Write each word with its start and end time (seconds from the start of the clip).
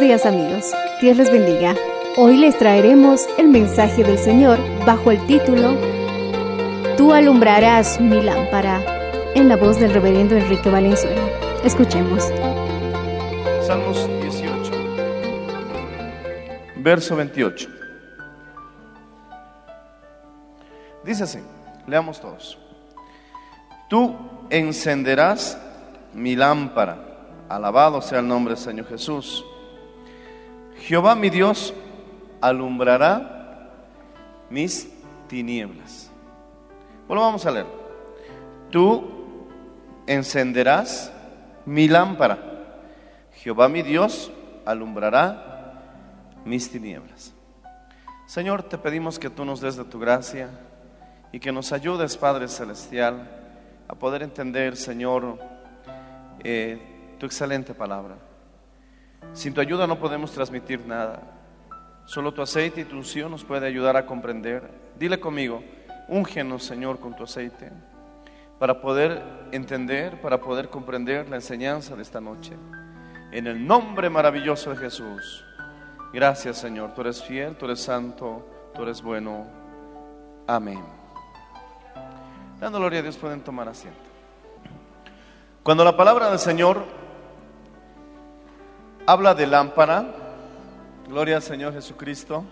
Días 0.00 0.26
amigos, 0.26 0.72
Dios 1.00 1.16
les 1.16 1.32
bendiga. 1.32 1.74
Hoy 2.16 2.36
les 2.36 2.56
traeremos 2.56 3.26
el 3.36 3.48
mensaje 3.48 4.04
del 4.04 4.16
Señor 4.16 4.56
bajo 4.86 5.10
el 5.10 5.26
título 5.26 5.76
Tú 6.96 7.12
alumbrarás 7.12 8.00
mi 8.00 8.22
lámpara, 8.22 8.80
en 9.34 9.48
la 9.48 9.56
voz 9.56 9.80
del 9.80 9.92
reverendo 9.92 10.36
Enrique 10.36 10.70
Valenzuela. 10.70 11.20
Escuchemos. 11.64 12.22
Salmos 13.66 14.08
18, 14.22 14.70
verso 16.76 17.16
28. 17.16 17.68
Dice 21.02 21.24
así, 21.24 21.40
leamos 21.88 22.20
todos. 22.20 22.56
Tú 23.88 24.14
encenderás 24.48 25.58
mi 26.14 26.36
lámpara, 26.36 26.98
alabado 27.48 28.00
sea 28.00 28.20
el 28.20 28.28
nombre 28.28 28.54
del 28.54 28.62
Señor 28.62 28.86
Jesús. 28.86 29.44
Jehová 30.80 31.14
mi 31.14 31.30
Dios 31.30 31.74
alumbrará 32.40 33.70
mis 34.50 34.88
tinieblas. 35.28 36.10
Bueno, 37.06 37.22
vamos 37.22 37.44
a 37.46 37.50
leer. 37.50 37.66
Tú 38.70 39.04
encenderás 40.06 41.12
mi 41.66 41.88
lámpara. 41.88 42.38
Jehová 43.34 43.68
mi 43.68 43.82
Dios 43.82 44.30
alumbrará 44.64 45.82
mis 46.44 46.70
tinieblas. 46.70 47.32
Señor, 48.26 48.62
te 48.62 48.76
pedimos 48.76 49.18
que 49.18 49.30
tú 49.30 49.44
nos 49.44 49.60
des 49.60 49.76
de 49.76 49.84
tu 49.84 49.98
gracia 49.98 50.50
y 51.32 51.40
que 51.40 51.52
nos 51.52 51.72
ayudes, 51.72 52.16
Padre 52.16 52.48
Celestial, 52.48 53.28
a 53.88 53.94
poder 53.94 54.22
entender, 54.22 54.76
Señor, 54.76 55.38
eh, 56.44 57.16
tu 57.18 57.26
excelente 57.26 57.74
palabra. 57.74 58.27
Sin 59.32 59.54
tu 59.54 59.60
ayuda 59.60 59.86
no 59.86 59.98
podemos 59.98 60.32
transmitir 60.32 60.86
nada. 60.86 61.22
Solo 62.06 62.32
tu 62.32 62.40
aceite 62.40 62.80
y 62.80 62.84
tu 62.84 62.96
unción 62.96 63.30
nos 63.30 63.44
puede 63.44 63.66
ayudar 63.66 63.96
a 63.96 64.06
comprender. 64.06 64.70
Dile 64.98 65.20
conmigo, 65.20 65.62
úngenos, 66.08 66.64
Señor, 66.64 66.98
con 66.98 67.14
tu 67.14 67.24
aceite, 67.24 67.70
para 68.58 68.80
poder 68.80 69.22
entender, 69.52 70.20
para 70.20 70.40
poder 70.40 70.70
comprender 70.70 71.28
la 71.28 71.36
enseñanza 71.36 71.94
de 71.94 72.02
esta 72.02 72.20
noche. 72.20 72.54
En 73.30 73.46
el 73.46 73.66
nombre 73.66 74.08
maravilloso 74.08 74.70
de 74.70 74.76
Jesús. 74.76 75.44
Gracias, 76.12 76.56
Señor. 76.56 76.94
Tú 76.94 77.02
eres 77.02 77.22
fiel, 77.22 77.56
tú 77.56 77.66
eres 77.66 77.80
santo, 77.80 78.46
tú 78.74 78.82
eres 78.82 79.02
bueno. 79.02 79.46
Amén. 80.46 80.82
Dando 82.58 82.78
gloria 82.78 83.00
a 83.00 83.02
Dios 83.02 83.18
pueden 83.18 83.42
tomar 83.42 83.68
asiento. 83.68 84.00
Cuando 85.62 85.84
la 85.84 85.96
palabra 85.96 86.30
del 86.30 86.38
Señor 86.38 86.82
habla 89.08 89.34
de 89.34 89.46
lámpara, 89.46 90.04
gloria 91.08 91.36
al 91.36 91.42
Señor 91.42 91.72
Jesucristo, 91.72 92.44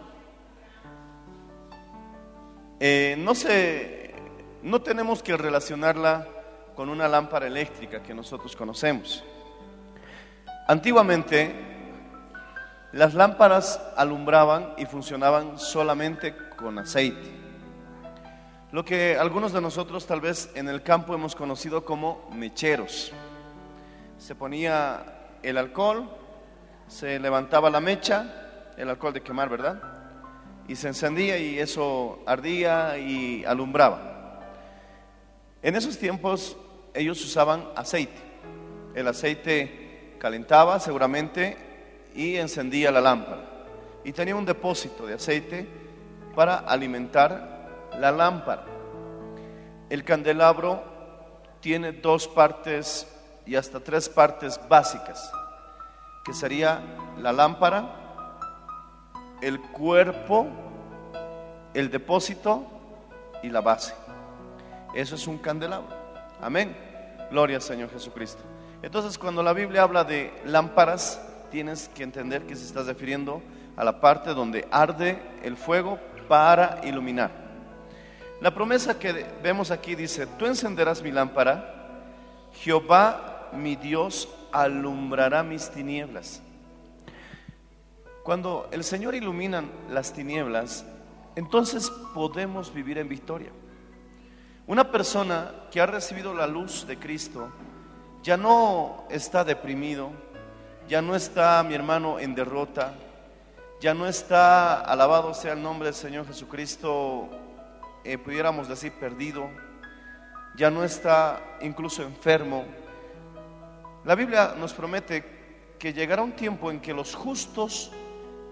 eh, 2.81 3.15
no, 3.19 3.33
no 4.63 4.81
tenemos 4.81 5.23
que 5.23 5.37
relacionarla 5.37 6.27
con 6.75 6.89
una 6.89 7.09
lámpara 7.09 7.47
eléctrica 7.47 8.03
que 8.03 8.15
nosotros 8.15 8.57
conocemos. 8.57 9.23
Antiguamente, 10.67 11.55
las 12.93 13.13
lámparas 13.13 13.79
alumbraban 13.95 14.73
y 14.79 14.87
funcionaban 14.87 15.59
solamente 15.59 16.35
con 16.57 16.79
aceite. 16.79 17.33
Lo 18.73 18.83
que 18.83 19.19
algunos 19.19 19.53
de 19.53 19.61
nosotros 19.61 20.07
tal 20.07 20.23
vez 20.23 20.51
en 20.55 20.71
el 20.71 20.83
campo 20.83 21.15
hemos 21.15 21.37
conocido 21.37 21.85
como 21.85 22.31
mecheros. 22.33 23.13
Se 24.17 24.35
ponía 24.35 25.37
el 25.43 25.59
alcohol, 25.59 26.09
se 26.89 27.19
levantaba 27.19 27.71
la 27.71 27.81
mecha, 27.81 28.73
el 28.77 28.89
alcohol 28.89 29.13
de 29.13 29.23
quemar, 29.23 29.49
¿verdad? 29.49 29.83
Y 30.69 30.77
se 30.77 30.89
encendía 30.89 31.39
y 31.39 31.59
eso 31.59 32.21
ardía 32.27 32.99
y 32.99 33.45
alumbraba. 33.45 34.41
En 35.63 35.77
esos 35.77 35.99
tiempos 35.99 36.57
ellos 36.95 37.23
usaban 37.25 37.65
aceite. 37.77 38.21
El 38.95 39.09
aceite 39.09 40.17
calentaba 40.19 40.81
seguramente 40.81 41.57
y 42.15 42.37
encendía 42.37 42.91
la 42.91 43.01
lámpara. 43.01 43.45
Y 44.05 44.13
tenía 44.13 44.37
un 44.37 44.45
depósito 44.45 45.07
de 45.07 45.15
aceite 45.15 45.67
para 46.35 46.59
alimentar 46.59 47.91
la 47.99 48.11
lámpara. 48.13 48.65
El 49.89 50.05
candelabro 50.05 50.83
tiene 51.61 51.93
dos 51.93 52.27
partes 52.29 53.07
y 53.45 53.57
hasta 53.57 53.81
tres 53.81 54.09
partes 54.09 54.61
básicas, 54.69 55.31
que 56.27 56.35
sería 56.35 56.81
la 57.21 57.33
lámpara, 57.33 57.89
el 59.41 59.61
cuerpo, 59.61 60.49
el 61.73 61.89
depósito 61.89 62.67
y 63.45 63.49
la 63.49 63.61
base. 63.61 63.95
Eso 64.93 65.15
es 65.15 65.29
un 65.29 65.39
candelabro. 65.39 65.95
Amén. 66.43 66.77
Gloria 67.31 67.57
al 67.57 67.63
Señor 67.63 67.91
Jesucristo. 67.91 68.43
Entonces, 68.83 69.17
cuando 69.19 69.41
la 69.41 69.53
Biblia 69.53 69.83
habla 69.83 70.03
de 70.03 70.33
lámparas, 70.45 71.23
tienes 71.53 71.89
que 71.91 72.03
entender 72.03 72.45
que 72.45 72.57
se 72.57 72.67
está 72.67 72.83
refiriendo 72.83 73.41
a 73.77 73.85
la 73.85 74.01
parte 74.01 74.35
donde 74.35 74.67
arde 74.73 75.23
el 75.45 75.57
fuego 75.57 75.97
para 76.27 76.81
iluminar. 76.83 77.31
La 78.41 78.53
promesa 78.53 78.99
que 78.99 79.25
vemos 79.45 79.71
aquí 79.71 79.95
dice, 79.95 80.27
tú 80.27 80.47
encenderás 80.47 81.03
mi 81.03 81.13
lámpara, 81.13 81.73
Jehová 82.53 83.51
mi 83.53 83.77
Dios 83.77 84.29
alumbrará 84.63 85.43
mis 85.43 85.71
tinieblas. 85.71 86.43
Cuando 88.23 88.69
el 88.73 88.83
Señor 88.83 89.15
ilumina 89.15 89.65
las 89.91 90.13
tinieblas, 90.13 90.85
entonces 91.37 91.91
podemos 92.15 92.73
vivir 92.73 92.99
en 92.99 93.09
victoria. 93.09 93.51
Una 94.67 94.91
persona 94.91 95.53
que 95.71 95.81
ha 95.81 95.87
recibido 95.87 96.35
la 96.35 96.47
luz 96.47 96.87
de 96.87 96.99
Cristo 96.99 97.51
ya 98.23 98.37
no 98.37 99.05
está 99.11 99.45
deprimido, 99.45 100.11
ya 100.89 101.01
no 101.01 101.15
está, 101.15 101.63
mi 101.63 101.75
hermano, 101.75 102.19
en 102.19 102.35
derrota, 102.35 102.95
ya 103.81 103.95
no 103.95 104.09
está, 104.09 104.81
alabado 104.81 105.35
sea 105.35 105.53
el 105.53 105.63
nombre 105.63 105.87
del 105.87 105.95
Señor 105.95 106.27
Jesucristo, 106.27 107.29
eh, 108.03 108.19
pudiéramos 108.19 108.69
decir 108.69 108.93
perdido, 108.99 109.49
ya 110.57 110.71
no 110.71 110.83
está 110.83 111.41
incluso 111.61 112.03
enfermo. 112.03 112.65
La 114.07 114.15
Biblia 114.15 114.55
nos 114.57 114.73
promete 114.73 115.25
que 115.81 115.93
llegará 115.93 116.23
un 116.23 116.37
tiempo 116.37 116.71
en 116.71 116.79
que 116.79 116.95
los 116.95 117.17
justos 117.17 117.91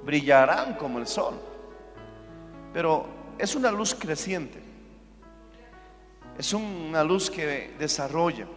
brillarán 0.02 0.74
como 0.74 0.98
el 0.98 1.06
sol. 1.06 1.40
Pero 2.72 3.06
es 3.38 3.54
una 3.54 3.70
luz 3.70 3.94
creciente. 3.94 4.60
Es 6.36 6.52
una 6.52 7.04
luz 7.04 7.30
que 7.30 7.72
desarrolla. 7.78 8.48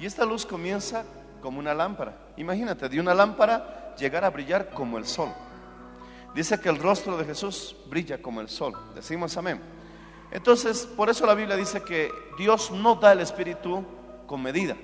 Y 0.00 0.04
esta 0.04 0.24
luz 0.24 0.44
comienza 0.44 1.04
como 1.40 1.60
una 1.60 1.72
lámpara. 1.72 2.32
Imagínate, 2.36 2.88
de 2.88 2.98
una 2.98 3.14
lámpara 3.14 3.94
llegar 3.96 4.24
a 4.24 4.30
brillar 4.30 4.70
como 4.70 4.98
el 4.98 5.06
sol. 5.06 5.28
Dice 6.34 6.58
que 6.60 6.68
el 6.68 6.78
rostro 6.78 7.16
de 7.16 7.26
Jesús 7.26 7.76
brilla 7.86 8.20
como 8.20 8.40
el 8.40 8.48
sol. 8.48 8.72
Decimos 8.96 9.36
amén. 9.36 9.62
Entonces, 10.32 10.84
por 10.84 11.08
eso 11.10 11.24
la 11.26 11.34
Biblia 11.34 11.54
dice 11.54 11.80
que 11.82 12.10
Dios 12.36 12.72
no 12.72 12.96
da 12.96 13.12
el 13.12 13.20
Espíritu 13.20 13.86
con 14.26 14.42
medida. 14.42 14.76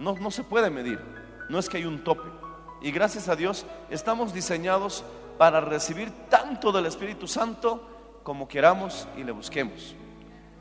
No, 0.00 0.14
no 0.14 0.30
se 0.30 0.44
puede 0.44 0.70
medir. 0.70 0.98
No 1.50 1.58
es 1.58 1.68
que 1.68 1.76
hay 1.76 1.84
un 1.84 2.02
tope. 2.02 2.28
Y 2.80 2.90
gracias 2.90 3.28
a 3.28 3.36
Dios 3.36 3.66
estamos 3.90 4.32
diseñados 4.32 5.04
para 5.36 5.60
recibir 5.60 6.10
tanto 6.30 6.72
del 6.72 6.86
Espíritu 6.86 7.28
Santo 7.28 7.86
como 8.22 8.48
queramos 8.48 9.06
y 9.18 9.24
le 9.24 9.32
busquemos. 9.32 9.94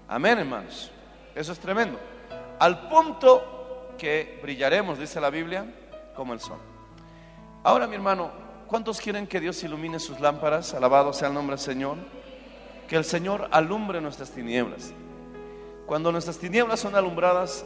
Amén, 0.09 0.39
hermanos. 0.39 0.91
Eso 1.36 1.53
es 1.53 1.59
tremendo. 1.59 1.97
Al 2.59 2.89
punto 2.89 3.94
que 3.97 4.39
brillaremos, 4.44 5.00
dice 5.00 5.21
la 5.21 5.30
Biblia, 5.30 5.74
como 6.15 6.33
el 6.33 6.41
sol. 6.41 6.59
Ahora, 7.63 7.88
mi 7.88 7.95
hermano, 7.95 8.31
¿cuántos 8.68 9.00
quieren 9.00 9.25
que 9.25 9.39
Dios 9.39 9.63
ilumine 9.63 10.00
sus 10.00 10.19
lámparas? 10.19 10.74
Alabado 10.74 11.13
sea 11.13 11.30
el 11.30 11.33
nombre 11.33 11.56
del 11.56 11.63
Señor. 11.63 11.95
Que 12.89 12.97
el 12.97 13.06
Señor 13.06 13.47
alumbre 13.51 14.01
nuestras 14.01 14.31
tinieblas. 14.31 14.91
Cuando 15.86 16.12
nuestras 16.12 16.38
tinieblas 16.38 16.81
son 16.81 16.95
alumbradas, 16.95 17.63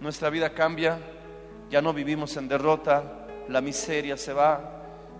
nuestra 0.00 0.30
vida 0.30 0.50
cambia, 0.50 0.98
ya 1.68 1.82
no 1.82 1.92
vivimos 1.92 2.36
en 2.36 2.48
derrota, 2.48 3.02
la 3.48 3.60
miseria 3.60 4.16
se 4.16 4.32
va. 4.32 4.60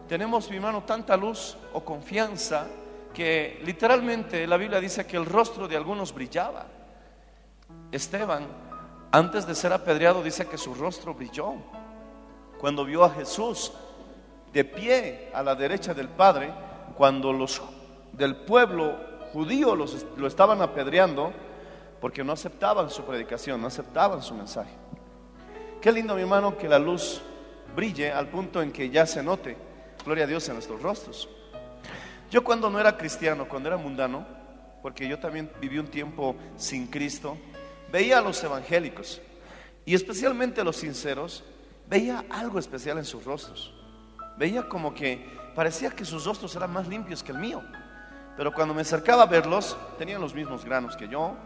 Tenemos, 0.08 0.50
mi 0.50 0.56
hermano, 0.56 0.82
tanta 0.84 1.16
luz 1.16 1.56
o 1.72 1.84
confianza 1.84 2.66
que 3.12 3.60
literalmente 3.64 4.46
la 4.46 4.56
Biblia 4.56 4.80
dice 4.80 5.06
que 5.06 5.16
el 5.16 5.26
rostro 5.26 5.68
de 5.68 5.76
algunos 5.76 6.14
brillaba. 6.14 6.66
Esteban, 7.92 8.46
antes 9.12 9.46
de 9.46 9.54
ser 9.54 9.72
apedreado, 9.72 10.22
dice 10.22 10.46
que 10.46 10.58
su 10.58 10.74
rostro 10.74 11.14
brilló. 11.14 11.54
Cuando 12.58 12.84
vio 12.84 13.04
a 13.04 13.10
Jesús 13.10 13.72
de 14.52 14.64
pie 14.64 15.30
a 15.34 15.42
la 15.42 15.54
derecha 15.54 15.94
del 15.94 16.08
Padre, 16.08 16.52
cuando 16.96 17.32
los 17.32 17.62
del 18.12 18.36
pueblo 18.36 18.96
judío 19.32 19.74
los, 19.76 20.06
lo 20.16 20.26
estaban 20.26 20.60
apedreando, 20.62 21.32
porque 22.00 22.24
no 22.24 22.32
aceptaban 22.32 22.90
su 22.90 23.04
predicación, 23.04 23.60
no 23.60 23.66
aceptaban 23.66 24.22
su 24.22 24.34
mensaje. 24.34 24.72
Qué 25.80 25.92
lindo, 25.92 26.14
mi 26.14 26.22
hermano, 26.22 26.56
que 26.56 26.68
la 26.68 26.78
luz 26.78 27.20
brille 27.74 28.10
al 28.12 28.28
punto 28.28 28.62
en 28.62 28.72
que 28.72 28.90
ya 28.90 29.06
se 29.06 29.22
note, 29.22 29.56
gloria 30.04 30.24
a 30.24 30.26
Dios, 30.26 30.48
en 30.48 30.54
nuestros 30.54 30.82
rostros. 30.82 31.28
Yo 32.30 32.44
cuando 32.44 32.70
no 32.70 32.78
era 32.78 32.96
cristiano, 32.96 33.48
cuando 33.48 33.68
era 33.68 33.76
mundano, 33.76 34.26
porque 34.82 35.08
yo 35.08 35.18
también 35.18 35.50
viví 35.60 35.78
un 35.78 35.88
tiempo 35.88 36.36
sin 36.56 36.86
Cristo, 36.86 37.36
veía 37.92 38.18
a 38.18 38.22
los 38.22 38.42
evangélicos 38.42 39.20
y 39.84 39.94
especialmente 39.94 40.60
a 40.60 40.64
los 40.64 40.76
sinceros, 40.76 41.44
veía 41.88 42.24
algo 42.30 42.58
especial 42.58 42.98
en 42.98 43.04
sus 43.04 43.24
rostros. 43.24 43.74
Veía 44.38 44.68
como 44.68 44.94
que 44.94 45.26
parecía 45.54 45.90
que 45.90 46.04
sus 46.04 46.24
rostros 46.24 46.54
eran 46.56 46.72
más 46.72 46.86
limpios 46.88 47.22
que 47.22 47.32
el 47.32 47.38
mío. 47.38 47.62
Pero 48.36 48.52
cuando 48.54 48.72
me 48.72 48.82
acercaba 48.82 49.24
a 49.24 49.26
verlos, 49.26 49.76
tenían 49.98 50.20
los 50.20 50.34
mismos 50.34 50.64
granos 50.64 50.96
que 50.96 51.08
yo, 51.08 51.36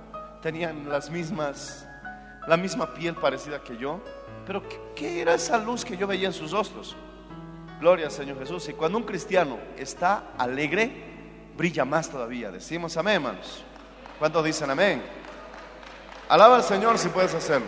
tenían 0.44 0.90
las 0.90 1.08
mismas, 1.08 1.88
la 2.46 2.58
misma 2.58 2.92
piel 2.92 3.14
parecida 3.14 3.62
que 3.62 3.78
yo. 3.78 4.02
Pero 4.46 4.62
¿qué, 4.94 5.22
era 5.22 5.32
esa 5.32 5.56
luz 5.56 5.86
que 5.86 5.96
yo 5.96 6.06
veía 6.06 6.26
en 6.26 6.34
sus 6.34 6.50
rostros? 6.50 6.94
Gloria 7.80 8.04
al 8.04 8.12
Señor 8.12 8.38
Jesús. 8.38 8.68
Y 8.68 8.74
cuando 8.74 8.98
un 8.98 9.04
cristiano 9.04 9.58
está 9.78 10.32
alegre, 10.36 10.92
brilla 11.56 11.86
más 11.86 12.10
todavía. 12.10 12.50
Decimos 12.50 12.94
amén, 12.98 13.14
hermanos. 13.14 13.64
¿Cuántos 14.18 14.44
dicen 14.44 14.68
amén? 14.68 15.02
Alaba 16.28 16.56
al 16.56 16.62
Señor 16.62 16.98
si 16.98 17.08
puedes 17.08 17.32
hacerlo. 17.32 17.66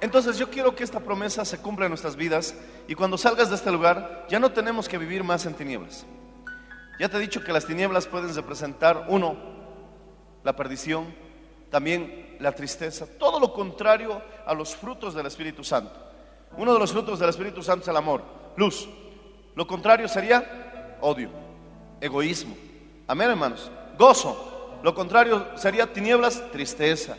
Entonces 0.00 0.38
yo 0.38 0.48
quiero 0.50 0.76
que 0.76 0.84
esta 0.84 1.00
promesa 1.00 1.44
se 1.44 1.58
cumpla 1.58 1.86
en 1.86 1.90
nuestras 1.90 2.14
vidas 2.14 2.54
y 2.86 2.94
cuando 2.94 3.18
salgas 3.18 3.48
de 3.48 3.56
este 3.56 3.72
lugar 3.72 4.24
ya 4.28 4.38
no 4.38 4.52
tenemos 4.52 4.88
que 4.88 4.98
vivir 4.98 5.24
más 5.24 5.46
en 5.46 5.54
tinieblas. 5.54 6.06
Ya 6.98 7.08
te 7.08 7.16
he 7.16 7.20
dicho 7.20 7.44
que 7.44 7.52
las 7.52 7.66
tinieblas 7.66 8.06
pueden 8.06 8.34
representar, 8.34 9.06
uno, 9.08 9.36
la 10.42 10.56
perdición, 10.56 11.14
también 11.70 12.36
la 12.40 12.52
tristeza, 12.52 13.06
todo 13.18 13.38
lo 13.40 13.52
contrario 13.52 14.22
a 14.46 14.54
los 14.54 14.74
frutos 14.74 15.14
del 15.14 15.26
Espíritu 15.26 15.62
Santo. 15.62 15.98
Uno 16.56 16.72
de 16.72 16.78
los 16.78 16.92
frutos 16.92 17.18
del 17.18 17.28
Espíritu 17.28 17.62
Santo 17.62 17.82
es 17.82 17.88
el 17.88 17.96
amor, 17.96 18.22
luz. 18.56 18.88
Lo 19.54 19.66
contrario 19.66 20.08
sería 20.08 20.98
odio, 21.00 21.30
egoísmo. 22.00 22.56
Amén, 23.06 23.30
hermanos. 23.30 23.70
Gozo. 23.98 24.78
Lo 24.82 24.94
contrario 24.94 25.46
sería 25.56 25.92
tinieblas, 25.92 26.50
tristeza. 26.52 27.16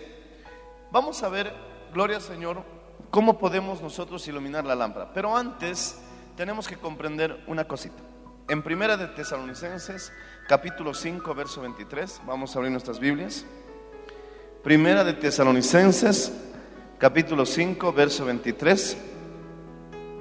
Vamos 0.92 1.22
a 1.24 1.30
ver, 1.30 1.54
gloria 1.94 2.18
al 2.18 2.22
Señor, 2.22 2.64
cómo 3.10 3.38
podemos 3.38 3.82
nosotros 3.82 4.28
iluminar 4.28 4.64
la 4.66 4.76
lámpara. 4.76 5.12
Pero 5.14 5.36
antes 5.36 6.00
tenemos 6.36 6.68
que 6.68 6.78
comprender 6.78 7.44
una 7.48 7.68
cosita. 7.68 8.02
En 8.50 8.62
Primera 8.62 8.96
de 8.96 9.08
Tesalonicenses, 9.08 10.14
capítulo 10.48 10.94
5, 10.94 11.36
verso 11.36 11.60
23, 11.60 12.22
vamos 12.26 12.56
a 12.56 12.60
abrir 12.60 12.72
nuestras 12.72 12.98
Biblias. 12.98 13.46
Primera 14.64 15.04
de 15.04 15.12
Tesalonicenses, 15.12 16.32
capítulo 16.98 17.46
5, 17.46 17.92
verso 17.92 18.24
23. 18.24 18.98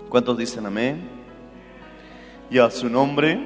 ¿Cuántos 0.08 0.36
dicen 0.36 0.66
amén? 0.66 1.08
Y 2.50 2.58
a 2.58 2.68
su 2.68 2.88
nombre. 2.88 3.38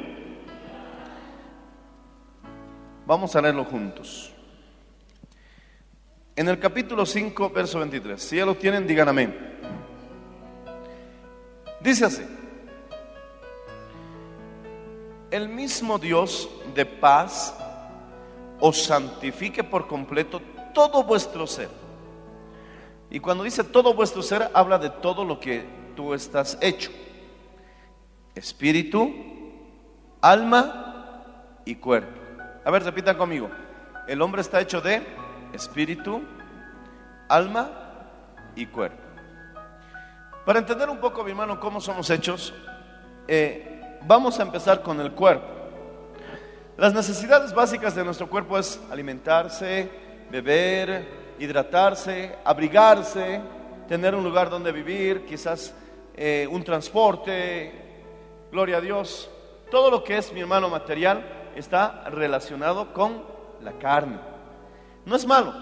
Vamos 3.04 3.36
a 3.36 3.42
leerlo 3.42 3.66
juntos. 3.66 4.32
En 6.36 6.48
el 6.48 6.58
capítulo 6.58 7.04
5, 7.04 7.50
verso 7.50 7.80
23. 7.80 8.22
Si 8.22 8.36
ya 8.36 8.46
lo 8.46 8.54
tienen, 8.54 8.86
digan 8.86 9.10
amén. 9.10 9.36
Dice 11.82 12.06
así. 12.06 12.39
El 15.30 15.48
mismo 15.48 15.98
Dios 15.98 16.48
de 16.74 16.84
paz 16.84 17.56
os 18.58 18.82
santifique 18.82 19.62
por 19.62 19.86
completo 19.86 20.40
todo 20.74 21.04
vuestro 21.04 21.46
ser. 21.46 21.68
Y 23.10 23.20
cuando 23.20 23.44
dice 23.44 23.64
todo 23.64 23.94
vuestro 23.94 24.22
ser, 24.22 24.50
habla 24.54 24.78
de 24.78 24.90
todo 24.90 25.24
lo 25.24 25.38
que 25.38 25.64
tú 25.94 26.14
estás 26.14 26.58
hecho. 26.60 26.90
Espíritu, 28.34 29.12
alma 30.20 31.22
y 31.64 31.76
cuerpo. 31.76 32.20
A 32.64 32.70
ver, 32.70 32.84
repitan 32.84 33.16
conmigo. 33.16 33.50
El 34.08 34.22
hombre 34.22 34.40
está 34.40 34.60
hecho 34.60 34.80
de 34.80 35.02
espíritu, 35.52 36.22
alma 37.28 37.70
y 38.56 38.66
cuerpo. 38.66 39.02
Para 40.44 40.58
entender 40.58 40.88
un 40.88 40.98
poco, 40.98 41.22
mi 41.22 41.30
hermano, 41.30 41.60
cómo 41.60 41.80
somos 41.80 42.10
hechos, 42.10 42.52
eh, 43.28 43.79
vamos 44.06 44.38
a 44.38 44.42
empezar 44.42 44.82
con 44.82 45.00
el 45.00 45.12
cuerpo. 45.12 45.46
Las 46.76 46.94
necesidades 46.94 47.52
básicas 47.52 47.94
de 47.94 48.04
nuestro 48.04 48.28
cuerpo 48.28 48.58
es 48.58 48.80
alimentarse, 48.90 49.90
beber, 50.30 51.34
hidratarse, 51.38 52.36
abrigarse, 52.44 53.40
tener 53.88 54.14
un 54.14 54.24
lugar 54.24 54.48
donde 54.48 54.72
vivir, 54.72 55.26
quizás 55.26 55.74
eh, 56.14 56.48
un 56.50 56.64
transporte, 56.64 57.72
gloria 58.50 58.78
a 58.78 58.80
Dios. 58.80 59.30
Todo 59.70 59.90
lo 59.90 60.02
que 60.04 60.16
es, 60.16 60.32
mi 60.32 60.40
hermano, 60.40 60.68
material 60.68 61.50
está 61.54 62.04
relacionado 62.10 62.92
con 62.92 63.24
la 63.62 63.72
carne. 63.72 64.18
No 65.04 65.16
es 65.16 65.26
malo. 65.26 65.52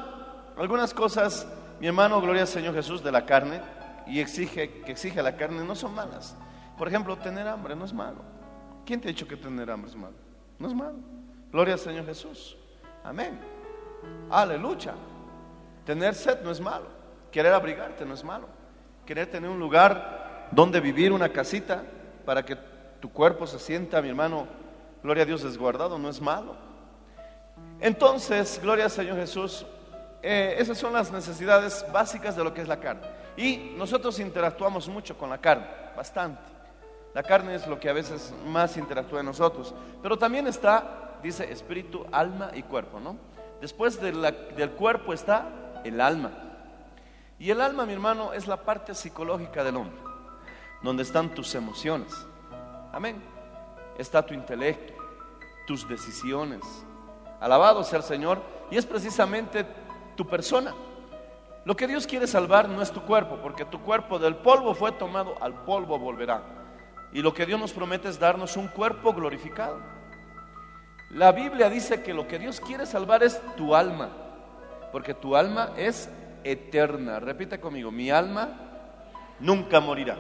Algunas 0.57 0.95
cosas, 0.95 1.47
mi 1.80 1.87
hermano, 1.87 2.21
gloria 2.21 2.42
al 2.42 2.49
Señor 2.49 2.75
Jesús, 2.75 3.02
de 3.02 3.12
la 3.12 3.25
carne, 3.25 3.61
y 4.07 4.21
exige, 4.21 4.83
que 4.83 4.92
exige 4.92 5.23
la 5.23 5.37
carne, 5.37 5.64
no 5.64 5.75
son 5.75 5.95
malas. 5.95 6.37
Por 6.76 6.88
ejemplo, 6.88 7.16
tener 7.16 7.47
hambre 7.47 7.76
no 7.76 7.85
es 7.85 7.92
malo. 7.92 8.27
¿Quién 8.88 9.02
te 9.02 9.09
ha 9.09 9.12
dicho 9.12 9.28
que 9.28 9.37
tener 9.37 9.71
hambre 9.71 9.90
es 9.90 9.95
malo? 9.95 10.14
No 10.59 10.66
es 10.66 10.73
malo. 10.73 10.97
Gloria 11.52 11.75
al 11.75 11.78
Señor 11.78 12.07
Jesús. 12.07 12.57
Amén. 13.04 13.38
Aleluya. 14.30 14.95
Tener 15.85 16.14
sed 16.14 16.40
no 16.42 16.50
es 16.50 16.59
malo. 16.59 16.87
Querer 17.30 17.52
abrigarte 17.52 18.07
no 18.07 18.14
es 18.14 18.25
malo. 18.25 18.49
Querer 19.04 19.30
tener 19.30 19.50
un 19.50 19.61
lugar 19.61 20.49
donde 20.52 20.80
vivir, 20.80 21.12
una 21.12 21.28
casita, 21.28 21.83
para 22.25 22.42
que 22.47 22.57
tu 22.99 23.12
cuerpo 23.12 23.47
se 23.47 23.59
sienta, 23.59 24.00
mi 24.00 24.09
hermano, 24.09 24.47
gloria 25.02 25.25
a 25.25 25.26
Dios, 25.26 25.42
desguardado, 25.42 25.99
no 25.99 26.09
es 26.09 26.23
malo. 26.23 26.57
Entonces, 27.80 28.59
gloria 28.62 28.87
al 28.87 28.90
Señor 28.90 29.18
Jesús, 29.18 29.66
eh, 30.23 30.54
esas 30.57 30.78
son 30.78 30.95
las 30.95 31.12
necesidades 31.12 31.85
básicas 31.92 32.37
de 32.37 32.42
lo 32.42 32.54
que 32.54 32.62
es 32.62 32.68
la 32.68 32.80
carne. 32.80 33.07
Y 33.37 33.75
nosotros 33.76 34.18
interactuamos 34.18 34.88
mucho 34.88 35.14
con 35.18 35.28
la 35.28 35.37
carne, 35.37 35.66
bastante. 35.95 36.57
La 37.18 37.25
carne 37.25 37.56
es 37.56 37.66
lo 37.66 37.80
que 37.80 37.90
a 37.90 37.92
veces 37.92 38.32
más 38.46 38.76
interactúa 38.76 39.18
en 39.18 39.26
nosotros. 39.26 39.75
Pero 40.00 40.16
también 40.16 40.46
está, 40.46 41.18
dice, 41.20 41.50
espíritu, 41.50 42.06
alma 42.12 42.52
y 42.54 42.62
cuerpo, 42.62 43.00
¿no? 43.00 43.16
Después 43.60 44.00
del 44.00 44.70
cuerpo 44.76 45.12
está 45.12 45.80
el 45.82 46.00
alma. 46.00 46.30
Y 47.40 47.50
el 47.50 47.60
alma, 47.60 47.87
mi 47.87 47.92
hermano, 47.92 48.32
es 48.34 48.46
la 48.46 48.58
parte 48.58 48.94
psicológica 48.94 49.64
del 49.64 49.78
hombre, 49.78 49.98
donde 50.80 51.02
están 51.02 51.34
tus 51.34 51.56
emociones. 51.56 52.25
Amén. 52.92 53.20
Está 53.98 54.25
tu 54.25 54.32
intelecto, 54.32 54.94
tus 55.66 55.88
decisiones. 55.88 56.62
Alabado 57.40 57.82
sea 57.82 57.98
el 57.98 58.04
Señor. 58.04 58.40
Y 58.70 58.76
es 58.76 58.87
precisamente 58.87 59.66
tu 60.14 60.25
persona. 60.25 60.72
Lo 61.64 61.75
que 61.75 61.88
Dios 61.88 62.06
quiere 62.06 62.28
salvar 62.28 62.68
no 62.68 62.80
es 62.80 62.92
tu 62.92 63.02
cuerpo, 63.02 63.40
porque 63.42 63.64
tu 63.64 63.80
cuerpo 63.80 64.20
del 64.20 64.37
polvo 64.37 64.72
fue 64.72 64.92
tomado, 64.92 65.34
al 65.40 65.64
polvo 65.64 65.98
volverá. 65.98 66.57
Y 67.12 67.22
lo 67.22 67.32
que 67.32 67.46
Dios 67.46 67.58
nos 67.58 67.72
promete 67.72 68.08
es 68.08 68.18
darnos 68.18 68.56
un 68.56 68.68
cuerpo 68.68 69.12
glorificado. 69.12 69.78
La 71.10 71.32
Biblia 71.32 71.70
dice 71.70 72.02
que 72.02 72.12
lo 72.12 72.28
que 72.28 72.38
Dios 72.38 72.60
quiere 72.60 72.84
salvar 72.84 73.22
es 73.22 73.40
tu 73.56 73.74
alma, 73.74 74.10
porque 74.92 75.14
tu 75.14 75.34
alma 75.34 75.70
es 75.76 76.10
eterna. 76.44 77.18
Repite 77.18 77.58
conmigo, 77.60 77.90
mi 77.90 78.10
alma 78.10 78.50
nunca 79.40 79.80
morirá. 79.80 80.16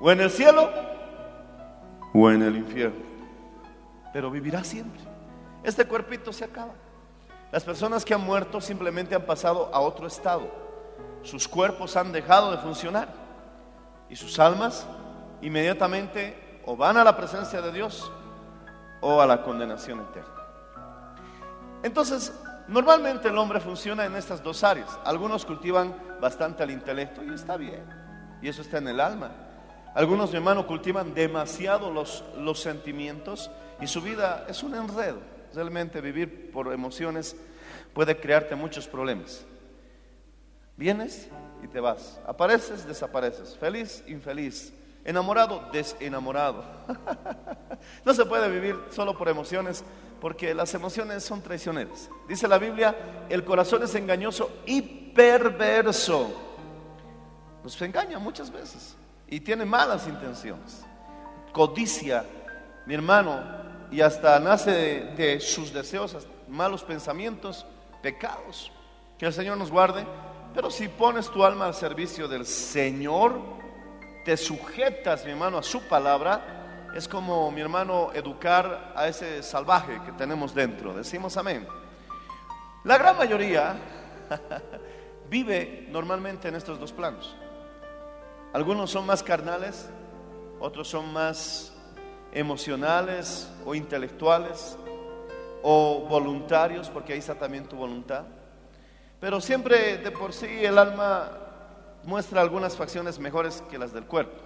O 0.00 0.10
en 0.10 0.20
el 0.20 0.30
cielo 0.30 0.68
o 2.12 2.30
en 2.30 2.42
el 2.42 2.56
infierno. 2.56 3.04
Pero 4.12 4.30
vivirá 4.30 4.64
siempre. 4.64 5.00
Este 5.62 5.84
cuerpito 5.84 6.32
se 6.32 6.44
acaba. 6.44 6.74
Las 7.52 7.62
personas 7.62 8.04
que 8.04 8.14
han 8.14 8.20
muerto 8.20 8.60
simplemente 8.60 9.14
han 9.14 9.26
pasado 9.26 9.70
a 9.72 9.80
otro 9.80 10.06
estado. 10.06 10.50
Sus 11.22 11.46
cuerpos 11.46 11.96
han 11.96 12.12
dejado 12.12 12.50
de 12.50 12.58
funcionar. 12.58 13.08
Y 14.08 14.16
sus 14.16 14.38
almas 14.38 14.86
inmediatamente 15.42 16.60
o 16.64 16.76
van 16.76 16.96
a 16.96 17.04
la 17.04 17.16
presencia 17.16 17.60
de 17.60 17.72
Dios 17.72 18.10
o 19.00 19.20
a 19.20 19.26
la 19.26 19.42
condenación 19.42 20.00
eterna. 20.00 20.34
Entonces, 21.82 22.32
normalmente 22.68 23.28
el 23.28 23.38
hombre 23.38 23.60
funciona 23.60 24.04
en 24.04 24.16
estas 24.16 24.42
dos 24.42 24.64
áreas. 24.64 24.98
Algunos 25.04 25.44
cultivan 25.44 25.94
bastante 26.20 26.64
el 26.64 26.70
intelecto 26.70 27.22
y 27.22 27.32
está 27.32 27.56
bien. 27.56 27.84
Y 28.42 28.48
eso 28.48 28.62
está 28.62 28.78
en 28.78 28.88
el 28.88 29.00
alma. 29.00 29.30
Algunos, 29.94 30.30
mi 30.30 30.36
hermano, 30.36 30.66
cultivan 30.66 31.14
demasiado 31.14 31.90
los, 31.90 32.24
los 32.36 32.60
sentimientos 32.60 33.50
y 33.80 33.86
su 33.86 34.00
vida 34.00 34.44
es 34.48 34.62
un 34.62 34.74
enredo. 34.74 35.20
Realmente 35.54 36.00
vivir 36.00 36.50
por 36.50 36.72
emociones 36.72 37.36
puede 37.94 38.18
crearte 38.18 38.54
muchos 38.54 38.86
problemas. 38.86 39.44
Vienes 40.76 41.28
y 41.62 41.68
te 41.68 41.80
vas. 41.80 42.20
Apareces, 42.26 42.86
desapareces. 42.86 43.56
Feliz, 43.56 44.04
infeliz. 44.06 44.74
Enamorado, 45.06 45.68
desenamorado. 45.72 46.64
no 48.04 48.12
se 48.12 48.26
puede 48.26 48.50
vivir 48.50 48.76
solo 48.90 49.16
por 49.16 49.28
emociones 49.28 49.84
porque 50.20 50.52
las 50.52 50.74
emociones 50.74 51.22
son 51.22 51.40
traicioneras. 51.42 52.10
Dice 52.28 52.48
la 52.48 52.58
Biblia, 52.58 53.24
el 53.28 53.44
corazón 53.44 53.84
es 53.84 53.94
engañoso 53.94 54.50
y 54.66 54.82
perverso. 54.82 56.34
Nos 57.62 57.80
engaña 57.80 58.18
muchas 58.18 58.50
veces 58.50 58.96
y 59.28 59.38
tiene 59.38 59.64
malas 59.64 60.08
intenciones. 60.08 60.84
Codicia, 61.52 62.24
mi 62.84 62.94
hermano, 62.94 63.40
y 63.92 64.00
hasta 64.00 64.40
nace 64.40 64.72
de, 64.72 65.04
de 65.14 65.40
sus 65.40 65.72
deseos, 65.72 66.16
malos 66.48 66.82
pensamientos, 66.82 67.64
pecados. 68.02 68.72
Que 69.18 69.26
el 69.26 69.32
Señor 69.32 69.56
nos 69.56 69.70
guarde. 69.70 70.04
Pero 70.52 70.68
si 70.68 70.88
pones 70.88 71.30
tu 71.30 71.44
alma 71.44 71.66
al 71.66 71.74
servicio 71.74 72.26
del 72.26 72.44
Señor, 72.44 73.56
te 74.26 74.36
sujetas, 74.36 75.24
mi 75.24 75.30
hermano, 75.30 75.58
a 75.58 75.62
su 75.62 75.82
palabra, 75.82 76.90
es 76.96 77.06
como, 77.06 77.48
mi 77.52 77.60
hermano, 77.60 78.10
educar 78.12 78.92
a 78.96 79.06
ese 79.06 79.40
salvaje 79.40 80.00
que 80.04 80.10
tenemos 80.10 80.52
dentro. 80.52 80.92
Decimos 80.94 81.36
amén. 81.36 81.64
La 82.82 82.98
gran 82.98 83.16
mayoría 83.16 83.76
vive 85.30 85.86
normalmente 85.92 86.48
en 86.48 86.56
estos 86.56 86.80
dos 86.80 86.92
planos. 86.92 87.36
Algunos 88.52 88.90
son 88.90 89.06
más 89.06 89.22
carnales, 89.22 89.88
otros 90.58 90.88
son 90.88 91.12
más 91.12 91.72
emocionales 92.32 93.48
o 93.64 93.76
intelectuales 93.76 94.76
o 95.62 96.04
voluntarios, 96.10 96.90
porque 96.90 97.12
ahí 97.12 97.20
está 97.20 97.36
también 97.36 97.68
tu 97.68 97.76
voluntad. 97.76 98.24
Pero 99.20 99.40
siempre 99.40 99.98
de 99.98 100.10
por 100.10 100.32
sí 100.32 100.64
el 100.64 100.78
alma 100.78 101.45
muestra 102.06 102.40
algunas 102.40 102.76
facciones 102.76 103.18
mejores 103.18 103.62
que 103.68 103.78
las 103.78 103.92
del 103.92 104.06
cuerpo. 104.06 104.40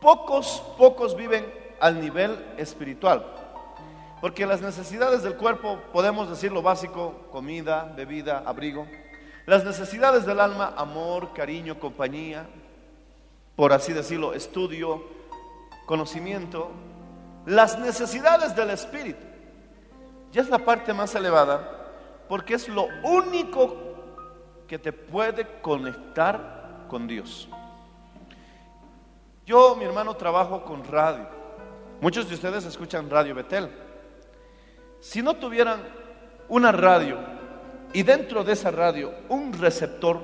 Pocos, 0.00 0.62
pocos 0.76 1.16
viven 1.16 1.44
al 1.80 2.00
nivel 2.00 2.54
espiritual, 2.58 3.24
porque 4.20 4.46
las 4.46 4.60
necesidades 4.60 5.22
del 5.22 5.36
cuerpo, 5.36 5.78
podemos 5.92 6.28
decir 6.28 6.52
lo 6.52 6.62
básico, 6.62 7.14
comida, 7.32 7.92
bebida, 7.96 8.42
abrigo. 8.46 8.86
Las 9.46 9.64
necesidades 9.64 10.26
del 10.26 10.40
alma, 10.40 10.74
amor, 10.76 11.32
cariño, 11.32 11.80
compañía, 11.80 12.46
por 13.56 13.72
así 13.72 13.92
decirlo, 13.92 14.34
estudio, 14.34 15.02
conocimiento. 15.86 16.70
Las 17.46 17.78
necesidades 17.78 18.54
del 18.54 18.70
espíritu, 18.70 19.24
ya 20.32 20.42
es 20.42 20.48
la 20.48 20.58
parte 20.58 20.92
más 20.92 21.14
elevada, 21.14 21.90
porque 22.28 22.54
es 22.54 22.68
lo 22.68 22.86
único 23.02 23.83
que 24.66 24.78
te 24.78 24.92
puede 24.92 25.46
conectar 25.60 26.86
con 26.88 27.06
Dios. 27.06 27.48
Yo, 29.46 29.76
mi 29.76 29.84
hermano, 29.84 30.14
trabajo 30.14 30.64
con 30.64 30.84
radio. 30.84 31.26
Muchos 32.00 32.28
de 32.28 32.34
ustedes 32.34 32.64
escuchan 32.64 33.10
Radio 33.10 33.34
Betel. 33.34 33.70
Si 35.00 35.22
no 35.22 35.34
tuvieran 35.34 35.82
una 36.48 36.72
radio 36.72 37.18
y 37.92 38.02
dentro 38.02 38.42
de 38.42 38.52
esa 38.52 38.70
radio 38.70 39.12
un 39.28 39.52
receptor, 39.52 40.20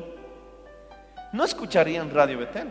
no 1.32 1.44
escucharían 1.44 2.10
Radio 2.12 2.38
Betel. 2.38 2.68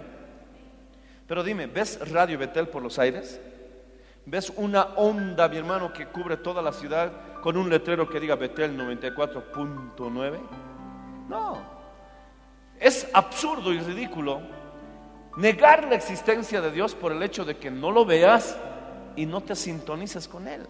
Pero 1.28 1.44
dime, 1.44 1.68
¿ves 1.68 2.00
Radio 2.12 2.40
Betel 2.40 2.68
por 2.68 2.82
los 2.82 2.98
aires? 2.98 3.40
¿Ves 4.26 4.52
una 4.56 4.84
onda, 4.96 5.48
mi 5.48 5.58
hermano, 5.58 5.94
que 5.94 6.08
cubre 6.08 6.38
toda 6.38 6.62
la 6.62 6.74
ciudad 6.74 7.42
con 7.42 7.58
un 7.58 7.70
letrero 7.70 8.10
que 8.10 8.20
diga 8.20 8.36
Betel 8.36 8.78
94.9? 8.78 10.69
No. 11.30 11.58
Es 12.80 13.08
absurdo 13.14 13.72
y 13.72 13.80
ridículo 13.80 14.42
negar 15.38 15.86
la 15.88 15.96
existencia 15.96 16.60
de 16.60 16.72
Dios 16.72 16.96
por 16.96 17.12
el 17.12 17.24
hecho 17.24 17.46
de 17.46 17.58
que 17.58 17.72
no 17.72 17.92
lo 17.92 18.04
veas 18.04 18.58
y 19.16 19.26
no 19.26 19.42
te 19.42 19.56
sintonices 19.56 20.28
con 20.28 20.48
Él. 20.48 20.68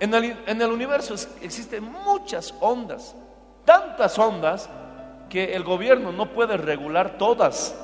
En 0.00 0.12
el, 0.14 0.72
universo 0.72 1.14
existen 1.40 1.84
muchas 1.84 2.54
ondas, 2.60 3.14
tantas 3.64 4.18
ondas 4.18 4.68
que 5.28 5.54
el 5.54 5.64
gobierno 5.64 6.12
no 6.12 6.30
puede 6.30 6.56
regular 6.56 7.16
todas. 7.16 7.74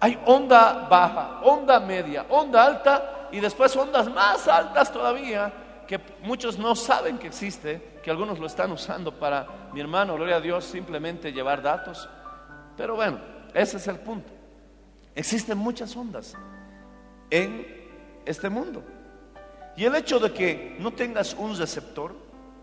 Hay 0.00 0.20
onda 0.26 0.86
baja, 0.90 1.40
onda 1.42 1.80
media, 1.80 2.26
onda 2.28 2.64
alta 2.64 3.28
y 3.32 3.40
después 3.40 3.74
ondas 3.76 4.12
más 4.12 4.46
altas 4.48 4.92
todavía 4.92 5.52
que 5.86 6.00
muchos 6.22 6.58
no 6.58 6.74
saben 6.74 7.18
que 7.18 7.28
existe, 7.28 8.00
que 8.02 8.10
algunos 8.10 8.38
lo 8.38 8.46
están 8.46 8.72
usando 8.72 9.12
para, 9.12 9.46
mi 9.74 9.80
hermano, 9.80 10.14
gloria 10.14 10.36
a 10.36 10.40
Dios, 10.40 10.64
simplemente 10.64 11.32
llevar 11.32 11.60
datos. 11.60 12.08
Pero 12.76 12.94
bueno, 12.94 13.18
ese 13.52 13.76
es 13.76 13.88
el 13.88 13.98
punto. 13.98 14.32
Existen 15.16 15.58
muchas 15.58 15.96
ondas 15.96 16.36
en 17.28 17.66
este 18.24 18.48
mundo. 18.48 18.84
Y 19.76 19.84
el 19.84 19.96
hecho 19.96 20.20
de 20.20 20.32
que 20.32 20.76
no 20.78 20.92
tengas 20.92 21.34
un 21.34 21.58
receptor 21.58 22.14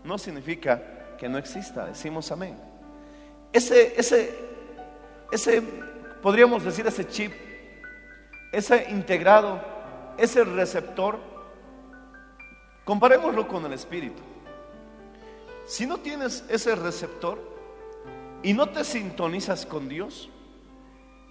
no 0.04 0.16
significa 0.16 1.16
que 1.18 1.28
no 1.28 1.36
exista, 1.36 1.84
decimos 1.84 2.32
amén. 2.32 2.56
Ese, 3.52 3.92
ese, 4.00 4.34
ese, 5.30 5.62
podríamos 6.22 6.64
decir, 6.64 6.86
ese 6.86 7.06
chip, 7.06 7.34
ese 8.52 8.86
integrado, 8.90 9.60
ese 10.16 10.44
receptor, 10.44 11.18
comparémoslo 12.86 13.46
con 13.46 13.66
el 13.66 13.74
espíritu. 13.74 14.31
Si 15.64 15.86
no 15.86 15.98
tienes 15.98 16.44
ese 16.48 16.74
receptor 16.74 17.40
y 18.42 18.52
no 18.52 18.68
te 18.68 18.84
sintonizas 18.84 19.64
con 19.64 19.88
Dios, 19.88 20.28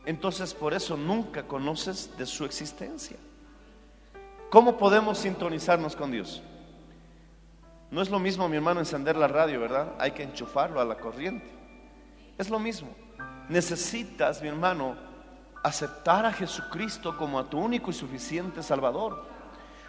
entonces 0.05 0.53
por 0.53 0.73
eso 0.73 0.97
nunca 0.97 1.47
conoces 1.47 2.17
de 2.17 2.25
su 2.25 2.45
existencia. 2.45 3.17
¿Cómo 4.49 4.77
podemos 4.77 5.17
sintonizarnos 5.19 5.95
con 5.95 6.11
Dios? 6.11 6.41
No 7.89 8.01
es 8.01 8.09
lo 8.09 8.19
mismo, 8.19 8.47
mi 8.47 8.55
hermano, 8.55 8.79
encender 8.79 9.17
la 9.17 9.27
radio, 9.27 9.59
¿verdad? 9.59 9.95
Hay 9.99 10.11
que 10.11 10.23
enchufarlo 10.23 10.79
a 10.79 10.85
la 10.85 10.95
corriente. 10.95 11.49
Es 12.37 12.49
lo 12.49 12.57
mismo. 12.57 12.89
Necesitas, 13.49 14.41
mi 14.41 14.47
hermano, 14.47 14.95
aceptar 15.61 16.25
a 16.25 16.33
Jesucristo 16.33 17.17
como 17.17 17.37
a 17.37 17.49
tu 17.49 17.59
único 17.59 17.91
y 17.91 17.93
suficiente 17.93 18.63
Salvador. 18.63 19.25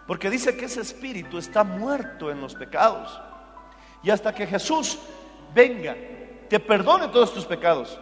Porque 0.06 0.30
dice 0.30 0.56
que 0.56 0.64
ese 0.64 0.80
espíritu 0.80 1.38
está 1.38 1.62
muerto 1.62 2.30
en 2.30 2.40
los 2.40 2.54
pecados. 2.54 3.20
Y 4.02 4.10
hasta 4.10 4.34
que 4.34 4.46
Jesús 4.46 4.98
venga, 5.54 5.96
te 6.48 6.58
perdone 6.60 7.08
todos 7.08 7.32
tus 7.32 7.44
pecados, 7.44 7.98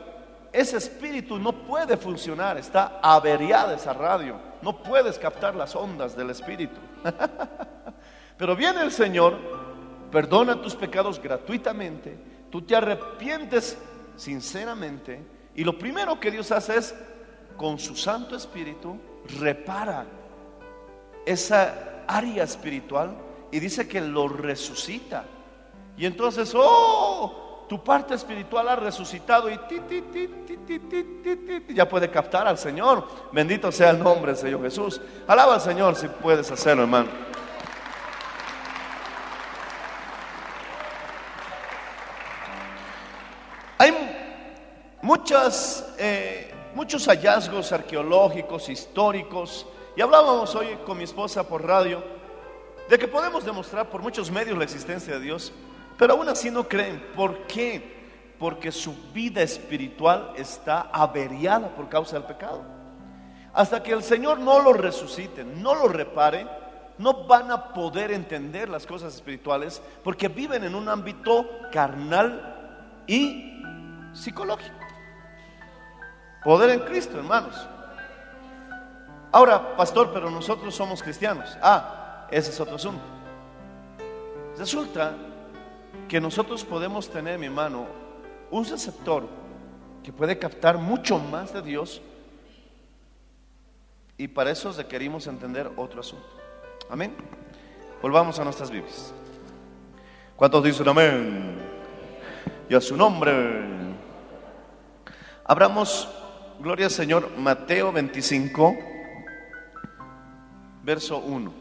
ese 0.53 0.77
espíritu 0.79 1.39
no 1.39 1.53
puede 1.53 1.97
funcionar, 1.97 2.59
está 2.59 2.99
averiada 3.03 3.75
esa 3.75 3.93
radio, 3.93 4.37
no 4.63 4.83
puedes 4.83 5.19
captar 5.19 5.55
las 5.55 5.77
ondas 5.77 6.17
del 6.17 6.31
espíritu. 6.31 6.81
Pero 8.37 8.57
viene 8.57 8.83
el 8.83 8.91
Señor, 8.91 9.37
perdona 10.11 10.61
tus 10.61 10.75
pecados 10.75 11.23
gratuitamente, 11.23 12.19
tú 12.51 12.63
te 12.63 12.75
arrepientes 12.75 13.79
sinceramente 14.17 15.25
y 15.55 15.65
lo 15.65 15.79
primero 15.79 16.19
que 16.19 16.31
Dios 16.31 16.51
hace 16.53 16.79
es, 16.79 16.95
con 17.57 17.79
su 17.79 17.95
Santo 17.95 18.37
Espíritu, 18.37 18.99
repara 19.39 20.07
esa 21.27 22.05
área 22.07 22.45
espiritual 22.45 23.15
y 23.53 23.61
dice 23.61 23.87
que 23.87 24.01
lo 24.01 24.29
resucita. 24.29 25.25
Y 26.01 26.07
entonces, 26.07 26.55
oh, 26.57 27.67
tu 27.69 27.85
parte 27.85 28.15
espiritual 28.15 28.67
ha 28.71 28.77
resucitado 28.77 29.51
y 29.51 29.59
ti, 29.69 29.81
ti, 29.81 30.01
ti, 30.01 30.29
ti 30.47 30.57
ti 30.57 31.75
ya 31.75 31.87
puede 31.87 32.11
captar 32.11 32.49
al 32.49 32.57
Señor. 32.57 33.07
Bendito 33.33 33.71
sea 33.71 33.91
el 33.91 34.03
nombre, 34.03 34.35
Señor 34.35 34.63
Jesús. 34.63 34.99
Alaba 35.29 35.57
al 35.57 35.61
Señor 35.61 35.95
si 35.95 36.09
puedes 36.09 36.51
hacerlo, 36.51 36.85
hermano. 36.85 37.11
Hay 43.77 43.93
muchas, 45.03 45.95
eh, 45.99 46.55
muchos 46.75 47.07
hallazgos 47.09 47.73
arqueológicos, 47.73 48.71
históricos, 48.71 49.67
y 49.95 50.01
hablábamos 50.01 50.55
hoy 50.55 50.79
con 50.87 50.97
mi 50.97 51.05
esposa 51.05 51.47
por 51.47 51.63
radio 51.63 52.03
de 52.89 52.99
que 52.99 53.07
podemos 53.07 53.45
demostrar 53.45 53.91
por 53.91 54.01
muchos 54.01 54.31
medios 54.31 54.57
la 54.57 54.65
existencia 54.65 55.13
de 55.13 55.21
Dios, 55.21 55.53
pero 56.01 56.15
aún 56.15 56.31
así 56.31 56.51
no 56.51 56.67
creen. 56.67 56.99
¿Por 57.15 57.47
qué? 57.47 58.35
Porque 58.39 58.73
su 58.73 58.95
vida 59.13 59.43
espiritual 59.43 60.33
está 60.35 60.89
averiada 60.91 61.69
por 61.69 61.91
causa 61.91 62.17
del 62.17 62.25
pecado. 62.25 62.63
Hasta 63.53 63.83
que 63.83 63.93
el 63.93 64.03
Señor 64.03 64.39
no 64.39 64.61
lo 64.63 64.73
resucite, 64.73 65.45
no 65.45 65.75
lo 65.75 65.89
repare, 65.89 66.47
no 66.97 67.27
van 67.27 67.51
a 67.51 67.75
poder 67.75 68.13
entender 68.13 68.71
las 68.71 68.87
cosas 68.87 69.15
espirituales 69.15 69.83
porque 70.03 70.29
viven 70.29 70.65
en 70.65 70.75
un 70.75 70.89
ámbito 70.89 71.47
carnal 71.71 73.03
y 73.07 73.63
psicológico. 74.15 74.79
Poder 76.43 76.71
en 76.71 76.81
Cristo, 76.81 77.19
hermanos. 77.19 77.69
Ahora, 79.33 79.77
pastor, 79.77 80.13
pero 80.15 80.31
nosotros 80.31 80.75
somos 80.75 81.03
cristianos. 81.03 81.59
Ah, 81.61 82.27
ese 82.31 82.53
es 82.53 82.59
otro 82.59 82.77
asunto. 82.77 83.03
Resulta 84.57 85.15
que 86.09 86.21
nosotros 86.21 86.65
podemos 86.65 87.09
tener, 87.09 87.39
mi 87.39 87.47
hermano, 87.47 87.87
un 88.51 88.65
receptor 88.65 89.29
que 90.03 90.13
puede 90.13 90.39
captar 90.39 90.79
mucho 90.79 91.19
más 91.19 91.53
de 91.53 91.63
Dios 91.63 92.01
y 94.17 94.29
para 94.29 94.51
eso 94.51 94.73
requerimos 94.73 95.27
entender 95.27 95.71
otro 95.77 96.01
asunto. 96.01 96.27
Amén. 96.91 97.15
Volvamos 98.03 98.39
a 98.39 98.45
nuestras 98.45 98.71
Biblias. 98.71 99.15
¿Cuántos 100.37 100.65
dicen 100.65 100.89
amén? 100.89 101.57
Y 102.69 102.75
a 102.75 102.81
su 102.81 102.97
nombre. 102.97 103.63
Abramos, 105.45 106.09
gloria 106.61 106.87
al 106.87 106.93
Señor, 106.93 107.31
Mateo 107.37 107.93
25, 107.93 108.77
verso 110.83 111.19
1. 111.19 111.53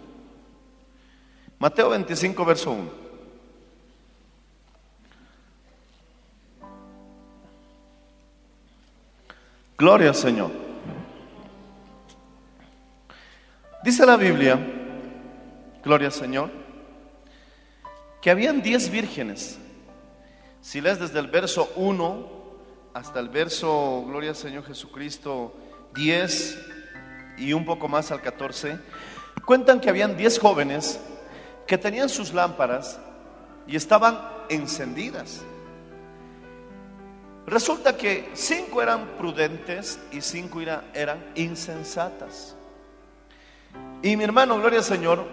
Mateo 1.60 1.89
25, 1.89 2.46
verso 2.46 2.72
1. 2.72 3.09
Gloria 9.79 10.09
al 10.09 10.15
Señor. 10.15 10.51
Dice 13.81 14.05
la 14.05 14.17
Biblia, 14.17 14.59
gloria 15.81 16.07
al 16.07 16.13
Señor, 16.13 16.51
que 18.21 18.29
habían 18.29 18.62
diez 18.62 18.91
vírgenes. 18.91 19.57
Si 20.59 20.81
lees 20.81 21.00
desde 21.00 21.19
el 21.19 21.27
verso 21.27 21.71
1 21.77 22.27
hasta 22.93 23.21
el 23.21 23.29
verso, 23.29 24.03
gloria 24.05 24.31
al 24.31 24.36
Señor 24.36 24.65
Jesucristo, 24.65 25.55
10 25.95 26.59
y 27.38 27.53
un 27.53 27.63
poco 27.63 27.88
más 27.88 28.12
al 28.12 28.21
14, 28.21 28.77
cuentan 29.45 29.79
que 29.79 29.89
habían 29.89 30.17
10 30.17 30.39
jóvenes 30.39 31.00
que 31.65 31.77
tenían 31.77 32.09
sus 32.09 32.33
lámparas 32.33 32.99
y 33.65 33.77
estaban 33.77 34.19
encendidas. 34.49 35.41
Resulta 37.49 37.97
que 37.97 38.29
cinco 38.33 38.81
eran 38.81 39.17
prudentes 39.17 39.99
y 40.12 40.21
cinco 40.21 40.62
era- 40.62 40.83
eran 40.93 41.31
insensatas. 41.35 42.55
Y 44.03 44.15
mi 44.15 44.23
hermano, 44.23 44.57
gloria 44.59 44.79
al 44.79 44.85
Señor, 44.85 45.25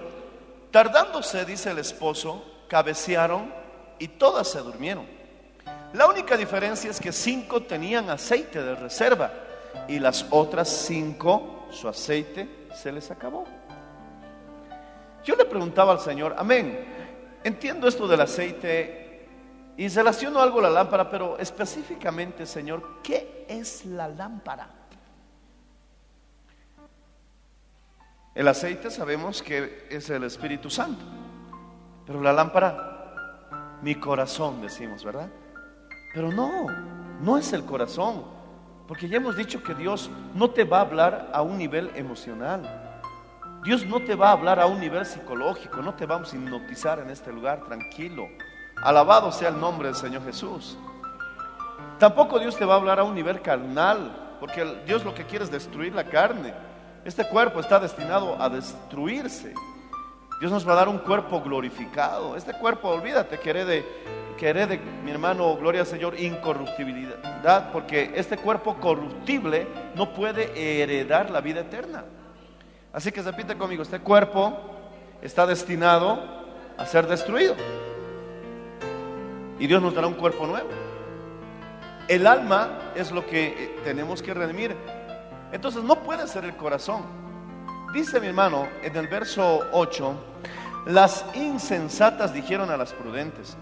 tardándose, 0.71 1.45
dice 1.45 1.71
el 1.71 1.79
esposo, 1.79 2.43
cabecearon 2.69 3.53
y 3.99 4.09
todas 4.09 4.49
se 4.49 4.61
durmieron. 4.61 5.07
La 5.93 6.07
única 6.07 6.37
diferencia 6.37 6.91
es 6.91 7.01
que 7.01 7.13
cinco 7.13 7.63
tenían 7.63 8.09
aceite 8.11 8.63
de 8.63 8.75
reserva 8.75 9.31
y 9.87 9.99
las 9.99 10.27
otras 10.31 10.69
cinco, 10.69 11.67
su 11.71 11.87
aceite 11.89 12.49
se 12.75 12.93
les 12.93 13.11
acabó. 13.11 13.45
Yo 15.25 15.37
le 15.37 15.45
preguntaba 15.45 15.93
al 15.93 16.01
Señor, 16.01 16.35
amén, 16.39 17.39
entiendo 17.45 17.87
esto 17.89 18.09
del 18.09 18.21
aceite 18.23 19.06
y 19.77 19.89
relaciono 19.89 20.41
algo 20.41 20.61
la 20.61 20.71
lámpara, 20.71 21.11
pero 21.11 21.39
específicamente, 21.39 22.47
Señor, 22.47 23.01
¿qué 23.03 23.45
es 23.49 23.85
la 23.85 24.09
lámpara? 24.09 24.69
El 28.35 28.49
aceite 28.49 28.91
sabemos 28.91 29.43
que 29.43 29.87
es 29.91 30.09
el 30.11 30.25
Espíritu 30.25 30.71
Santo, 30.71 31.05
pero 32.07 32.21
la 32.21 32.33
lámpara, 32.33 33.79
mi 33.83 33.95
corazón, 33.95 34.61
decimos, 34.61 35.05
¿verdad? 35.05 35.29
Pero 36.15 36.33
no, 36.33 36.67
no 37.21 37.37
es 37.37 37.53
el 37.53 37.65
corazón, 37.65 38.25
porque 38.87 39.09
ya 39.09 39.17
hemos 39.17 39.37
dicho 39.37 39.63
que 39.63 39.75
Dios 39.75 40.11
no 40.35 40.51
te 40.51 40.65
va 40.65 40.79
a 40.79 40.83
hablar 40.83 41.31
a 41.33 41.43
un 41.43 41.59
nivel 41.59 41.91
emocional. 41.95 42.83
Dios 43.65 43.85
no 43.85 44.01
te 44.01 44.15
va 44.15 44.29
a 44.29 44.33
hablar 44.33 44.61
a 44.61 44.67
un 44.67 44.81
nivel 44.81 45.05
psicológico, 45.05 45.83
no 45.83 45.95
te 45.95 46.07
vamos 46.07 46.33
a 46.33 46.37
hipnotizar 46.37 46.99
en 47.01 47.11
este 47.11 47.33
lugar, 47.33 47.65
tranquilo. 47.65 48.29
Alabado 48.83 49.33
sea 49.33 49.49
el 49.49 49.61
nombre 49.61 49.89
del 49.89 49.97
Señor 49.97 50.25
Jesús. 50.25 50.77
Tampoco 51.99 52.39
Dios 52.39 52.57
te 52.57 52.65
va 52.65 52.75
a 52.75 52.77
hablar 52.77 52.99
a 52.99 53.05
un 53.05 53.15
nivel 53.15 53.41
carnal, 53.41 54.37
porque 54.39 54.83
Dios 54.87 55.05
lo 55.05 55.15
que 55.15 55.25
quiere 55.25 55.45
es 55.45 55.51
destruir 55.51 55.95
la 55.95 56.05
carne. 56.05 56.53
Este 57.05 57.27
cuerpo 57.27 57.61
está 57.61 57.79
destinado 57.81 58.41
a 58.41 58.49
destruirse. 58.49 59.55
Dios 60.41 60.53
nos 60.53 60.69
va 60.69 60.75
a 60.75 60.77
dar 60.77 60.89
un 60.89 60.99
cuerpo 60.99 61.41
glorificado. 61.41 62.37
Este 62.37 62.53
cuerpo, 62.53 62.89
olvídate 62.89 63.39
que 63.39 63.49
herede, 63.49 63.85
que 64.37 64.79
mi 65.03 65.11
hermano, 65.11 65.57
gloria 65.57 65.81
al 65.81 65.87
Señor, 65.87 66.21
incorruptibilidad, 66.21 67.73
porque 67.73 68.13
este 68.15 68.37
cuerpo 68.37 68.75
corruptible 68.75 69.67
no 69.95 70.13
puede 70.13 70.83
heredar 70.83 71.31
la 71.31 71.41
vida 71.41 71.61
eterna. 71.61 72.05
Así 72.93 73.11
que 73.13 73.23
repite 73.23 73.57
conmigo, 73.57 73.83
este 73.83 74.01
cuerpo 74.01 74.59
está 75.23 75.47
destinado 75.47 76.23
a 76.77 76.85
ser 76.85 77.07
destruido. 77.07 77.55
Y 79.59 79.67
Dios 79.67 79.83
nos 79.83 79.95
dará 79.95 80.07
un 80.07 80.15
cuerpo 80.15 80.47
nuevo. 80.47 80.69
El 82.09 82.27
alma 82.27 82.93
es 82.95 83.11
lo 83.11 83.27
que 83.27 83.47
eh, 83.47 83.81
tenemos 83.85 84.23
que 84.23 84.33
redimir. 84.33 84.77
Entonces 85.53 85.83
no 85.83 86.03
puede 86.03 86.27
ser 86.29 86.45
el 86.45 86.57
corazón. 86.57 87.03
Dice 87.93 88.21
mi 88.21 88.27
hermano 88.27 88.69
en 88.83 88.97
el 88.97 89.09
verso 89.09 89.63
8, 89.73 90.15
las 90.87 91.25
insensatas 91.35 92.33
dijeron 92.33 92.71
a 92.71 92.77
las 92.77 92.93
prudentes, 92.93 93.57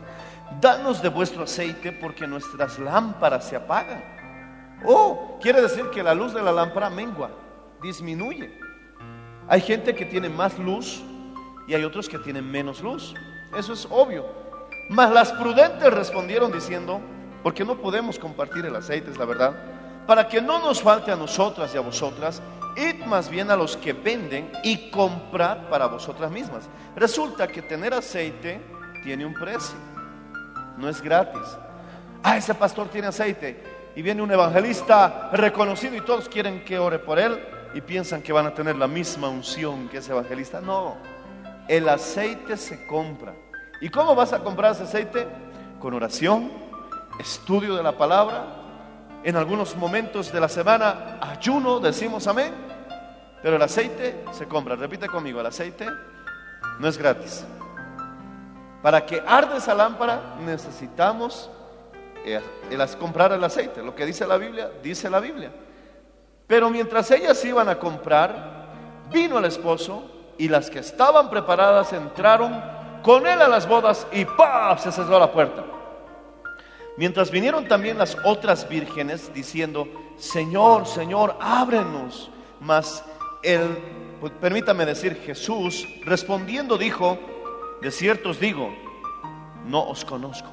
danos 0.60 1.00
de 1.02 1.08
vuestro 1.08 1.44
aceite 1.44 1.92
porque 1.92 2.26
nuestras 2.26 2.78
lámparas 2.78 3.48
se 3.48 3.56
apagan. 3.56 4.02
Oh, 4.84 5.38
quiere 5.40 5.62
decir 5.62 5.88
que 5.90 6.02
la 6.02 6.14
luz 6.14 6.34
de 6.34 6.42
la 6.42 6.52
lámpara 6.52 6.90
mengua, 6.90 7.30
disminuye. 7.82 8.58
Hay 9.48 9.60
gente 9.60 9.94
que 9.94 10.04
tiene 10.04 10.28
más 10.28 10.58
luz 10.58 11.02
y 11.66 11.74
hay 11.74 11.84
otros 11.84 12.08
que 12.08 12.18
tienen 12.18 12.50
menos 12.50 12.82
luz. 12.82 13.14
Eso 13.56 13.72
es 13.72 13.86
obvio. 13.90 14.43
Mas 14.88 15.10
las 15.10 15.32
prudentes 15.32 15.92
respondieron 15.92 16.52
diciendo, 16.52 17.00
porque 17.42 17.64
no 17.64 17.76
podemos 17.76 18.18
compartir 18.18 18.64
el 18.66 18.76
aceite, 18.76 19.10
es 19.10 19.18
la 19.18 19.24
verdad, 19.24 19.54
para 20.06 20.28
que 20.28 20.40
no 20.40 20.58
nos 20.58 20.82
falte 20.82 21.10
a 21.10 21.16
nosotras 21.16 21.74
y 21.74 21.78
a 21.78 21.80
vosotras, 21.80 22.42
id 22.76 23.04
más 23.06 23.28
bien 23.28 23.50
a 23.50 23.56
los 23.56 23.76
que 23.76 23.92
venden 23.92 24.50
y 24.62 24.90
comprad 24.90 25.68
para 25.68 25.86
vosotras 25.86 26.30
mismas. 26.30 26.68
Resulta 26.96 27.46
que 27.48 27.62
tener 27.62 27.94
aceite 27.94 28.60
tiene 29.02 29.24
un 29.24 29.34
precio, 29.34 29.76
no 30.76 30.88
es 30.88 31.00
gratis. 31.00 31.42
Ah, 32.22 32.36
ese 32.36 32.54
pastor 32.54 32.88
tiene 32.88 33.08
aceite 33.08 33.62
y 33.94 34.02
viene 34.02 34.22
un 34.22 34.30
evangelista 34.30 35.30
reconocido 35.32 35.96
y 35.96 36.00
todos 36.00 36.28
quieren 36.28 36.64
que 36.64 36.78
ore 36.78 36.98
por 36.98 37.18
él 37.18 37.38
y 37.74 37.80
piensan 37.80 38.22
que 38.22 38.32
van 38.32 38.46
a 38.46 38.54
tener 38.54 38.76
la 38.76 38.86
misma 38.86 39.28
unción 39.28 39.88
que 39.88 39.98
ese 39.98 40.12
evangelista. 40.12 40.60
No, 40.60 40.96
el 41.68 41.88
aceite 41.88 42.56
se 42.56 42.86
compra. 42.86 43.34
¿Y 43.80 43.88
cómo 43.88 44.14
vas 44.14 44.32
a 44.32 44.40
comprar 44.40 44.72
ese 44.72 44.84
aceite? 44.84 45.26
Con 45.80 45.94
oración, 45.94 46.50
estudio 47.18 47.74
de 47.74 47.82
la 47.82 47.92
palabra, 47.92 48.46
en 49.22 49.36
algunos 49.36 49.76
momentos 49.76 50.30
de 50.32 50.40
la 50.40 50.48
semana 50.48 51.18
ayuno, 51.20 51.80
decimos 51.80 52.26
amén, 52.26 52.52
pero 53.42 53.56
el 53.56 53.62
aceite 53.62 54.24
se 54.32 54.46
compra. 54.46 54.76
Repite 54.76 55.08
conmigo, 55.08 55.40
el 55.40 55.46
aceite 55.46 55.86
no 56.78 56.88
es 56.88 56.98
gratis. 56.98 57.44
Para 58.82 59.04
que 59.06 59.22
arde 59.26 59.56
esa 59.56 59.74
lámpara 59.74 60.36
necesitamos 60.44 61.50
eh, 62.24 62.40
el 62.70 62.96
comprar 62.98 63.32
el 63.32 63.42
aceite. 63.42 63.82
Lo 63.82 63.94
que 63.94 64.06
dice 64.06 64.26
la 64.26 64.36
Biblia, 64.36 64.70
dice 64.82 65.08
la 65.08 65.20
Biblia. 65.20 65.50
Pero 66.46 66.68
mientras 66.68 67.10
ellas 67.10 67.42
iban 67.44 67.68
a 67.68 67.78
comprar, 67.78 68.66
vino 69.10 69.38
el 69.38 69.46
esposo 69.46 70.10
y 70.36 70.48
las 70.48 70.68
que 70.68 70.80
estaban 70.80 71.30
preparadas 71.30 71.92
entraron 71.92 72.62
con 73.04 73.26
él 73.26 73.40
a 73.42 73.48
las 73.48 73.68
bodas 73.68 74.06
y 74.12 74.24
¡pam! 74.24 74.78
se 74.78 74.90
cerró 74.90 75.18
la 75.18 75.30
puerta. 75.30 75.62
Mientras 76.96 77.30
vinieron 77.30 77.68
también 77.68 77.98
las 77.98 78.16
otras 78.24 78.66
vírgenes 78.66 79.32
diciendo, 79.34 79.86
Señor, 80.16 80.86
Señor, 80.86 81.36
ábrenos. 81.38 82.30
Mas 82.60 83.04
él, 83.42 84.16
pues, 84.20 84.32
permítame 84.40 84.86
decir, 84.86 85.16
Jesús, 85.16 85.86
respondiendo 86.06 86.78
dijo, 86.78 87.18
de 87.82 87.90
cierto 87.90 88.30
os 88.30 88.40
digo, 88.40 88.74
no 89.66 89.86
os 89.86 90.02
conozco. 90.04 90.48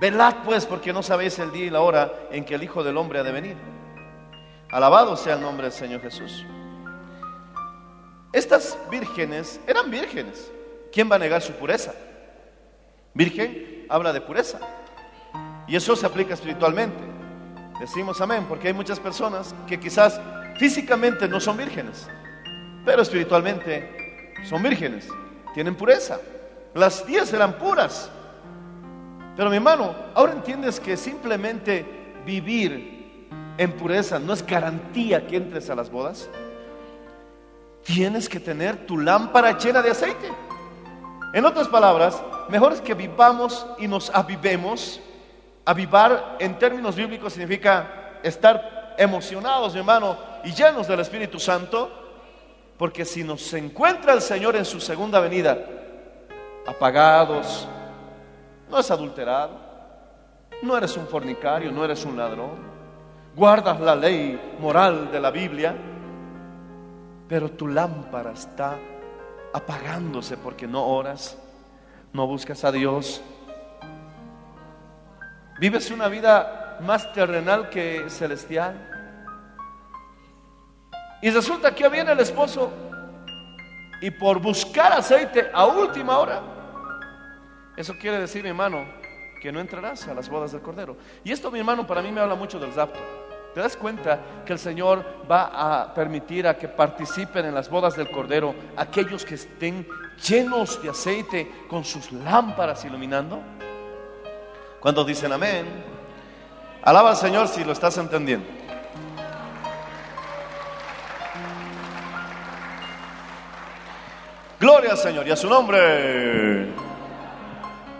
Velad 0.00 0.38
pues, 0.44 0.66
porque 0.66 0.92
no 0.92 1.04
sabéis 1.04 1.38
el 1.38 1.52
día 1.52 1.66
y 1.66 1.70
la 1.70 1.82
hora 1.82 2.12
en 2.32 2.44
que 2.44 2.56
el 2.56 2.64
Hijo 2.64 2.82
del 2.82 2.96
Hombre 2.96 3.20
ha 3.20 3.22
de 3.22 3.30
venir. 3.30 3.56
Alabado 4.72 5.16
sea 5.16 5.34
el 5.34 5.40
nombre 5.40 5.68
del 5.68 5.72
Señor 5.72 6.00
Jesús. 6.00 6.44
Estas 8.32 8.76
vírgenes 8.90 9.60
eran 9.68 9.88
vírgenes. 9.88 10.50
¿Quién 10.92 11.10
va 11.10 11.16
a 11.16 11.18
negar 11.18 11.40
su 11.40 11.52
pureza? 11.52 11.94
Virgen 13.14 13.86
habla 13.88 14.12
de 14.12 14.20
pureza. 14.20 14.58
Y 15.66 15.76
eso 15.76 15.96
se 15.96 16.06
aplica 16.06 16.34
espiritualmente. 16.34 17.02
Decimos 17.80 18.20
amén, 18.20 18.44
porque 18.48 18.68
hay 18.68 18.74
muchas 18.74 19.00
personas 19.00 19.54
que 19.66 19.80
quizás 19.80 20.20
físicamente 20.56 21.26
no 21.26 21.40
son 21.40 21.56
vírgenes, 21.56 22.08
pero 22.84 23.02
espiritualmente 23.02 24.34
son 24.44 24.62
vírgenes, 24.62 25.08
tienen 25.54 25.74
pureza. 25.74 26.20
Las 26.74 27.06
diez 27.06 27.32
eran 27.32 27.54
puras. 27.58 28.10
Pero 29.36 29.50
mi 29.50 29.56
hermano, 29.56 29.94
ahora 30.14 30.32
entiendes 30.32 30.78
que 30.78 30.96
simplemente 30.96 31.84
vivir 32.24 33.28
en 33.56 33.72
pureza 33.72 34.18
no 34.18 34.32
es 34.32 34.46
garantía 34.46 35.26
que 35.26 35.36
entres 35.36 35.70
a 35.70 35.74
las 35.74 35.90
bodas. 35.90 36.28
Tienes 37.82 38.28
que 38.28 38.38
tener 38.38 38.86
tu 38.86 38.98
lámpara 38.98 39.58
llena 39.58 39.82
de 39.82 39.90
aceite. 39.90 40.30
En 41.32 41.46
otras 41.46 41.68
palabras, 41.68 42.22
mejor 42.48 42.74
es 42.74 42.80
que 42.80 42.94
vivamos 42.94 43.66
y 43.78 43.88
nos 43.88 44.10
avivemos. 44.10 45.00
Avivar 45.64 46.36
en 46.40 46.58
términos 46.58 46.96
bíblicos 46.96 47.32
significa 47.32 48.18
estar 48.22 48.94
emocionados, 48.98 49.72
mi 49.72 49.78
hermano, 49.78 50.16
y 50.44 50.52
llenos 50.52 50.86
del 50.88 51.00
Espíritu 51.00 51.38
Santo, 51.38 51.90
porque 52.76 53.04
si 53.04 53.22
nos 53.24 53.52
encuentra 53.54 54.12
el 54.12 54.20
Señor 54.20 54.56
en 54.56 54.64
su 54.64 54.80
segunda 54.80 55.20
venida, 55.20 55.56
apagados, 56.66 57.68
no 58.68 58.78
es 58.78 58.90
adulterado, 58.90 59.52
no 60.62 60.76
eres 60.76 60.96
un 60.96 61.06
fornicario, 61.06 61.70
no 61.72 61.84
eres 61.84 62.04
un 62.04 62.16
ladrón, 62.16 62.56
guardas 63.34 63.80
la 63.80 63.94
ley 63.94 64.56
moral 64.60 65.10
de 65.10 65.20
la 65.20 65.30
Biblia, 65.30 65.74
pero 67.28 67.50
tu 67.52 67.68
lámpara 67.68 68.32
está 68.32 68.76
apagándose 69.54 70.36
porque 70.36 70.66
no 70.66 70.86
oras, 70.86 71.38
no 72.12 72.26
buscas 72.26 72.64
a 72.64 72.72
Dios, 72.72 73.22
¿Vives 75.62 75.92
una 75.92 76.08
vida 76.08 76.78
más 76.80 77.12
terrenal 77.12 77.70
que 77.70 78.10
celestial? 78.10 78.74
Y 81.22 81.30
resulta 81.30 81.72
que 81.72 81.88
viene 81.88 82.10
el 82.10 82.18
esposo 82.18 82.72
y 84.00 84.10
por 84.10 84.40
buscar 84.40 84.92
aceite 84.92 85.50
a 85.54 85.66
última 85.66 86.18
hora, 86.18 86.42
eso 87.76 87.94
quiere 87.96 88.18
decir, 88.18 88.42
mi 88.42 88.48
hermano, 88.48 88.84
que 89.40 89.52
no 89.52 89.60
entrarás 89.60 90.08
a 90.08 90.14
las 90.14 90.28
bodas 90.28 90.50
del 90.50 90.62
Cordero. 90.62 90.96
Y 91.22 91.30
esto, 91.30 91.48
mi 91.52 91.60
hermano, 91.60 91.86
para 91.86 92.02
mí 92.02 92.10
me 92.10 92.20
habla 92.20 92.34
mucho 92.34 92.58
del 92.58 92.72
zapto. 92.72 92.98
¿Te 93.54 93.60
das 93.60 93.76
cuenta 93.76 94.18
que 94.46 94.54
el 94.54 94.58
Señor 94.58 95.04
va 95.30 95.82
a 95.82 95.92
permitir 95.92 96.46
a 96.46 96.56
que 96.56 96.68
participen 96.68 97.44
en 97.44 97.54
las 97.54 97.68
bodas 97.68 97.94
del 97.96 98.10
Cordero 98.10 98.54
aquellos 98.76 99.26
que 99.26 99.34
estén 99.34 99.86
llenos 100.26 100.82
de 100.82 100.88
aceite 100.88 101.66
con 101.68 101.84
sus 101.84 102.10
lámparas 102.12 102.82
iluminando? 102.86 103.40
¿Cuántos 104.80 105.06
dicen 105.06 105.32
amén? 105.32 105.66
Alaba 106.82 107.10
al 107.10 107.16
Señor 107.16 107.46
si 107.46 107.62
lo 107.62 107.72
estás 107.72 107.98
entendiendo. 107.98 108.46
Gloria 114.58 114.92
al 114.92 114.98
Señor 114.98 115.28
y 115.28 115.30
a 115.30 115.36
su 115.36 115.48
nombre. 115.48 116.72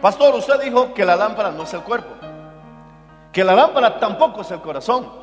Pastor, 0.01 0.35
usted 0.35 0.62
dijo 0.62 0.95
que 0.95 1.05
la 1.05 1.15
lámpara 1.15 1.51
no 1.51 1.65
es 1.65 1.75
el 1.75 1.83
cuerpo, 1.83 2.15
que 3.31 3.45
la 3.45 3.55
lámpara 3.55 4.01
tampoco 4.01 4.41
es 4.41 4.51
el 4.51 4.61
corazón. 4.61 5.21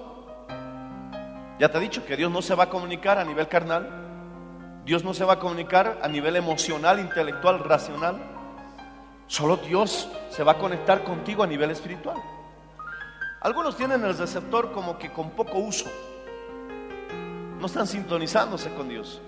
Ya 1.60 1.70
te 1.70 1.78
he 1.78 1.82
dicho 1.82 2.06
que 2.06 2.16
Dios 2.16 2.32
no 2.32 2.42
se 2.42 2.56
va 2.56 2.64
a 2.64 2.70
comunicar 2.70 3.18
a 3.18 3.26
nivel 3.26 3.50
carnal, 3.50 4.82
Dios 4.86 5.04
no 5.04 5.14
se 5.14 5.26
va 5.26 5.34
a 5.34 5.40
comunicar 5.40 6.00
a 6.02 6.08
nivel 6.08 6.38
emocional, 6.38 7.00
intelectual, 7.00 7.60
racional. 7.60 8.18
Solo 9.28 9.58
Dios 9.58 10.10
se 10.30 10.42
va 10.44 10.54
a 10.54 10.58
conectar 10.58 11.04
contigo 11.04 11.44
a 11.44 11.48
nivel 11.48 11.70
espiritual. 11.70 12.18
Algunos 13.42 13.76
tienen 13.76 14.04
el 14.04 14.18
receptor 14.18 14.72
como 14.72 14.98
que 14.98 15.12
con 15.12 15.32
poco 15.32 15.60
uso. 15.60 15.86
No 17.60 17.66
están 17.66 17.88
sintonizándose 17.88 18.74
con 18.74 18.88
Dios. 18.88 19.22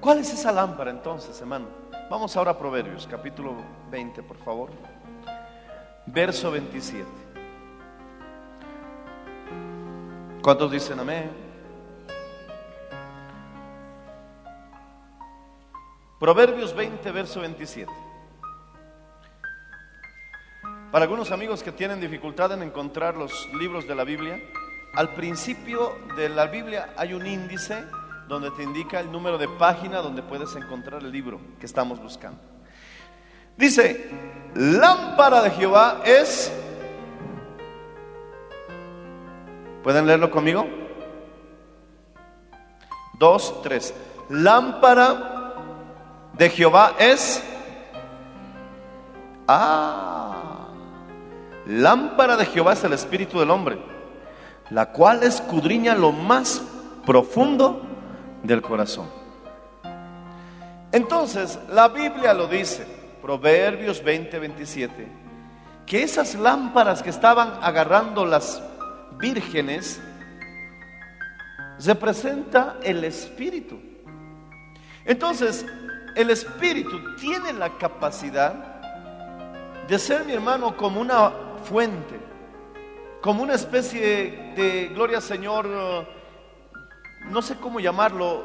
¿Cuál 0.00 0.18
es 0.18 0.32
esa 0.32 0.52
lámpara 0.52 0.90
entonces, 0.90 1.40
hermano? 1.40 1.66
Vamos 2.10 2.36
ahora 2.36 2.52
a 2.52 2.58
Proverbios, 2.58 3.08
capítulo 3.10 3.54
20, 3.90 4.22
por 4.22 4.36
favor. 4.38 4.70
Verso 6.06 6.50
27. 6.50 7.27
¿Cuántos 10.42 10.70
dicen 10.70 11.00
amén? 11.00 11.30
Proverbios 16.20 16.74
20, 16.74 17.10
verso 17.10 17.40
27. 17.40 17.90
Para 20.92 21.04
algunos 21.04 21.32
amigos 21.32 21.62
que 21.62 21.72
tienen 21.72 22.00
dificultad 22.00 22.52
en 22.52 22.62
encontrar 22.62 23.16
los 23.16 23.48
libros 23.54 23.86
de 23.86 23.94
la 23.94 24.04
Biblia, 24.04 24.40
al 24.94 25.14
principio 25.14 25.98
de 26.16 26.28
la 26.28 26.46
Biblia 26.46 26.94
hay 26.96 27.14
un 27.14 27.26
índice 27.26 27.84
donde 28.28 28.50
te 28.52 28.62
indica 28.62 29.00
el 29.00 29.10
número 29.10 29.38
de 29.38 29.48
página 29.48 29.98
donde 29.98 30.22
puedes 30.22 30.54
encontrar 30.54 31.02
el 31.02 31.10
libro 31.10 31.40
que 31.58 31.66
estamos 31.66 32.00
buscando. 32.00 32.40
Dice, 33.56 34.08
lámpara 34.54 35.42
de 35.42 35.50
Jehová 35.50 36.02
es... 36.04 36.52
¿Pueden 39.88 40.06
leerlo 40.06 40.30
conmigo? 40.30 40.66
Dos, 43.14 43.62
tres. 43.62 43.94
Lámpara 44.28 45.54
de 46.34 46.50
Jehová 46.50 46.92
es... 46.98 47.42
Ah, 49.46 50.66
lámpara 51.64 52.36
de 52.36 52.44
Jehová 52.44 52.74
es 52.74 52.84
el 52.84 52.92
espíritu 52.92 53.40
del 53.40 53.50
hombre, 53.50 53.78
la 54.68 54.92
cual 54.92 55.22
escudriña 55.22 55.94
lo 55.94 56.12
más 56.12 56.62
profundo 57.06 57.80
del 58.42 58.60
corazón. 58.60 59.08
Entonces, 60.92 61.58
la 61.70 61.88
Biblia 61.88 62.34
lo 62.34 62.46
dice, 62.46 62.86
Proverbios 63.22 64.04
20, 64.04 64.38
27, 64.38 65.08
que 65.86 66.02
esas 66.02 66.34
lámparas 66.34 67.02
que 67.02 67.08
estaban 67.08 67.54
agarrando 67.62 68.26
las 68.26 68.67
vírgenes 69.18 70.00
representa 71.84 72.78
el 72.82 73.04
espíritu. 73.04 73.78
Entonces, 75.04 75.64
el 76.18 76.30
Espíritu 76.30 77.14
tiene 77.14 77.52
la 77.52 77.78
capacidad 77.78 78.52
de 79.86 79.98
ser, 79.98 80.24
mi 80.24 80.32
hermano, 80.32 80.76
como 80.76 81.00
una 81.00 81.30
fuente, 81.62 82.18
como 83.22 83.42
una 83.44 83.54
especie 83.54 84.52
de, 84.56 84.90
gloria 84.92 85.20
Señor, 85.20 85.66
no 87.26 87.40
sé 87.40 87.56
cómo 87.56 87.78
llamarlo, 87.78 88.44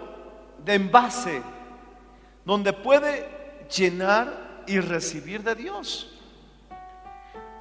de 0.63 0.75
envase, 0.75 1.41
donde 2.45 2.73
puede 2.73 3.65
llenar 3.75 4.63
y 4.67 4.79
recibir 4.79 5.41
de 5.41 5.55
Dios. 5.55 6.21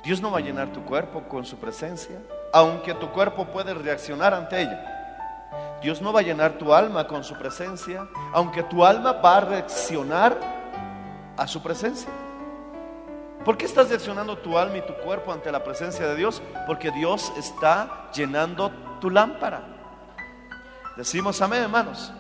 Dios 0.05 0.20
no 0.20 0.31
va 0.31 0.38
a 0.38 0.42
llenar 0.42 0.72
tu 0.72 0.85
cuerpo 0.85 1.22
con 1.22 1.44
su 1.44 1.57
presencia, 1.57 2.18
aunque 2.53 2.95
tu 2.95 3.11
cuerpo 3.11 3.47
puede 3.47 3.75
reaccionar 3.75 4.35
ante 4.35 4.61
ella. 4.61 4.88
Dios 5.81 6.01
no 6.01 6.12
va 6.12 6.21
a 6.21 6.23
llenar 6.23 6.53
tu 6.53 6.73
alma 6.73 7.09
con 7.09 7.25
su 7.25 7.35
presencia, 7.35 8.07
aunque 8.33 8.62
tu 8.62 8.85
alma 8.85 9.12
va 9.12 9.38
a 9.38 9.41
reaccionar 9.41 10.38
a 11.37 11.47
su 11.49 11.61
presencia. 11.62 12.09
¿Por 13.45 13.57
qué 13.57 13.67
estás 13.67 13.88
reaccionando 13.88 14.38
tu 14.38 14.57
alma 14.57 14.79
y 14.79 14.83
tu 14.83 14.95
cuerpo 14.95 15.33
ante 15.33 15.51
la 15.51 15.65
presencia 15.65 16.07
de 16.07 16.15
Dios? 16.15 16.41
Porque 16.67 16.93
Dios 16.93 17.33
está 17.37 18.11
llenando 18.15 18.71
tu 19.01 19.11
lámpara. 19.11 19.62
Decimos 20.97 21.43
amén, 21.43 21.62
hermanos. 21.62 22.12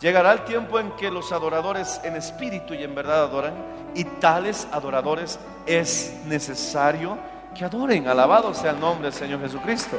Llegará 0.00 0.32
el 0.32 0.44
tiempo 0.44 0.78
en 0.78 0.90
que 0.92 1.10
los 1.10 1.32
adoradores 1.32 1.98
en 2.04 2.16
espíritu 2.16 2.74
y 2.74 2.82
en 2.82 2.94
verdad 2.94 3.22
adoran, 3.22 3.54
y 3.94 4.04
tales 4.04 4.68
adoradores 4.72 5.38
es 5.64 6.20
necesario 6.26 7.16
que 7.56 7.64
adoren. 7.64 8.06
Alabado 8.06 8.52
sea 8.54 8.72
el 8.72 8.80
nombre 8.80 9.10
del 9.10 9.18
Señor 9.18 9.40
Jesucristo. 9.40 9.98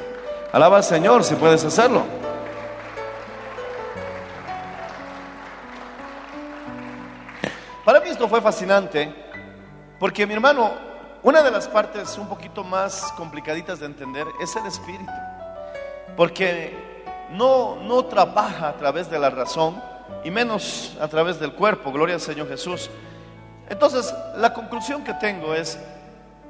Alaba 0.52 0.78
al 0.78 0.84
Señor 0.84 1.24
si 1.24 1.36
puedes 1.36 1.64
hacerlo. 1.66 2.04
Para 7.84 8.00
mí 8.02 8.10
esto 8.10 8.28
fue 8.28 8.42
fascinante 8.42 9.14
porque 10.00 10.28
mi 10.28 10.34
hermano, 10.34 10.72
una 11.24 11.42
de 11.42 11.50
las 11.50 11.68
partes 11.68 12.18
un 12.18 12.28
poquito 12.28 12.64
más 12.64 13.12
complicaditas 13.14 13.80
de 13.80 13.88
entender 13.88 14.28
es 14.42 14.56
el 14.56 14.66
espíritu. 14.66 15.12
Porque 16.16 16.76
no, 17.32 17.78
no 17.78 18.06
trabaja 18.06 18.70
a 18.70 18.78
través 18.78 19.10
de 19.10 19.18
la 19.18 19.30
razón 19.30 19.82
y 20.24 20.32
menos 20.32 20.98
a 21.02 21.08
través 21.08 21.40
del 21.40 21.54
cuerpo, 21.54 21.92
gloria 21.92 22.16
al 22.16 22.22
Señor 22.22 22.48
Jesús. 22.48 22.90
Entonces, 23.70 24.14
la 24.36 24.54
conclusión 24.54 25.04
que 25.04 25.14
tengo 25.16 25.54
es, 25.54 25.80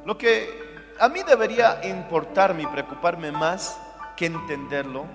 lo 0.05 0.17
que 0.17 0.66
a 0.99 1.09
mí 1.09 1.21
debería 1.23 1.81
importarme 1.83 2.63
y 2.63 2.67
preocuparme 2.67 3.31
más 3.31 3.77
que 4.15 4.25
entenderlo, 4.25 5.05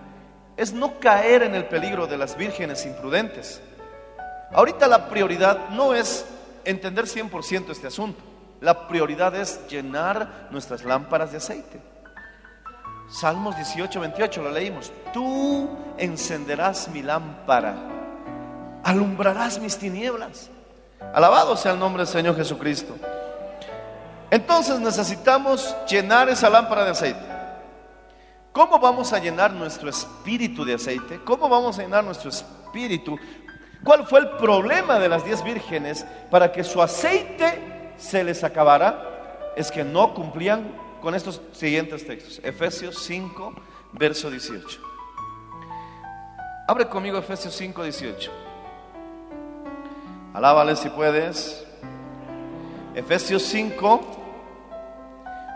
es 0.56 0.72
no 0.72 0.98
caer 1.00 1.42
en 1.42 1.54
el 1.54 1.66
peligro 1.66 2.06
de 2.06 2.16
las 2.16 2.36
vírgenes 2.36 2.86
imprudentes. 2.86 3.60
Ahorita 4.52 4.86
la 4.86 5.08
prioridad 5.08 5.70
no 5.70 5.94
es 5.94 6.26
entender 6.64 7.06
100% 7.06 7.70
este 7.70 7.86
asunto, 7.86 8.22
la 8.60 8.86
prioridad 8.86 9.34
es 9.34 9.66
llenar 9.68 10.48
nuestras 10.50 10.84
lámparas 10.84 11.32
de 11.32 11.38
aceite. 11.38 11.80
Salmos 13.08 13.56
18, 13.56 14.00
28 14.00 14.42
lo 14.42 14.50
leímos. 14.50 14.90
Tú 15.12 15.68
encenderás 15.98 16.88
mi 16.88 17.02
lámpara, 17.02 17.74
alumbrarás 18.84 19.58
mis 19.58 19.76
tinieblas. 19.76 20.48
Alabado 21.12 21.56
sea 21.56 21.72
el 21.72 21.78
nombre 21.78 22.04
del 22.04 22.12
Señor 22.12 22.36
Jesucristo. 22.36 22.94
Entonces 24.32 24.80
necesitamos 24.80 25.76
llenar 25.86 26.30
esa 26.30 26.48
lámpara 26.48 26.84
de 26.84 26.90
aceite. 26.92 27.20
¿Cómo 28.50 28.78
vamos 28.78 29.12
a 29.12 29.18
llenar 29.18 29.52
nuestro 29.52 29.90
espíritu 29.90 30.64
de 30.64 30.72
aceite? 30.72 31.20
¿Cómo 31.22 31.50
vamos 31.50 31.78
a 31.78 31.82
llenar 31.82 32.02
nuestro 32.02 32.30
espíritu? 32.30 33.18
¿Cuál 33.84 34.06
fue 34.06 34.20
el 34.20 34.30
problema 34.38 34.98
de 34.98 35.10
las 35.10 35.22
diez 35.22 35.44
vírgenes 35.44 36.06
para 36.30 36.50
que 36.50 36.64
su 36.64 36.80
aceite 36.80 37.92
se 37.98 38.24
les 38.24 38.42
acabara? 38.42 39.52
Es 39.54 39.70
que 39.70 39.84
no 39.84 40.14
cumplían 40.14 40.78
con 41.02 41.14
estos 41.14 41.42
siguientes 41.52 42.06
textos. 42.06 42.40
Efesios 42.42 43.02
5, 43.02 43.52
verso 43.92 44.30
18. 44.30 44.80
Abre 46.68 46.88
conmigo 46.88 47.18
Efesios 47.18 47.54
5, 47.54 47.82
18. 47.82 48.32
Alábale 50.32 50.74
si 50.74 50.88
puedes. 50.88 51.66
Efesios 52.94 53.42
5. 53.42 54.20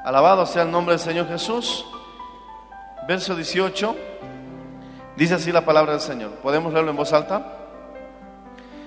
Alabado 0.07 0.47
sea 0.47 0.63
el 0.63 0.71
nombre 0.71 0.93
del 0.93 1.01
Señor 1.01 1.27
Jesús. 1.27 1.85
Verso 3.09 3.35
18. 3.35 3.97
Dice 5.17 5.35
así 5.35 5.51
la 5.51 5.65
palabra 5.65 5.95
del 5.95 6.01
Señor. 6.01 6.31
¿Podemos 6.45 6.73
leerlo 6.73 6.93
en 6.93 6.97
voz 6.97 7.13
alta? 7.13 7.57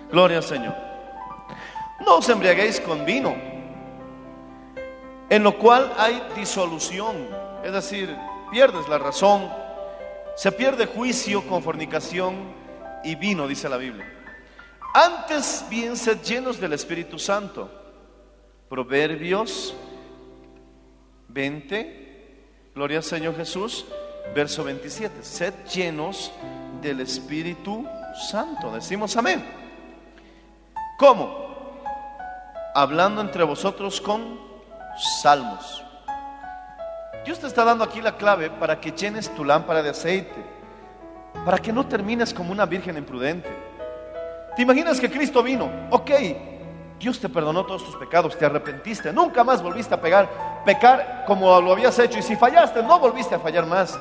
Gloria 0.09 0.37
al 0.37 0.45
Señor. 0.45 0.73
No 2.05 2.19
os 2.19 2.29
embriaguéis 2.29 2.79
con 2.79 3.03
vino, 3.03 3.35
en 5.29 5.43
lo 5.43 5.57
cual 5.57 5.91
hay 5.97 6.23
disolución. 6.37 7.27
Es 7.65 7.73
decir, 7.73 8.15
pierdes 8.49 8.87
la 8.87 8.97
razón. 8.97 9.49
Se 10.37 10.53
pierde 10.53 10.85
juicio 10.85 11.45
con 11.45 11.61
fornicación 11.61 12.37
y 13.03 13.15
vino, 13.15 13.45
dice 13.45 13.67
la 13.67 13.75
Biblia. 13.75 14.09
Antes 14.93 15.65
bien 15.69 15.97
sed 15.97 16.21
llenos 16.21 16.61
del 16.61 16.71
Espíritu 16.71 17.19
Santo. 17.19 17.69
Proverbios 18.69 19.75
20, 21.29 22.71
gloria 22.75 22.97
al 22.97 23.03
Señor 23.03 23.35
Jesús, 23.35 23.85
verso 24.35 24.63
27. 24.63 25.23
Sed 25.23 25.53
llenos 25.73 26.31
del 26.81 26.99
Espíritu 27.01 27.85
Santo. 28.29 28.71
Decimos 28.71 29.15
amén. 29.17 29.43
¿Cómo? 30.97 31.49
Hablando 32.75 33.21
entre 33.21 33.43
vosotros 33.43 34.01
con 34.01 34.39
salmos. 35.21 35.83
Dios 37.25 37.39
te 37.39 37.47
está 37.47 37.63
dando 37.63 37.83
aquí 37.83 38.01
la 38.01 38.17
clave 38.17 38.49
para 38.49 38.79
que 38.79 38.91
llenes 38.91 39.33
tu 39.35 39.43
lámpara 39.43 39.83
de 39.83 39.89
aceite, 39.89 40.43
para 41.45 41.57
que 41.59 41.71
no 41.71 41.85
termines 41.85 42.33
como 42.33 42.51
una 42.51 42.65
virgen 42.65 42.97
imprudente. 42.97 43.49
¿Te 44.55 44.63
imaginas 44.63 44.99
que 44.99 45.09
Cristo 45.09 45.43
vino? 45.43 45.69
Ok, 45.91 46.11
Dios 46.99 47.17
te 47.19 47.29
perdonó 47.29 47.65
todos 47.65 47.85
tus 47.85 47.95
pecados, 47.95 48.37
te 48.37 48.45
arrepentiste, 48.45 49.13
nunca 49.13 49.45
más 49.45 49.63
volviste 49.63 49.93
a 49.93 50.01
pegar, 50.01 50.63
pecar 50.65 51.23
como 51.25 51.61
lo 51.61 51.71
habías 51.71 51.97
hecho 51.97 52.19
y 52.19 52.21
si 52.21 52.35
fallaste, 52.35 52.83
no 52.83 52.99
volviste 52.99 53.35
a 53.35 53.39
fallar 53.39 53.65
más. 53.65 53.97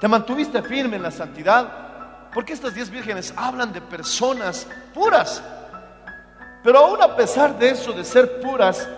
Te 0.00 0.06
mantuviste 0.06 0.62
firme 0.62 0.96
en 0.96 1.02
la 1.02 1.10
santidad, 1.10 2.30
porque 2.32 2.52
estas 2.52 2.72
diez 2.72 2.88
vírgenes 2.88 3.34
hablan 3.36 3.72
de 3.72 3.80
personas 3.80 4.68
puras. 4.94 5.42
Pero 6.62 6.78
aún 6.78 7.02
a 7.02 7.16
pesar 7.16 7.58
de 7.58 7.70
eso, 7.70 7.92
de 7.92 8.04
ser 8.04 8.40
puras, 8.40 8.88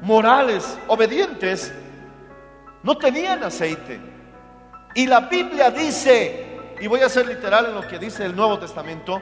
morales, 0.00 0.78
obedientes, 0.86 1.70
no 2.82 2.96
tenían 2.96 3.44
aceite. 3.44 4.00
Y 4.94 5.06
la 5.06 5.20
Biblia 5.20 5.70
dice, 5.70 6.76
y 6.80 6.86
voy 6.86 7.00
a 7.00 7.10
ser 7.10 7.26
literal 7.26 7.66
en 7.66 7.74
lo 7.74 7.86
que 7.86 7.98
dice 7.98 8.24
el 8.24 8.34
Nuevo 8.34 8.58
Testamento, 8.58 9.20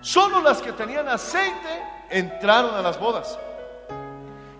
solo 0.00 0.40
las 0.40 0.62
que 0.62 0.70
tenían 0.72 1.08
aceite 1.08 1.95
entraron 2.10 2.74
a 2.74 2.82
las 2.82 2.98
bodas. 2.98 3.38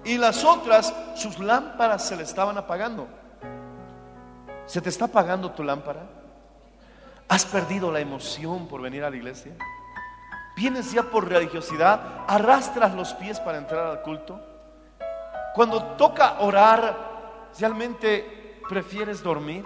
Y 0.04 0.18
las 0.18 0.44
otras, 0.44 0.94
sus 1.16 1.38
lámparas 1.38 2.06
se 2.06 2.16
le 2.16 2.22
estaban 2.22 2.56
apagando. 2.56 3.08
¿Se 4.66 4.80
te 4.80 4.88
está 4.88 5.06
apagando 5.06 5.50
tu 5.50 5.62
lámpara? 5.62 6.02
¿Has 7.28 7.44
perdido 7.44 7.90
la 7.90 8.00
emoción 8.00 8.68
por 8.68 8.80
venir 8.80 9.02
a 9.04 9.10
la 9.10 9.16
iglesia? 9.16 9.52
¿Vienes 10.56 10.92
ya 10.92 11.02
por 11.02 11.28
religiosidad? 11.28 12.00
¿Arrastras 12.28 12.94
los 12.94 13.14
pies 13.14 13.40
para 13.40 13.58
entrar 13.58 13.86
al 13.86 14.02
culto? 14.02 14.40
Cuando 15.54 15.82
toca 15.96 16.40
orar, 16.40 17.50
¿realmente 17.58 18.60
prefieres 18.68 19.22
dormir? 19.22 19.64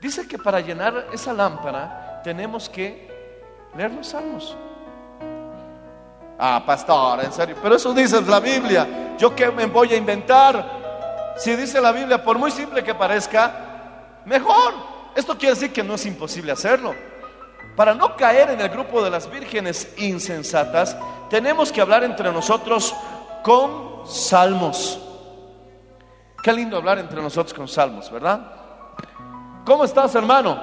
Dice 0.00 0.28
que 0.28 0.38
para 0.38 0.60
llenar 0.60 1.08
esa 1.12 1.32
lámpara 1.32 2.20
tenemos 2.22 2.68
que 2.68 3.08
leer 3.74 3.92
los 3.92 4.08
salmos. 4.08 4.56
Ah, 6.38 6.62
pastor, 6.64 7.24
en 7.24 7.32
serio. 7.32 7.56
Pero 7.60 7.74
eso 7.74 7.92
dice 7.92 8.20
la 8.22 8.38
Biblia. 8.40 9.16
¿Yo 9.18 9.34
qué 9.34 9.50
me 9.50 9.66
voy 9.66 9.92
a 9.92 9.96
inventar? 9.96 11.34
Si 11.36 11.54
dice 11.56 11.80
la 11.80 11.92
Biblia, 11.92 12.22
por 12.22 12.38
muy 12.38 12.50
simple 12.50 12.84
que 12.84 12.94
parezca, 12.94 14.20
mejor. 14.24 14.74
Esto 15.16 15.36
quiere 15.36 15.54
decir 15.54 15.72
que 15.72 15.82
no 15.82 15.94
es 15.94 16.06
imposible 16.06 16.52
hacerlo. 16.52 16.94
Para 17.76 17.94
no 17.94 18.16
caer 18.16 18.50
en 18.50 18.60
el 18.60 18.68
grupo 18.68 19.02
de 19.02 19.10
las 19.10 19.30
vírgenes 19.30 19.94
insensatas, 19.98 20.96
tenemos 21.30 21.72
que 21.72 21.80
hablar 21.80 22.04
entre 22.04 22.32
nosotros 22.32 22.94
con 23.42 24.06
salmos. 24.06 25.00
Qué 26.42 26.52
lindo 26.52 26.76
hablar 26.76 26.98
entre 26.98 27.20
nosotros 27.20 27.52
con 27.52 27.66
salmos, 27.68 28.10
¿verdad? 28.10 28.40
¿Cómo 29.64 29.84
estás, 29.84 30.14
hermano? 30.14 30.58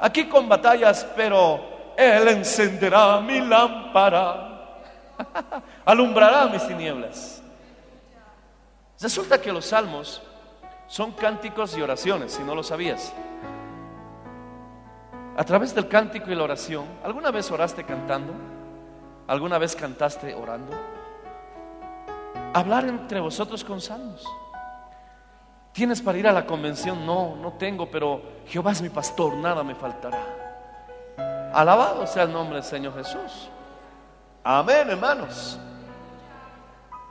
Aquí 0.00 0.28
con 0.28 0.48
batallas, 0.48 1.06
pero 1.16 1.94
Él 1.96 2.28
encenderá 2.28 3.20
mi 3.20 3.40
lámpara, 3.40 4.51
alumbrará 5.84 6.46
mis 6.46 6.66
tinieblas. 6.66 7.42
Resulta 9.00 9.40
que 9.40 9.52
los 9.52 9.66
salmos 9.66 10.22
son 10.86 11.12
cánticos 11.12 11.76
y 11.76 11.82
oraciones, 11.82 12.32
si 12.32 12.42
no 12.42 12.54
lo 12.54 12.62
sabías. 12.62 13.12
A 15.36 15.44
través 15.44 15.74
del 15.74 15.88
cántico 15.88 16.30
y 16.30 16.34
la 16.34 16.44
oración, 16.44 16.84
¿alguna 17.02 17.30
vez 17.30 17.50
oraste 17.50 17.84
cantando? 17.84 18.32
¿Alguna 19.26 19.58
vez 19.58 19.74
cantaste 19.74 20.34
orando? 20.34 20.72
Hablar 22.54 22.84
entre 22.84 23.18
vosotros 23.18 23.64
con 23.64 23.80
salmos. 23.80 24.26
¿Tienes 25.72 26.02
para 26.02 26.18
ir 26.18 26.28
a 26.28 26.32
la 26.32 26.44
convención? 26.44 27.06
No, 27.06 27.34
no 27.36 27.54
tengo, 27.54 27.90
pero 27.90 28.20
Jehová 28.46 28.72
es 28.72 28.82
mi 28.82 28.90
pastor, 28.90 29.34
nada 29.34 29.64
me 29.64 29.74
faltará. 29.74 31.50
Alabado 31.54 32.06
sea 32.06 32.24
el 32.24 32.32
nombre 32.32 32.56
del 32.56 32.64
Señor 32.64 32.94
Jesús. 32.94 33.48
Amén, 34.44 34.90
hermanos. 34.90 35.58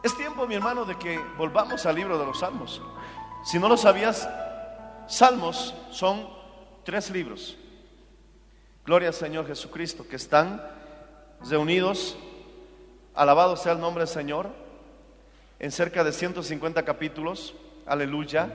Es 0.04 0.16
tiempo, 0.18 0.46
mi 0.46 0.56
hermano, 0.56 0.84
de 0.84 0.98
que 0.98 1.18
volvamos 1.38 1.86
al 1.86 1.96
libro 1.96 2.18
de 2.18 2.26
los 2.26 2.40
salmos. 2.40 2.82
Si 3.46 3.58
no 3.58 3.70
lo 3.70 3.78
sabías, 3.78 4.28
salmos 5.08 5.74
son 5.92 6.28
tres 6.84 7.10
libros. 7.10 7.58
Gloria 8.86 9.10
al 9.10 9.14
Señor 9.14 9.48
Jesucristo, 9.48 10.06
que 10.08 10.18
están 10.18 10.62
reunidos, 11.48 12.18
alabado 13.16 13.56
sea 13.56 13.74
el 13.74 13.80
nombre 13.80 14.04
del 14.04 14.14
Señor, 14.14 14.50
en 15.60 15.72
cerca 15.72 16.04
de 16.04 16.12
150 16.12 16.84
capítulos, 16.84 17.54
aleluya, 17.86 18.50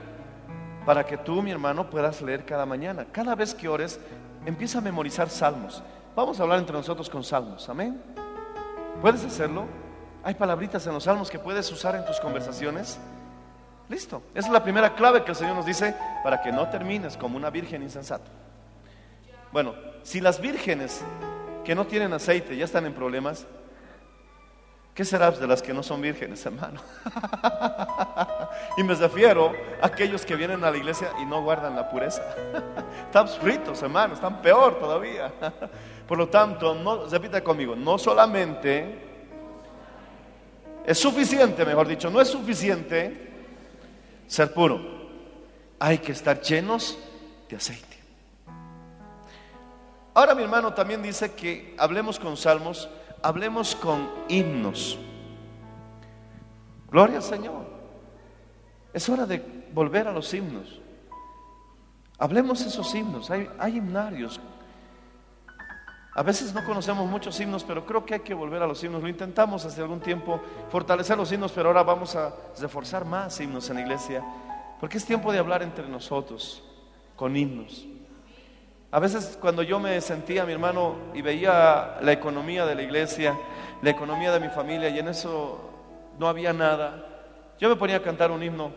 para 0.85 1.05
que 1.05 1.17
tú, 1.17 1.41
mi 1.41 1.51
hermano, 1.51 1.89
puedas 1.89 2.21
leer 2.21 2.45
cada 2.45 2.65
mañana. 2.65 3.07
Cada 3.11 3.33
vez 3.33 3.55
que 3.55 3.69
ores, 3.69 3.99
empieza 4.45 4.79
a 4.79 4.81
memorizar 4.81 5.29
salmos. 5.29 5.81
Vamos 6.15 6.39
a 6.39 6.43
hablar 6.43 6.59
entre 6.59 6.73
nosotros 6.73 7.09
con 7.09 7.23
salmos, 7.23 7.67
amén. 7.69 8.16
¿Puedes 9.01 9.23
hacerlo? 9.23 9.65
Hay 10.23 10.33
palabritas 10.33 10.85
en 10.87 10.93
los 10.93 11.03
salmos 11.03 11.29
que 11.29 11.39
puedes 11.39 11.71
usar 11.71 11.95
en 11.95 12.05
tus 12.05 12.19
conversaciones. 12.19 12.99
Listo. 13.89 14.23
Esa 14.33 14.47
es 14.47 14.53
la 14.53 14.63
primera 14.63 14.95
clave 14.95 15.23
que 15.23 15.31
el 15.31 15.37
Señor 15.37 15.55
nos 15.55 15.65
dice 15.65 15.95
para 16.23 16.41
que 16.41 16.51
no 16.51 16.67
termines 16.69 17.15
como 17.15 17.37
una 17.37 17.49
virgen 17.49 17.83
insensata. 17.83 18.29
Bueno, 19.51 19.75
si 20.03 20.19
las 20.19 20.41
vírgenes 20.41 21.03
que 21.63 21.75
no 21.75 21.85
tienen 21.85 22.11
aceite, 22.13 22.57
ya 22.57 22.65
están 22.65 22.85
en 22.85 22.93
problemas. 22.93 23.45
¿Qué 24.93 25.05
será 25.05 25.29
de 25.29 25.45
las 25.45 25.61
que 25.61 25.75
no 25.75 25.83
son 25.83 26.01
vírgenes, 26.01 26.43
hermano? 26.43 26.81
y 28.77 28.83
me 28.83 28.95
refiero 28.95 29.53
a 29.79 29.85
aquellos 29.85 30.25
que 30.25 30.35
vienen 30.35 30.63
a 30.63 30.71
la 30.71 30.77
iglesia 30.77 31.09
y 31.21 31.25
no 31.25 31.43
guardan 31.43 31.75
la 31.75 31.87
pureza. 31.87 32.23
están 33.05 33.27
fritos, 33.27 33.83
hermano, 33.83 34.15
están 34.15 34.41
peor 34.41 34.79
todavía. 34.79 35.31
Por 36.07 36.17
lo 36.17 36.29
tanto, 36.29 36.73
no, 36.75 37.05
repita 37.05 37.43
conmigo, 37.43 37.75
no 37.75 37.97
solamente 37.97 39.05
es 40.85 40.97
suficiente, 40.97 41.65
mejor 41.65 41.87
dicho, 41.87 42.09
no 42.09 42.21
es 42.21 42.29
suficiente 42.29 43.31
ser 44.25 44.53
puro. 44.53 44.97
Hay 45.79 45.97
que 45.99 46.13
estar 46.13 46.41
llenos 46.41 46.97
de 47.49 47.57
aceite. 47.57 47.97
Ahora 50.13 50.33
mi 50.33 50.43
hermano 50.43 50.73
también 50.73 51.03
dice 51.03 51.33
que 51.33 51.75
hablemos 51.77 52.19
con 52.19 52.37
salmos 52.37 52.89
hablemos 53.21 53.75
con 53.75 54.09
himnos. 54.27 54.97
Gloria 56.89 57.17
al 57.17 57.23
Señor. 57.23 57.65
Es 58.93 59.07
hora 59.09 59.25
de 59.25 59.43
volver 59.73 60.07
a 60.07 60.11
los 60.11 60.33
himnos. 60.33 60.79
Hablemos 62.17 62.61
esos 62.61 62.93
himnos. 62.95 63.29
Hay, 63.29 63.49
hay 63.59 63.77
himnarios. 63.77 64.39
A 66.17 66.23
veces 66.23 66.51
no 66.51 66.65
conocemos 66.65 67.07
muchos 67.07 67.39
himnos, 67.39 67.63
pero 67.63 67.85
creo 67.85 68.03
que 68.03 68.15
hay 68.15 68.19
que 68.21 68.33
volver 68.33 68.63
a 68.63 68.65
los 68.65 68.83
himnos. 68.83 69.03
Lo 69.03 69.07
intentamos 69.07 69.63
hace 69.65 69.81
algún 69.81 69.99
tiempo, 69.99 70.41
fortalecer 70.71 71.15
los 71.15 71.31
himnos, 71.31 71.51
pero 71.51 71.69
ahora 71.69 71.83
vamos 71.83 72.15
a 72.15 72.33
reforzar 72.59 73.05
más 73.05 73.39
himnos 73.39 73.69
en 73.69 73.75
la 73.75 73.81
iglesia, 73.83 74.23
porque 74.79 74.97
es 74.97 75.05
tiempo 75.05 75.31
de 75.31 75.37
hablar 75.37 75.61
entre 75.61 75.87
nosotros 75.87 76.63
con 77.15 77.37
himnos. 77.37 77.85
A 78.89 78.99
veces 78.99 79.37
cuando 79.39 79.61
yo 79.61 79.79
me 79.79 80.01
sentía, 80.01 80.43
mi 80.43 80.53
hermano, 80.53 80.95
y 81.13 81.21
veía 81.21 81.99
la 82.01 82.13
economía 82.13 82.65
de 82.65 82.73
la 82.73 82.81
iglesia, 82.81 83.37
la 83.83 83.91
economía 83.91 84.31
de 84.31 84.39
mi 84.39 84.49
familia, 84.49 84.89
y 84.89 84.97
en 84.97 85.09
eso 85.09 85.69
no 86.17 86.27
había 86.27 86.51
nada, 86.51 87.05
yo 87.59 87.69
me 87.69 87.75
ponía 87.75 87.97
a 87.97 88.01
cantar 88.01 88.31
un 88.31 88.41
himno 88.41 88.71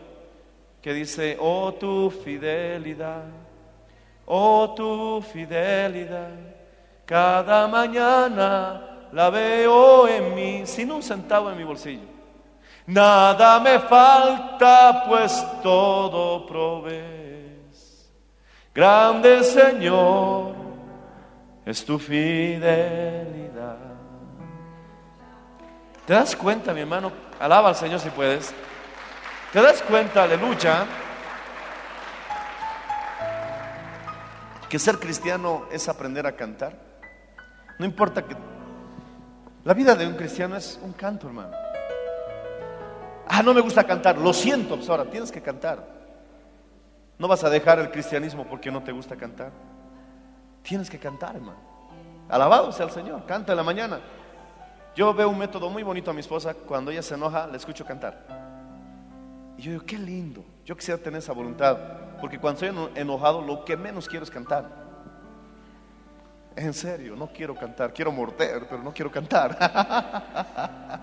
que 0.79 0.93
dice, 0.93 1.37
oh 1.39 1.73
tu 1.73 2.11
fidelidad, 2.11 3.23
oh 4.27 4.75
tu 4.75 5.23
fidelidad, 5.23 6.29
cada 7.11 7.67
mañana 7.67 9.09
la 9.11 9.29
veo 9.29 10.07
en 10.07 10.33
mí, 10.33 10.65
sin 10.65 10.89
un 10.93 11.03
centavo 11.03 11.51
en 11.51 11.57
mi 11.57 11.65
bolsillo. 11.65 12.07
Nada 12.87 13.59
me 13.59 13.79
falta, 13.79 15.03
pues 15.09 15.45
todo 15.61 16.47
provee. 16.47 17.67
Grande 18.73 19.43
Señor 19.43 20.55
es 21.65 21.83
tu 21.83 21.99
fidelidad. 21.99 23.75
¿Te 26.05 26.13
das 26.13 26.33
cuenta, 26.33 26.73
mi 26.73 26.79
hermano? 26.79 27.11
Alaba 27.41 27.67
al 27.67 27.75
Señor 27.75 27.99
si 27.99 28.09
puedes. 28.09 28.53
¿Te 29.51 29.61
das 29.61 29.81
cuenta, 29.81 30.23
aleluya? 30.23 30.85
Que 34.69 34.79
ser 34.79 34.97
cristiano 34.97 35.65
es 35.73 35.89
aprender 35.89 36.25
a 36.25 36.31
cantar. 36.37 36.90
No 37.81 37.87
importa 37.87 38.23
que... 38.23 38.35
La 39.63 39.73
vida 39.73 39.95
de 39.95 40.05
un 40.05 40.13
cristiano 40.13 40.55
es 40.55 40.79
un 40.83 40.93
canto, 40.93 41.25
hermano. 41.25 41.49
Ah, 43.27 43.41
no 43.41 43.55
me 43.55 43.61
gusta 43.61 43.83
cantar. 43.83 44.19
Lo 44.19 44.33
siento, 44.33 44.75
pues 44.75 44.87
ahora 44.87 45.05
tienes 45.05 45.31
que 45.31 45.41
cantar. 45.41 45.83
No 47.17 47.27
vas 47.27 47.43
a 47.43 47.49
dejar 47.49 47.79
el 47.79 47.89
cristianismo 47.89 48.45
porque 48.45 48.69
no 48.69 48.83
te 48.83 48.91
gusta 48.91 49.15
cantar. 49.15 49.51
Tienes 50.61 50.91
que 50.91 50.99
cantar, 50.99 51.35
hermano. 51.35 51.57
Alabado 52.29 52.71
sea 52.71 52.85
el 52.85 52.91
Señor, 52.91 53.25
canta 53.25 53.53
en 53.53 53.57
la 53.57 53.63
mañana. 53.63 53.99
Yo 54.95 55.11
veo 55.15 55.29
un 55.29 55.39
método 55.39 55.67
muy 55.71 55.81
bonito 55.81 56.11
a 56.11 56.13
mi 56.13 56.19
esposa, 56.19 56.53
cuando 56.53 56.91
ella 56.91 57.01
se 57.01 57.15
enoja, 57.15 57.47
le 57.47 57.57
escucho 57.57 57.83
cantar. 57.83 58.27
Y 59.57 59.63
yo 59.63 59.71
digo, 59.71 59.85
qué 59.87 59.97
lindo, 59.97 60.45
yo 60.65 60.77
quisiera 60.77 61.01
tener 61.01 61.17
esa 61.17 61.33
voluntad, 61.33 61.77
porque 62.19 62.37
cuando 62.37 62.63
estoy 62.63 62.91
enojado, 62.93 63.41
lo 63.41 63.65
que 63.65 63.75
menos 63.75 64.07
quiero 64.07 64.23
es 64.23 64.29
cantar. 64.29 64.90
En 66.55 66.73
serio, 66.73 67.15
no 67.15 67.31
quiero 67.31 67.55
cantar, 67.55 67.93
quiero 67.93 68.11
morder, 68.11 68.67
pero 68.69 68.83
no 68.83 68.93
quiero 68.93 69.11
cantar. 69.11 69.57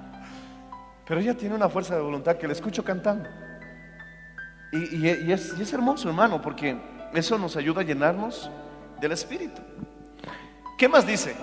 pero 1.07 1.21
ella 1.21 1.35
tiene 1.35 1.55
una 1.55 1.69
fuerza 1.69 1.97
de 1.97 2.03
voluntad 2.03 2.37
que 2.37 2.47
le 2.47 2.53
escucho 2.53 2.85
cantando. 2.85 3.29
Y, 4.71 5.09
es, 5.33 5.73
hermoso, 5.73 6.09
hermano, 6.09 6.43
porque 6.43 6.77
eso 7.15 7.39
nos 7.39 7.57
ayuda 7.57 7.81
a 7.81 7.85
llenarnos 7.85 8.51
del 9.01 9.13
Espíritu. 9.13 9.63
¿Qué 10.77 10.89
más 10.89 11.07
dice? 11.07 11.35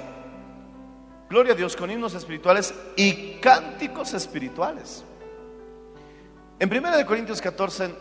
Gloria 1.27 1.53
a 1.53 1.55
Dios 1.55 1.75
con 1.75 1.89
himnos 1.89 2.13
espirituales 2.13 2.73
y 2.95 3.39
cánticos 3.39 4.13
espirituales. 4.13 5.03
En 6.59 6.71
1 6.71 7.05
Corintios 7.07 7.41
14, 7.41 7.95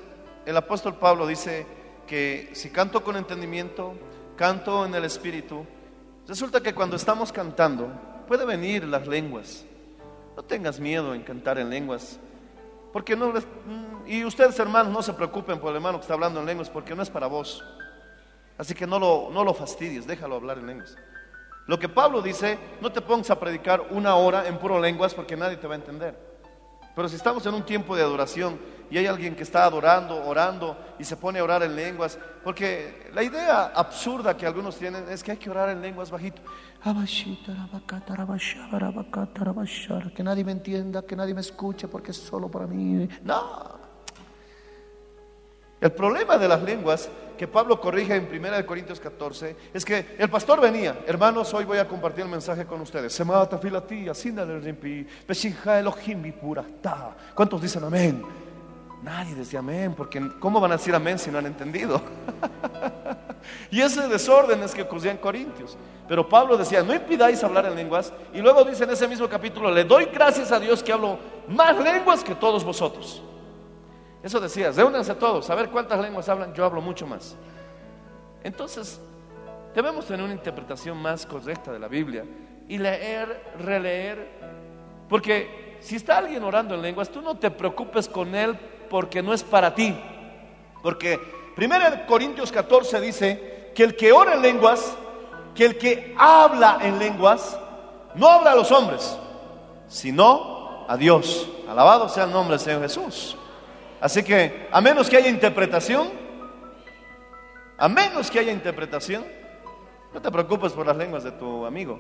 el 0.45 0.57
apóstol 0.57 0.97
Pablo 0.99 1.27
dice 1.27 1.67
que 2.07 2.51
si 2.53 2.69
canto 2.69 3.03
con 3.03 3.17
entendimiento, 3.17 3.95
canto 4.37 4.85
en 4.85 4.95
el 4.95 5.05
Espíritu, 5.05 5.67
resulta 6.27 6.61
que 6.61 6.75
cuando 6.75 6.97
estamos 6.97 7.33
cantando, 7.33 7.89
puede 8.27 8.45
venir 8.45 8.85
las 8.85 9.07
lenguas. 9.07 9.65
No 10.37 10.43
tengas 10.43 10.81
miedo 10.81 11.15
en 11.15 11.23
cantar 11.23 11.59
en 11.59 11.71
lenguas. 11.71 12.19
Porque 12.93 13.17
no 13.17 13.33
mm, 13.33 14.07
y 14.07 14.25
ustedes 14.25 14.59
hermanos 14.59 14.93
no 14.93 15.03
se 15.03 15.13
preocupen 15.13 15.59
por 15.59 15.71
el 15.71 15.77
hermano 15.77 15.99
que 15.99 16.03
está 16.03 16.15
hablando 16.15 16.41
en 16.41 16.47
lenguas 16.47 16.71
porque 16.71 16.95
no 16.95 17.03
es 17.03 17.11
para 17.11 17.27
vos. 17.27 17.65
Así 18.57 18.75
que 18.75 18.87
no 18.87 18.99
lo, 18.99 19.31
no 19.33 19.43
lo 19.43 19.53
fastidies, 19.53 20.07
déjalo 20.07 20.37
hablar 20.37 20.59
en 20.59 20.67
lenguas. 20.67 20.97
Lo 21.67 21.79
que 21.79 21.89
Pablo 21.89 22.21
dice, 22.21 22.59
no 22.81 22.93
te 22.93 23.01
pongas 23.01 23.31
a 23.31 23.41
predicar 23.41 23.89
una 23.91 24.15
hora 24.17 24.47
en 24.47 24.59
puro 24.59 24.79
lenguas 24.79 25.15
porque 25.15 25.37
nadie 25.37 25.57
te 25.57 25.67
va 25.67 25.75
a 25.75 25.79
entender. 25.79 26.15
Pero 26.95 27.09
si 27.09 27.17
estamos 27.17 27.45
en 27.47 27.55
un 27.55 27.65
tiempo 27.65 27.97
de 27.97 28.03
adoración 28.03 28.59
y 28.95 28.99
hay 28.99 29.09
alguien 29.09 29.35
que 29.35 29.43
está 29.43 29.65
adorando, 29.65 30.25
orando 30.25 30.79
y 31.01 31.05
se 31.05 31.17
pone 31.17 31.41
a 31.41 31.43
orar 31.43 31.65
en 31.65 31.75
lenguas, 31.75 32.17
porque 32.45 33.11
la 33.13 33.25
idea 33.25 33.73
absurda 33.75 34.37
que 34.37 34.47
algunos 34.47 34.77
tienen 34.77 35.09
es 35.09 35.21
que 35.21 35.33
hay 35.33 35.37
que 35.37 35.51
orar 35.51 35.71
en 35.71 35.83
lenguas 35.83 36.13
bajito. 36.13 36.41
Que 40.15 40.23
nadie 40.23 40.45
me 40.45 40.53
entienda, 40.53 41.03
que 41.03 41.17
nadie 41.17 41.35
me 41.35 41.41
escuche 41.41 41.89
porque 41.89 42.13
es 42.13 42.19
solo 42.19 42.49
para 42.49 42.69
mí. 42.69 43.09
No. 43.25 43.81
El 45.81 45.91
problema 45.91 46.39
de 46.39 46.47
las 46.47 46.63
lenguas 46.63 47.09
que 47.37 47.49
Pablo 47.49 47.81
corrige 47.81 48.15
en 48.15 48.29
1 48.33 48.65
Corintios 48.65 49.01
14 49.01 49.57
es 49.75 49.85
que 49.85 50.15
el 50.21 50.31
pastor 50.31 50.61
venía, 50.61 51.01
hermanos, 51.05 51.53
hoy 51.53 51.65
voy 51.65 51.79
a 51.79 51.89
compartir 51.89 52.23
el 52.23 52.31
mensaje 52.31 52.65
con 52.65 52.81
ustedes. 52.81 53.13
Se 53.13 53.25
mata 53.25 53.59
¿Cuántos 57.35 57.61
dicen 57.61 57.83
amén? 57.83 58.44
Nadie 59.05 59.35
decía 59.35 59.59
amén, 59.59 59.93
porque 59.95 60.31
¿cómo 60.41 60.59
van 60.59 60.73
a 60.73 60.77
decir 60.79 60.95
amén 60.95 61.19
si 61.19 61.31
no 61.31 61.37
han 61.37 61.45
entendido? 61.45 62.01
y 63.71 63.83
ese 63.83 64.09
desorden 64.09 64.63
es 64.63 64.75
que 64.75 64.81
ocurría 64.81 65.11
en 65.11 65.19
Corintios. 65.19 65.77
Pero 66.09 66.27
Pablo 66.27 66.57
decía, 66.57 66.83
no 66.83 66.95
impidáis 66.95 67.45
hablar 67.45 67.67
en 67.67 67.75
lenguas. 67.75 68.15
Y 68.33 68.39
luego 68.41 68.65
dice 68.65 68.85
en 68.85 68.91
ese 68.91 69.07
mismo 69.07 69.29
capítulo, 69.29 69.71
le 69.71 69.85
doy 69.85 70.07
gracias 70.07 70.51
a 70.53 70.59
Dios 70.59 70.83
que 70.83 70.91
hablo 70.91 71.19
más 71.49 71.77
lenguas 71.85 72.25
que 72.25 72.35
todos 72.35 72.65
vosotros. 72.65 73.23
Eso 74.23 74.41
decía, 74.41 74.71
reúnanse 74.71 75.15
todos, 75.17 75.51
a 75.51 75.55
ver 75.55 75.69
cuántas 75.69 76.01
lenguas 76.01 76.27
hablan, 76.31 76.55
yo 76.55 76.65
hablo 76.65 76.81
mucho 76.81 77.07
más. 77.07 77.37
Entonces, 78.43 79.03
debemos 79.75 80.07
tener 80.07 80.25
una 80.25 80.33
interpretación 80.33 80.97
más 80.97 81.27
correcta 81.27 81.71
de 81.71 81.79
la 81.79 81.89
Biblia 81.89 82.25
y 82.67 82.79
leer, 82.79 83.53
releer, 83.59 84.31
porque 85.11 85.77
si 85.81 85.97
está 85.97 86.17
alguien 86.17 86.43
orando 86.43 86.75
en 86.75 86.81
lenguas, 86.81 87.11
tú 87.11 87.21
no 87.21 87.37
te 87.37 87.51
preocupes 87.51 88.09
con 88.09 88.35
él 88.35 88.59
porque 88.95 89.25
no 89.25 89.35
es 89.35 89.43
para 89.43 89.75
ti. 89.75 89.93
Porque 90.81 91.19
1 91.59 92.07
Corintios 92.07 92.53
14 92.53 93.01
dice 93.01 93.73
que 93.75 93.83
el 93.83 93.97
que 93.97 94.13
ora 94.13 94.35
en 94.35 94.43
lenguas, 94.43 94.97
que 95.53 95.65
el 95.65 95.79
que 95.79 96.15
habla 96.17 96.79
en 96.81 97.01
lenguas, 97.01 97.59
no 98.15 98.29
habla 98.29 98.53
a 98.53 98.55
los 98.55 98.71
hombres, 98.71 99.19
sino 99.89 100.87
a 100.87 100.97
Dios. 100.97 101.49
Alabado 101.69 102.09
sea 102.09 102.23
el 102.23 102.31
nombre 102.31 102.57
del 102.57 102.65
Señor 102.65 102.83
Jesús. 102.83 103.37
Así 104.01 104.23
que, 104.23 104.69
a 104.71 104.81
menos 104.81 105.11
que 105.11 105.17
haya 105.17 105.29
interpretación, 105.29 106.13
a 107.77 107.89
menos 107.89 108.31
que 108.31 108.39
haya 108.39 108.53
interpretación, 108.53 109.25
no 110.13 110.23
te 110.23 110.31
preocupes 110.31 110.71
por 110.71 110.87
las 110.87 110.97
lenguas 110.97 111.25
de 111.25 111.33
tu 111.33 111.67
amigo, 111.67 111.99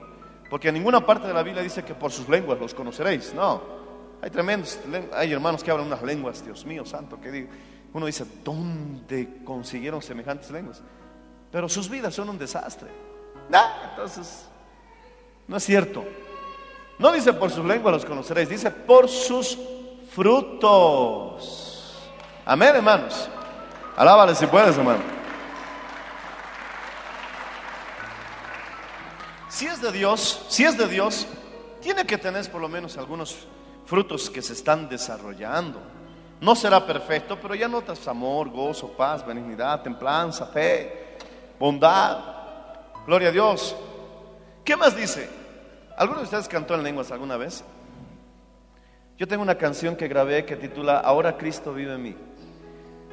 porque 0.49 0.69
en 0.69 0.75
ninguna 0.75 1.05
parte 1.05 1.27
de 1.27 1.35
la 1.35 1.43
Biblia 1.43 1.61
dice 1.61 1.85
que 1.85 1.95
por 1.95 2.13
sus 2.13 2.29
lenguas 2.29 2.61
los 2.61 2.73
conoceréis. 2.73 3.35
No, 3.35 3.84
hay 4.23 4.31
tremendos, 4.31 4.79
hay 5.13 5.33
hermanos 5.33 5.63
que 5.63 5.71
hablan 5.71 5.87
unas 5.87 6.03
lenguas, 6.03 6.45
Dios 6.45 6.65
mío 6.65 6.85
santo, 6.85 7.21
que 7.21 7.31
digo, 7.31 7.49
uno 7.93 8.07
dice, 8.07 8.25
¿dónde 8.43 9.43
consiguieron 9.45 10.03
semejantes 10.03 10.51
lenguas? 10.51 10.83
Pero 11.53 11.69
sus 11.69 11.89
vidas 11.89 12.15
son 12.15 12.29
un 12.29 12.39
desastre. 12.39 12.89
entonces, 13.91 14.49
no 15.47 15.57
es 15.57 15.65
cierto. 15.65 16.05
No 16.99 17.13
dice 17.13 17.33
por 17.33 17.51
sus 17.51 17.65
lenguas 17.65 17.95
los 17.95 18.05
conoceréis, 18.05 18.49
dice 18.49 18.71
por 18.71 19.09
sus 19.09 19.59
frutos. 20.11 22.03
Amén, 22.45 22.77
hermanos. 22.77 23.29
Alábale 23.97 24.35
si 24.35 24.47
puedes, 24.47 24.77
hermano. 24.77 25.15
si 29.55 29.67
es 29.67 29.81
de 29.81 29.93
Dios, 29.93 30.45
si 30.49 30.65
es 30.65 30.77
de 30.77 30.89
Dios, 30.89 31.29
tiene 31.81 32.05
que 32.05 32.19
tener 32.19 32.51
por 32.51 32.61
lo 32.61 32.69
menos 32.69 32.97
algunos 32.97 33.47
frutos 33.87 34.31
que 34.31 34.43
se 34.43 34.53
están 34.53 34.89
desarrollando. 34.89 35.81
No 36.41 36.55
será 36.55 36.85
perfecto, 36.85 37.39
pero 37.41 37.55
ya 37.55 37.69
notas 37.69 38.07
amor, 38.09 38.51
gozo, 38.51 38.93
paz, 38.93 39.25
benignidad, 39.25 39.83
templanza, 39.83 40.47
fe, 40.47 41.17
bondad. 41.59 42.19
Gloria 43.07 43.29
a 43.29 43.33
Dios. 43.33 43.77
¿Qué 44.65 44.77
más 44.77 44.97
dice? 44.97 45.29
¿Alguno 45.97 46.19
de 46.19 46.25
ustedes 46.25 46.49
cantó 46.49 46.75
en 46.75 46.83
lenguas 46.83 47.11
alguna 47.13 47.37
vez? 47.37 47.65
Yo 49.17 49.29
tengo 49.29 49.43
una 49.43 49.57
canción 49.57 49.95
que 49.95 50.09
grabé 50.09 50.45
que 50.45 50.57
titula 50.57 50.99
Ahora 50.99 51.37
Cristo 51.37 51.73
vive 51.73 51.95
en 51.95 52.03
mí. 52.03 52.17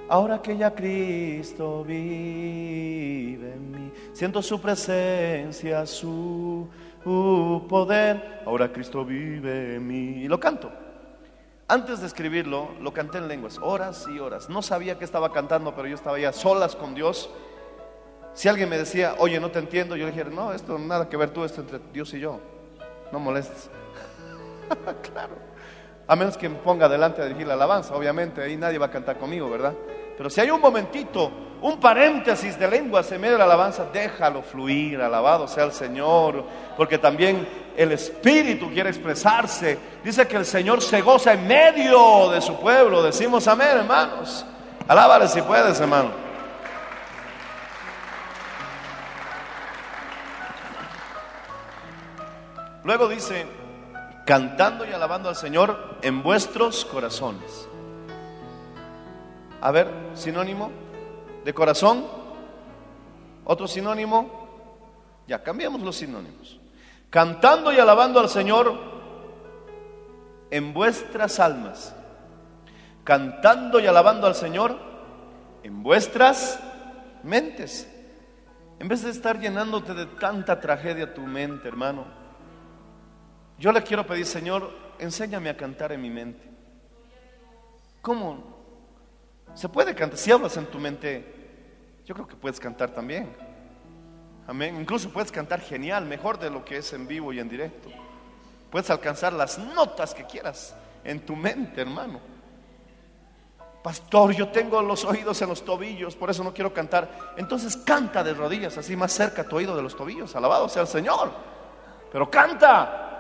Ahora 0.09 0.41
que 0.41 0.57
ya 0.57 0.74
Cristo 0.74 1.86
vive 1.86 3.53
en 3.53 3.72
mí, 3.72 3.91
siento 4.11 4.41
su 4.41 4.59
presencia, 4.59 5.86
su 5.86 6.67
uh, 7.06 7.68
poder. 7.68 8.41
Ahora 8.45 8.72
Cristo 8.72 9.06
vive 9.06 9.76
en 9.76 9.88
mí. 9.88 10.24
Y 10.24 10.28
lo 10.28 10.39
canto. 10.39 10.72
Antes 11.68 12.02
de 12.02 12.08
escribirlo, 12.08 12.70
lo 12.82 12.91
canté 12.93 13.18
en 13.18 13.28
lenguas, 13.28 13.58
horas 13.62 14.06
y 14.14 14.20
horas. 14.20 14.49
No 14.49 14.62
sabía 14.62 14.99
que 14.99 15.06
estaba 15.06 15.32
cantando, 15.32 15.74
pero 15.74 15.88
yo 15.88 15.95
estaba 15.95 16.20
ya 16.20 16.34
solas 16.34 16.76
con 16.76 16.93
Dios. 16.93 17.30
Si 18.34 18.49
alguien 18.49 18.68
me 18.68 18.78
decía, 18.78 19.16
oye, 19.20 19.39
no 19.39 19.52
te 19.52 19.60
entiendo, 19.60 19.95
yo 19.95 20.06
le 20.06 20.12
dije, 20.12 20.26
no, 20.26 20.52
esto 20.52 20.78
nada 20.78 21.08
que 21.08 21.16
ver 21.16 21.30
tú, 21.32 21.45
esto 21.45 21.62
entre 21.62 21.80
Dios 21.93 22.14
y 22.14 22.20
yo. 22.20 22.39
No 23.12 23.20
molestes. 23.20 23.70
claro. 25.14 25.36
A 26.08 26.16
menos 26.16 26.36
que 26.38 26.49
me 26.49 26.56
ponga 26.56 26.89
delante 26.89 27.22
a 27.22 27.26
dirigir 27.26 27.47
la 27.47 27.54
alabanza, 27.54 27.95
obviamente, 27.95 28.41
ahí 28.41 28.58
nadie 28.58 28.78
va 28.78 28.88
a 28.88 28.91
cantar 28.91 29.18
conmigo, 29.18 29.49
¿verdad? 29.49 29.74
Pero 30.22 30.30
si 30.30 30.39
hay 30.39 30.51
un 30.51 30.61
momentito, 30.61 31.32
un 31.63 31.80
paréntesis 31.80 32.55
de 32.59 32.67
lenguas 32.67 33.11
en 33.11 33.22
medio 33.22 33.34
de 33.34 33.38
la 33.39 33.45
alabanza, 33.45 33.88
déjalo 33.91 34.43
fluir, 34.43 35.01
alabado 35.01 35.47
sea 35.47 35.63
el 35.63 35.72
Señor, 35.72 36.45
porque 36.78 36.99
también 36.99 37.49
el 37.76 37.91
Espíritu 37.91 38.72
quiere 38.72 38.91
expresarse. 38.91 39.80
Dice 40.03 40.28
que 40.28 40.36
el 40.38 40.45
Señor 40.45 40.80
se 40.84 41.01
goza 41.01 41.34
en 41.34 41.47
medio 41.47 42.30
de 42.30 42.39
su 42.39 42.55
pueblo. 42.59 43.01
Decimos 43.01 43.47
amén, 43.47 43.69
hermanos. 43.78 44.45
Alábale 44.88 45.28
si 45.28 45.41
puedes, 45.41 45.80
hermano. 45.80 46.11
Luego 52.84 53.07
dice, 53.07 53.47
cantando 54.28 54.86
y 54.86 54.93
alabando 54.93 55.30
al 55.30 55.36
Señor 55.36 55.97
en 56.03 56.22
vuestros 56.22 56.86
corazones. 56.86 57.70
A 59.62 59.72
ver, 59.72 59.88
sinónimo 60.16 60.72
de 61.45 61.53
corazón. 61.53 62.05
Otro 63.45 63.68
sinónimo. 63.68 64.41
Ya, 65.28 65.43
cambiamos 65.43 65.82
los 65.82 65.95
sinónimos. 65.95 66.59
Cantando 67.09 67.72
y 67.72 67.78
alabando 67.78 68.20
al 68.20 68.30
Señor 68.30 68.74
en 70.49 70.74
vuestras 70.74 71.39
almas. 71.39 71.95
Cantando 73.03 73.80
y 73.80 73.88
alabando 73.88 74.28
al 74.28 74.36
Señor 74.36 74.78
en 75.64 75.84
vuestras 75.84 76.59
mentes. 77.24 77.88
En 78.80 78.88
vez 78.88 79.03
de 79.03 79.12
estar 79.12 79.39
llenándote 79.39 79.93
de 79.93 80.07
tanta 80.07 80.59
tragedia 80.59 81.14
tu 81.14 81.22
mente, 81.22 81.68
hermano, 81.68 82.05
yo 83.59 83.72
le 83.72 83.84
quiero 83.84 84.07
pedir, 84.07 84.26
Señor, 84.26 84.72
enséñame 84.97 85.49
a 85.49 85.57
cantar 85.57 85.91
en 85.91 86.01
mi 86.01 86.09
mente. 86.09 86.49
¿Cómo? 88.01 88.51
Se 89.54 89.70
puede 89.70 89.93
cantar. 89.95 90.18
Si 90.18 90.32
hablas 90.32 90.58
en 90.58 90.66
tu 90.66 90.80
mente, 90.80 91.26
yo 92.06 92.16
creo 92.16 92.28
que 92.28 92.36
puedes 92.36 92.60
cantar 92.60 92.91
también. 92.91 93.36
Amén. 94.47 94.80
Incluso 94.80 95.10
puedes 95.10 95.32
cantar 95.32 95.62
genial, 95.62 96.06
mejor 96.06 96.39
de 96.39 96.49
lo 96.49 96.66
que 96.66 96.78
es 96.78 96.93
en 96.93 97.08
vivo 97.08 97.32
y 97.32 97.39
en 97.39 97.49
directo. 97.49 97.89
Puedes 98.70 98.89
alcanzar 98.89 99.34
las 99.34 99.58
notas 99.60 100.14
que 100.14 100.26
quieras 100.26 100.76
en 101.04 101.26
tu 101.26 101.36
mente, 101.36 101.82
hermano. 101.82 102.20
Pastor, 103.84 104.32
yo 104.34 104.49
tengo 104.49 104.82
los 104.82 105.04
oídos 105.06 105.41
en 105.41 105.49
los 105.49 105.66
tobillos, 105.66 106.16
por 106.16 106.30
eso 106.30 106.43
no 106.43 106.54
quiero 106.54 106.72
cantar. 106.74 107.34
Entonces 107.36 107.76
canta 107.78 108.24
de 108.24 108.34
rodillas, 108.34 108.78
así 108.78 108.95
más 108.95 109.12
cerca 109.12 109.43
tu 109.43 109.56
oído 109.56 109.76
de 109.76 109.82
los 109.82 109.95
tobillos. 109.95 110.36
Alabado 110.36 110.70
sea 110.70 110.84
el 110.84 110.88
Señor. 110.88 111.32
Pero 112.12 112.30
canta. 112.30 113.11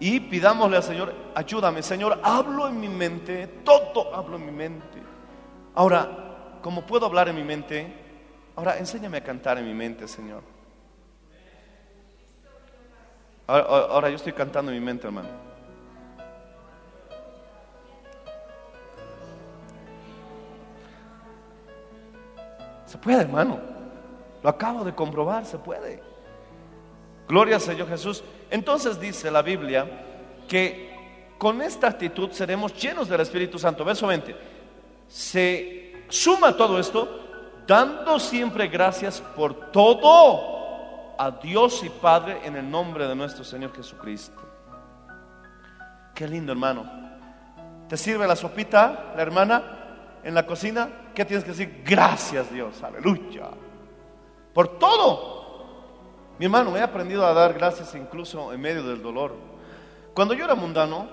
Y 0.00 0.20
pidámosle 0.20 0.76
al 0.76 0.82
Señor, 0.82 1.12
ayúdame, 1.34 1.82
Señor, 1.82 2.20
hablo 2.22 2.68
en 2.68 2.78
mi 2.80 2.88
mente, 2.88 3.46
todo 3.64 4.14
hablo 4.14 4.36
en 4.36 4.46
mi 4.46 4.52
mente. 4.52 5.02
Ahora, 5.74 6.58
como 6.62 6.82
puedo 6.82 7.06
hablar 7.06 7.28
en 7.28 7.36
mi 7.36 7.42
mente, 7.42 7.92
ahora 8.54 8.78
enséñame 8.78 9.18
a 9.18 9.24
cantar 9.24 9.58
en 9.58 9.66
mi 9.66 9.74
mente, 9.74 10.06
Señor. 10.06 10.42
Ahora, 13.46 13.64
ahora 13.64 14.08
yo 14.10 14.16
estoy 14.16 14.32
cantando 14.32 14.70
en 14.70 14.78
mi 14.78 14.84
mente, 14.84 15.06
hermano. 15.06 15.28
Se 22.86 22.96
puede, 22.98 23.20
hermano. 23.20 23.58
Lo 24.42 24.48
acabo 24.48 24.84
de 24.84 24.94
comprobar, 24.94 25.44
se 25.44 25.58
puede. 25.58 26.07
Gloria 27.28 27.56
al 27.56 27.60
Señor 27.60 27.88
Jesús. 27.88 28.24
Entonces 28.50 28.98
dice 28.98 29.30
la 29.30 29.42
Biblia 29.42 29.86
que 30.48 30.88
con 31.36 31.60
esta 31.62 31.88
actitud 31.88 32.30
seremos 32.32 32.74
llenos 32.74 33.08
del 33.08 33.20
Espíritu 33.20 33.58
Santo. 33.58 33.84
Verso 33.84 34.06
20. 34.06 34.34
Se 35.06 36.04
suma 36.08 36.56
todo 36.56 36.78
esto 36.80 37.26
dando 37.66 38.18
siempre 38.18 38.66
gracias 38.68 39.20
por 39.20 39.70
todo 39.70 41.14
a 41.18 41.30
Dios 41.30 41.82
y 41.84 41.90
Padre 41.90 42.40
en 42.44 42.56
el 42.56 42.68
nombre 42.68 43.06
de 43.06 43.14
nuestro 43.14 43.44
Señor 43.44 43.74
Jesucristo. 43.74 44.40
Qué 46.14 46.26
lindo, 46.26 46.52
hermano. 46.52 47.08
¿Te 47.88 47.96
sirve 47.96 48.26
la 48.26 48.36
sopita, 48.36 49.12
la 49.14 49.22
hermana, 49.22 49.62
en 50.22 50.34
la 50.34 50.46
cocina? 50.46 50.88
¿Qué 51.14 51.24
tienes 51.24 51.44
que 51.44 51.50
decir? 51.50 51.82
Gracias 51.84 52.50
Dios, 52.52 52.82
aleluya. 52.82 53.48
Por 54.52 54.78
todo. 54.78 55.37
Mi 56.38 56.44
hermano, 56.44 56.76
he 56.76 56.82
aprendido 56.82 57.26
a 57.26 57.32
dar 57.32 57.52
gracias 57.54 57.94
incluso 57.96 58.52
en 58.52 58.60
medio 58.60 58.84
del 58.84 59.02
dolor. 59.02 59.34
Cuando 60.14 60.34
yo 60.34 60.44
era 60.44 60.54
mundano, 60.54 61.08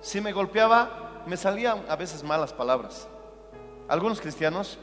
si 0.00 0.20
me 0.20 0.32
golpeaba, 0.32 1.22
me 1.26 1.36
salían 1.36 1.82
a 1.88 1.96
veces 1.96 2.22
malas 2.22 2.52
palabras. 2.52 3.08
Algunos 3.88 4.20
cristianos, 4.20 4.78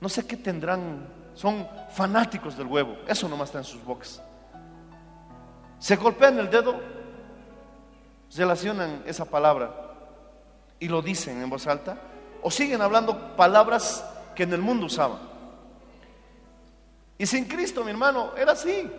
no 0.00 0.08
sé 0.08 0.26
qué 0.26 0.36
tendrán, 0.36 1.06
son 1.34 1.68
fanáticos 1.90 2.56
del 2.56 2.66
huevo. 2.66 2.96
Eso 3.06 3.28
nomás 3.28 3.50
está 3.50 3.58
en 3.58 3.64
sus 3.64 3.84
bocas. 3.84 4.20
Se 5.78 5.94
golpean 5.94 6.40
el 6.40 6.50
dedo, 6.50 6.74
relacionan 8.36 9.04
esa 9.06 9.24
palabra 9.24 9.72
y 10.80 10.88
lo 10.88 11.00
dicen 11.00 11.40
en 11.40 11.48
voz 11.48 11.68
alta, 11.68 11.96
o 12.42 12.50
siguen 12.50 12.82
hablando 12.82 13.36
palabras 13.36 14.04
que 14.34 14.42
en 14.42 14.52
el 14.52 14.62
mundo 14.62 14.86
usaban. 14.86 15.35
Y 17.18 17.26
sin 17.26 17.46
Cristo, 17.46 17.82
mi 17.82 17.90
hermano, 17.90 18.32
era 18.36 18.52
así. 18.52 18.90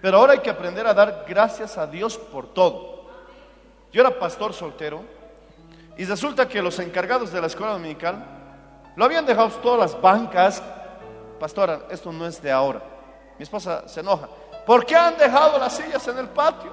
Pero 0.00 0.18
ahora 0.18 0.32
hay 0.32 0.40
que 0.40 0.50
aprender 0.50 0.86
a 0.86 0.94
dar 0.94 1.24
gracias 1.28 1.78
a 1.78 1.86
Dios 1.86 2.16
por 2.16 2.52
todo. 2.52 3.06
Yo 3.92 4.00
era 4.00 4.18
pastor 4.18 4.52
soltero 4.52 5.02
y 5.96 6.04
resulta 6.04 6.48
que 6.48 6.62
los 6.62 6.78
encargados 6.78 7.30
de 7.30 7.40
la 7.40 7.46
escuela 7.46 7.74
dominical 7.74 8.24
lo 8.96 9.04
habían 9.04 9.26
dejado 9.26 9.50
todas 9.62 9.78
las 9.78 10.00
bancas. 10.00 10.62
Pastora, 11.38 11.82
esto 11.90 12.10
no 12.10 12.26
es 12.26 12.42
de 12.42 12.50
ahora. 12.50 12.82
Mi 13.38 13.42
esposa 13.42 13.86
se 13.86 14.00
enoja. 14.00 14.28
¿Por 14.66 14.86
qué 14.86 14.96
han 14.96 15.16
dejado 15.16 15.58
las 15.58 15.76
sillas 15.76 16.06
en 16.08 16.18
el 16.18 16.28
patio? 16.28 16.70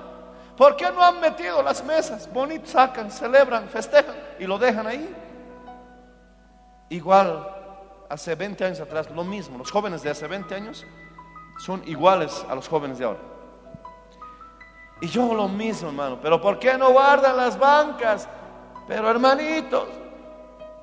¿Por 0.57 0.75
qué 0.75 0.91
no 0.91 1.03
han 1.03 1.19
metido 1.19 1.61
las 1.61 1.83
mesas? 1.83 2.31
Bonito, 2.31 2.67
sacan, 2.67 3.11
celebran, 3.11 3.69
festejan 3.69 4.15
y 4.39 4.45
lo 4.45 4.57
dejan 4.57 4.87
ahí. 4.87 5.15
Igual 6.89 7.58
hace 8.09 8.35
20 8.35 8.65
años 8.65 8.79
atrás, 8.79 9.09
lo 9.11 9.23
mismo. 9.23 9.57
Los 9.57 9.71
jóvenes 9.71 10.01
de 10.01 10.09
hace 10.09 10.27
20 10.27 10.53
años 10.55 10.85
son 11.59 11.83
iguales 11.87 12.45
a 12.49 12.55
los 12.55 12.67
jóvenes 12.67 12.97
de 12.97 13.05
ahora. 13.05 13.19
Y 15.01 15.07
yo 15.07 15.33
lo 15.33 15.47
mismo, 15.47 15.89
hermano. 15.89 16.19
Pero 16.21 16.41
¿por 16.41 16.59
qué 16.59 16.77
no 16.77 16.91
guardan 16.91 17.37
las 17.37 17.57
bancas? 17.57 18.27
Pero 18.87 19.09
hermanitos. 19.09 19.87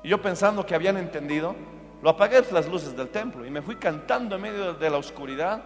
Y 0.03 0.09
yo 0.09 0.21
pensando 0.21 0.65
que 0.65 0.73
habían 0.73 0.97
entendido, 0.97 1.55
lo 2.01 2.09
apagué 2.09 2.41
las 2.51 2.67
luces 2.67 2.95
del 2.95 3.09
templo 3.09 3.45
y 3.45 3.51
me 3.51 3.61
fui 3.61 3.75
cantando 3.75 4.35
en 4.35 4.41
medio 4.41 4.73
de 4.73 4.89
la 4.89 4.97
oscuridad 4.97 5.61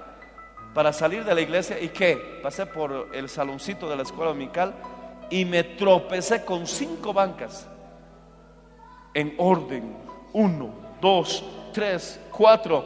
para 0.74 0.92
salir 0.92 1.24
de 1.24 1.36
la 1.36 1.42
iglesia. 1.42 1.80
¿Y 1.80 1.90
qué? 1.90 2.40
Pasé 2.42 2.66
por 2.66 3.10
el 3.14 3.30
saloncito 3.30 3.90
de 3.90 3.96
la 3.96 4.04
escuela 4.04 4.32
dominical 4.32 4.74
y 5.30 5.46
me 5.46 5.64
tropecé 5.64 6.44
con 6.44 6.68
cinco 6.68 7.14
bancas 7.14 7.68
en 9.14 9.36
orden. 9.38 9.96
Uno, 10.34 10.70
dos, 11.02 11.44
tres, 11.74 12.20
cuatro. 12.32 12.86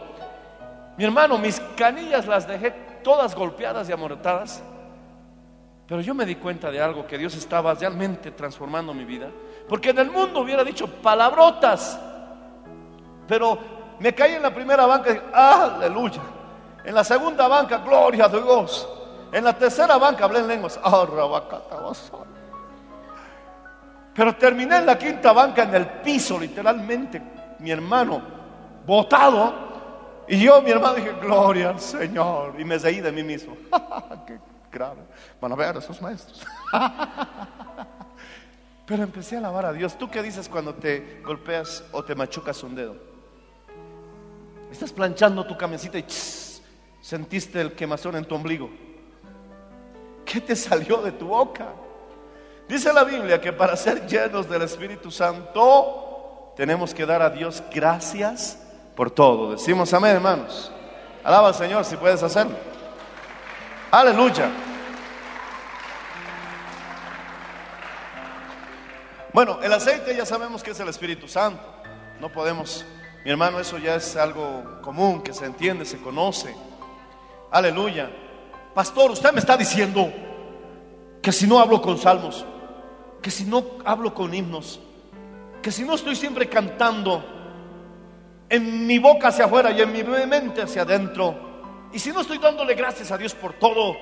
Mi 0.97 1.03
hermano, 1.03 1.37
mis 1.37 1.59
canillas 1.75 2.25
las 2.25 2.47
dejé 2.47 2.71
todas 3.03 3.35
golpeadas 3.35 3.89
y 3.89 3.91
amortadas. 3.91 4.63
Pero 5.87 6.01
yo 6.01 6.15
me 6.15 6.25
di 6.25 6.35
cuenta 6.35 6.71
de 6.71 6.81
algo, 6.81 7.05
que 7.05 7.17
Dios 7.17 7.35
estaba 7.35 7.73
realmente 7.75 8.31
transformando 8.31 8.93
mi 8.93 9.03
vida. 9.03 9.29
Porque 9.69 9.91
en 9.91 9.99
el 9.99 10.09
mundo 10.09 10.39
hubiera 10.39 10.63
dicho 10.63 10.87
palabrotas. 10.87 11.99
Pero 13.27 13.59
me 13.99 14.15
caí 14.15 14.33
en 14.33 14.41
la 14.41 14.53
primera 14.53 14.85
banca 14.85 15.11
y 15.11 15.21
aleluya. 15.31 16.21
En 16.83 16.95
la 16.95 17.03
segunda 17.03 17.47
banca, 17.47 17.79
gloria 17.79 18.25
a 18.25 18.29
Dios. 18.29 18.89
En 19.31 19.43
la 19.43 19.53
tercera 19.53 19.97
banca 19.97 20.25
hablé 20.25 20.39
en 20.39 20.47
lenguas. 20.47 20.79
Ah. 20.83 21.05
Pero 24.13 24.35
terminé 24.37 24.77
en 24.77 24.85
la 24.85 24.97
quinta 24.97 25.33
banca 25.33 25.63
en 25.63 25.75
el 25.75 25.85
piso, 26.01 26.39
literalmente, 26.39 27.21
mi 27.59 27.71
hermano, 27.71 28.21
botado. 28.85 29.65
Y 30.27 30.43
yo, 30.43 30.61
mi 30.61 30.71
hermano, 30.71 30.95
dije, 30.95 31.13
gloria 31.21 31.69
al 31.69 31.79
Señor. 31.79 32.55
Y 32.59 32.65
me 32.65 32.77
reí 32.77 33.01
de 33.01 33.11
mí 33.11 33.23
mismo. 33.23 33.55
Qué 34.27 34.39
grave. 34.71 35.01
Van 35.39 35.51
a 35.51 35.55
ver 35.55 35.77
esos 35.77 36.01
maestros. 36.01 36.45
Pero 38.85 39.03
empecé 39.03 39.35
a 39.35 39.39
alabar 39.39 39.65
a 39.65 39.73
Dios. 39.73 39.97
¿Tú 39.97 40.09
qué 40.09 40.21
dices 40.21 40.47
cuando 40.47 40.75
te 40.75 41.21
golpeas 41.23 41.83
o 41.91 42.03
te 42.03 42.13
machucas 42.13 42.61
un 42.63 42.75
dedo? 42.75 42.95
Estás 44.71 44.91
planchando 44.91 45.45
tu 45.45 45.57
camisita 45.57 45.97
y 45.97 46.03
¡chis! 46.03 46.61
sentiste 47.01 47.61
el 47.61 47.73
quemazón 47.73 48.15
en 48.15 48.25
tu 48.25 48.35
ombligo. 48.35 48.69
¿Qué 50.25 50.41
te 50.41 50.55
salió 50.55 50.97
de 50.97 51.11
tu 51.11 51.27
boca? 51.27 51.67
Dice 52.67 52.91
la 52.91 53.03
Biblia 53.03 53.39
que 53.39 53.53
para 53.53 53.75
ser 53.75 54.07
llenos 54.07 54.49
del 54.49 54.63
Espíritu 54.63 55.11
Santo 55.11 56.14
tenemos 56.55 56.93
que 56.93 57.05
dar 57.05 57.21
a 57.21 57.29
Dios 57.29 57.63
gracias 57.73 58.59
por 58.95 59.11
todo. 59.11 59.51
Decimos 59.51 59.93
amén, 59.93 60.15
hermanos. 60.15 60.71
Alaba 61.23 61.49
al 61.49 61.55
Señor 61.55 61.83
si 61.85 61.97
puedes 61.97 62.23
hacerlo. 62.23 62.55
Aleluya. 63.91 64.49
Bueno, 69.33 69.59
el 69.61 69.73
aceite 69.73 70.15
ya 70.15 70.25
sabemos 70.25 70.63
que 70.63 70.71
es 70.71 70.79
el 70.79 70.87
Espíritu 70.87 71.27
Santo. 71.27 71.61
No 72.21 72.31
podemos, 72.31 72.85
mi 73.25 73.31
hermano, 73.31 73.59
eso 73.59 73.77
ya 73.77 73.95
es 73.95 74.15
algo 74.15 74.79
común, 74.81 75.21
que 75.21 75.33
se 75.33 75.45
entiende, 75.45 75.83
se 75.83 75.97
conoce. 75.97 76.55
Aleluya. 77.51 78.09
Pastor, 78.73 79.11
usted 79.11 79.33
me 79.33 79.39
está 79.39 79.57
diciendo 79.57 80.11
que 81.21 81.33
si 81.33 81.47
no 81.47 81.59
hablo 81.59 81.81
con 81.81 81.97
salmos, 81.97 82.45
que 83.21 83.31
si 83.31 83.43
no 83.43 83.63
hablo 83.83 84.13
con 84.13 84.33
himnos, 84.33 84.79
que 85.65 85.71
si 85.71 85.83
no 85.83 85.95
estoy 85.95 86.15
siempre 86.15 86.47
cantando 86.47 87.25
en 88.47 88.85
mi 88.85 88.99
boca 88.99 89.29
hacia 89.29 89.45
afuera 89.45 89.71
y 89.71 89.81
en 89.81 89.91
mi 89.91 90.03
mente 90.03 90.61
hacia 90.61 90.83
adentro, 90.83 91.89
y 91.91 91.97
si 91.97 92.11
no 92.11 92.21
estoy 92.21 92.37
dándole 92.37 92.75
gracias 92.75 93.09
a 93.09 93.17
Dios 93.17 93.33
por 93.33 93.53
todo, 93.53 93.97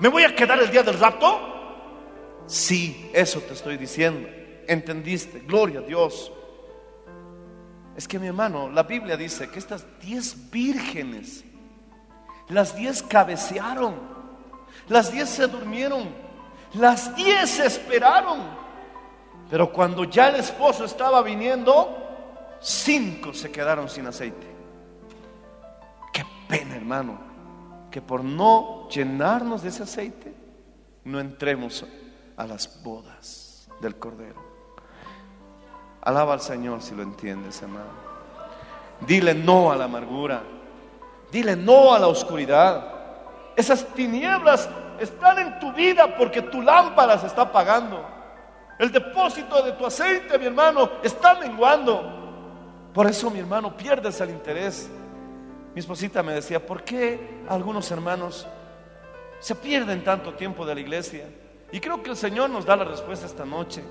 ¿me 0.00 0.08
voy 0.08 0.24
a 0.24 0.34
quedar 0.34 0.58
el 0.58 0.72
día 0.72 0.82
del 0.82 0.98
rapto? 0.98 2.42
Sí, 2.48 3.12
eso 3.14 3.40
te 3.42 3.52
estoy 3.52 3.76
diciendo. 3.76 4.28
¿Entendiste? 4.66 5.38
Gloria 5.46 5.78
a 5.78 5.82
Dios. 5.82 6.32
Es 7.96 8.08
que 8.08 8.18
mi 8.18 8.26
hermano, 8.26 8.68
la 8.68 8.82
Biblia 8.82 9.16
dice 9.16 9.48
que 9.48 9.60
estas 9.60 9.86
diez 10.00 10.50
vírgenes, 10.50 11.44
las 12.48 12.74
diez 12.74 13.04
cabecearon, 13.04 13.94
las 14.88 15.12
diez 15.12 15.28
se 15.28 15.46
durmieron, 15.46 16.08
las 16.74 17.14
diez 17.14 17.60
esperaron. 17.60 18.67
Pero 19.50 19.72
cuando 19.72 20.04
ya 20.04 20.28
el 20.28 20.36
esposo 20.36 20.84
estaba 20.84 21.22
viniendo, 21.22 21.96
cinco 22.60 23.32
se 23.32 23.50
quedaron 23.50 23.88
sin 23.88 24.06
aceite. 24.06 24.46
Qué 26.12 26.24
pena, 26.48 26.76
hermano, 26.76 27.18
que 27.90 28.02
por 28.02 28.22
no 28.22 28.88
llenarnos 28.90 29.62
de 29.62 29.70
ese 29.70 29.84
aceite, 29.84 30.34
no 31.04 31.18
entremos 31.18 31.84
a 32.36 32.46
las 32.46 32.82
bodas 32.82 33.68
del 33.80 33.96
Cordero. 33.96 34.46
Alaba 36.02 36.34
al 36.34 36.40
Señor 36.40 36.82
si 36.82 36.94
lo 36.94 37.02
entiendes, 37.02 37.62
hermano. 37.62 38.08
Dile 39.00 39.34
no 39.34 39.72
a 39.72 39.76
la 39.76 39.84
amargura. 39.84 40.42
Dile 41.30 41.56
no 41.56 41.94
a 41.94 41.98
la 41.98 42.08
oscuridad. 42.08 42.86
Esas 43.56 43.84
tinieblas 43.94 44.68
están 45.00 45.38
en 45.38 45.58
tu 45.58 45.72
vida 45.72 46.16
porque 46.16 46.42
tu 46.42 46.62
lámpara 46.62 47.18
se 47.18 47.26
está 47.26 47.42
apagando. 47.42 48.17
El 48.78 48.92
depósito 48.92 49.62
de 49.62 49.72
tu 49.72 49.84
aceite, 49.84 50.38
mi 50.38 50.46
hermano, 50.46 50.90
está 51.02 51.34
menguando. 51.34 52.90
Por 52.94 53.06
eso, 53.08 53.30
mi 53.30 53.40
hermano, 53.40 53.76
pierdes 53.76 54.20
el 54.20 54.30
interés. 54.30 54.88
Mi 55.74 55.80
esposita 55.80 56.22
me 56.22 56.32
decía, 56.32 56.64
¿por 56.64 56.84
qué 56.84 57.42
algunos 57.48 57.90
hermanos 57.90 58.46
se 59.40 59.54
pierden 59.54 60.04
tanto 60.04 60.34
tiempo 60.34 60.64
de 60.64 60.74
la 60.74 60.80
iglesia? 60.80 61.28
Y 61.72 61.80
creo 61.80 62.02
que 62.02 62.10
el 62.10 62.16
Señor 62.16 62.50
nos 62.50 62.64
da 62.64 62.76
la 62.76 62.84
respuesta 62.84 63.26
esta 63.26 63.44
noche. 63.44 63.82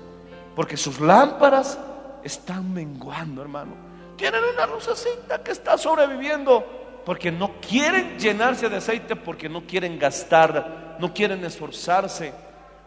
Porque 0.56 0.76
sus 0.76 1.00
lámparas 1.00 1.78
están 2.24 2.72
menguando, 2.72 3.42
hermano. 3.42 3.74
Tienen 4.16 4.40
una 4.52 4.66
lucecita 4.66 5.42
que 5.42 5.52
está 5.52 5.78
sobreviviendo 5.78 7.02
porque 7.04 7.30
no 7.30 7.52
quieren 7.60 8.18
llenarse 8.18 8.68
de 8.68 8.76
aceite, 8.76 9.16
porque 9.16 9.48
no 9.48 9.66
quieren 9.66 9.98
gastar, 9.98 10.96
no 10.98 11.14
quieren 11.14 11.44
esforzarse. 11.44 12.32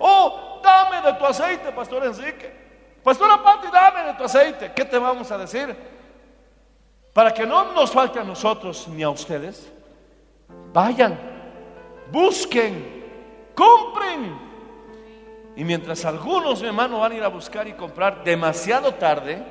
Oh, 0.02 0.60
dame 0.64 1.02
de 1.02 1.14
tu 1.14 1.26
aceite, 1.26 1.72
Pastor 1.72 2.06
Enrique. 2.06 2.52
Pastora 3.04 3.42
Pati, 3.42 3.68
dame 3.72 4.04
de 4.04 4.14
tu 4.16 4.24
aceite. 4.24 4.72
¿Qué 4.76 4.86
te 4.86 4.98
vamos 4.98 5.32
a 5.32 5.38
decir? 5.38 5.76
Para 7.14 7.34
que 7.34 7.46
no 7.46 7.72
nos 7.74 7.92
falte 7.92 8.20
a 8.20 8.24
nosotros 8.24 8.88
ni 8.88 9.04
a 9.04 9.10
ustedes, 9.10 9.72
vayan, 10.74 11.20
busquen, 12.12 13.52
compren. 13.54 14.40
Y 15.56 15.64
mientras 15.64 16.06
algunos, 16.06 16.62
mi 16.62 16.68
hermano, 16.68 17.00
van 17.00 17.12
a 17.12 17.16
ir 17.16 17.24
a 17.24 17.28
buscar 17.28 17.68
y 17.68 17.74
comprar 17.74 18.24
demasiado 18.24 18.94
tarde, 18.94 19.44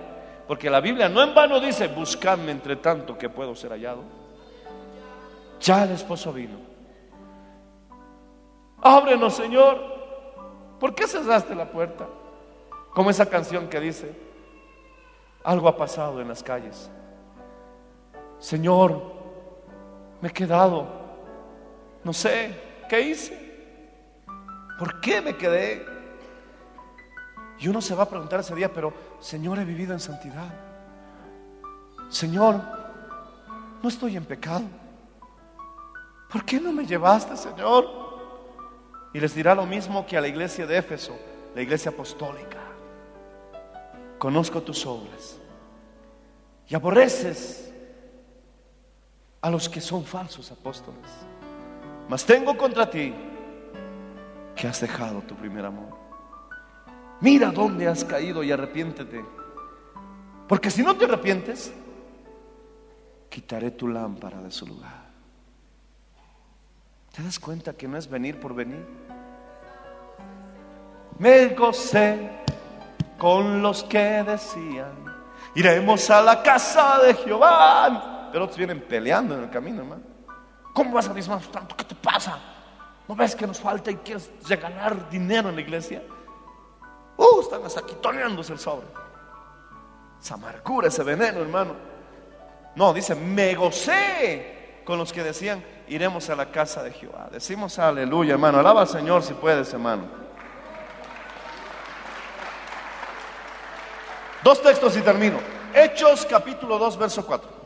porque 0.49 0.71
la 0.71 0.81
Biblia 0.81 1.09
no 1.09 1.23
en 1.23 1.35
vano 1.35 1.61
dice, 1.61 1.89
buscadme 1.89 2.51
entre 2.51 2.77
tanto 2.77 3.19
que 3.19 3.29
puedo 3.29 3.55
ser 3.55 3.71
hallado. 3.73 4.03
Ya 5.61 5.85
el 5.85 5.91
esposo 5.91 6.33
vino. 6.33 6.57
Ábrenos, 8.81 9.35
Señor. 9.35 10.00
¿Por 10.81 10.95
qué 10.95 11.07
cerraste 11.07 11.55
la 11.55 11.71
puerta? 11.71 12.09
Como 12.95 13.11
esa 13.11 13.27
canción 13.27 13.69
que 13.69 13.79
dice, 13.79 14.17
algo 15.45 15.69
ha 15.69 15.77
pasado 15.77 16.21
en 16.21 16.29
las 16.29 16.43
calles. 16.43 16.91
Señor, 18.39 19.01
me 20.23 20.29
he 20.29 20.33
quedado. 20.33 20.89
No 22.03 22.15
sé, 22.15 22.59
¿qué 22.89 23.01
hice? 23.03 23.51
¿Por 24.79 25.01
qué 25.01 25.21
me 25.21 25.37
quedé? 25.37 25.85
Y 27.59 27.69
uno 27.69 27.83
se 27.83 27.95
va 27.95 28.05
a 28.05 28.09
preguntar 28.09 28.41
ese 28.41 28.55
día, 28.55 28.73
pero 28.73 28.95
Señor, 29.21 29.59
he 29.59 29.65
vivido 29.67 29.93
en 29.93 30.01
santidad. 30.01 30.51
Señor, 32.09 32.59
no 33.83 33.89
estoy 33.89 34.17
en 34.17 34.25
pecado. 34.25 34.65
¿Por 36.33 36.43
qué 36.45 36.59
no 36.59 36.73
me 36.73 36.87
llevaste, 36.87 37.37
Señor? 37.37 38.10
Y 39.13 39.21
les 39.21 39.35
dirá 39.35 39.55
lo 39.55 39.67
mismo 39.67 40.07
que 40.07 40.17
a 40.17 40.21
la 40.21 40.29
iglesia 40.29 40.67
de 40.67 40.79
Éfeso, 40.79 41.19
la 41.55 41.63
iglesia 41.63 41.91
apostólica. 41.91 42.59
Conozco 44.19 44.63
tus 44.63 44.87
obras 44.87 45.39
y 46.69 46.75
aborreces 46.75 47.73
a 49.41 49.51
los 49.51 49.69
que 49.69 49.81
son 49.81 50.05
falsos 50.05 50.53
apóstoles. 50.53 51.11
Mas 52.09 52.25
tengo 52.25 52.57
contra 52.57 52.89
ti 52.89 53.13
que 54.55 54.69
has 54.69 54.81
dejado 54.81 55.23
tu 55.23 55.35
primer 55.35 55.65
amor. 55.65 55.99
Mira 57.21 57.51
dónde 57.51 57.89
has 57.89 58.05
caído 58.05 58.43
y 58.43 58.53
arrepiéntete. 58.53 59.25
Porque 60.47 60.71
si 60.71 60.83
no 60.83 60.97
te 60.97 61.05
arrepientes, 61.05 61.73
quitaré 63.29 63.71
tu 63.71 63.89
lámpara 63.89 64.41
de 64.43 64.51
su 64.51 64.67
lugar. 64.67 65.10
¿Te 67.15 67.23
das 67.23 67.39
cuenta 67.39 67.73
que 67.73 67.89
no 67.89 67.97
es 67.97 68.09
venir 68.09 68.39
por 68.39 68.55
venir? 68.55 68.87
Me 71.19 71.49
gocé 71.49 72.31
con 73.19 73.61
los 73.61 73.85
que 73.85 74.23
decían, 74.23 75.05
iremos 75.55 76.09
a 76.09 76.23
la 76.23 76.43
casa 76.43 77.01
de 77.01 77.15
Jehová. 77.15 78.29
Pero 78.33 78.45
otros 78.45 78.57
vienen 78.57 78.81
peleando 78.81 79.35
en 79.37 79.43
el 79.45 79.51
camino, 79.51 79.83
hermano. 79.83 80.03
¿Cómo 80.73 80.93
vas 80.93 81.09
a 81.09 81.15
diezmar 81.15 81.41
tanto? 81.43 81.77
¿Qué 81.77 81.85
te 81.85 81.95
pasa? 81.97 82.39
¿No 83.09 83.17
ves 83.17 83.35
que 83.35 83.47
nos 83.47 83.59
falta 83.59 83.91
y 83.91 83.97
quieres 83.97 84.31
regalar 84.49 85.11
dinero 85.11 85.49
en 85.49 85.57
la 85.57 85.61
iglesia? 85.61 86.03
Uh, 87.17 87.41
están 87.41 87.69
saquitoneándose 87.69 88.53
el 88.53 88.59
sobre. 88.59 88.87
Esa 90.23 90.35
amargura, 90.35 90.89
ese 90.89 91.03
veneno, 91.03 91.41
hermano. 91.41 91.75
No, 92.77 92.95
dice, 92.95 93.17
me 93.17 93.55
gocé 93.57 94.83
con 94.85 94.97
los 94.97 95.13
que 95.13 95.25
decían, 95.25 95.63
iremos 95.91 96.31
a 96.31 96.37
la 96.37 96.47
casa 96.47 96.85
de 96.85 96.93
Jehová. 96.93 97.29
Decimos 97.33 97.77
aleluya, 97.79 98.35
hermano. 98.35 98.61
Alaba 98.61 98.83
al 98.83 98.89
Señor 98.89 99.25
si 99.25 99.35
puedes, 99.35 99.73
hermano. 99.73 100.05
Dos 104.45 104.63
textos 104.63 104.97
y 104.97 105.03
termino. 105.03 105.39
Hechos 105.75 106.25
capítulo 106.27 106.79
2, 106.79 106.97
verso 106.97 107.27
4. 107.27 107.61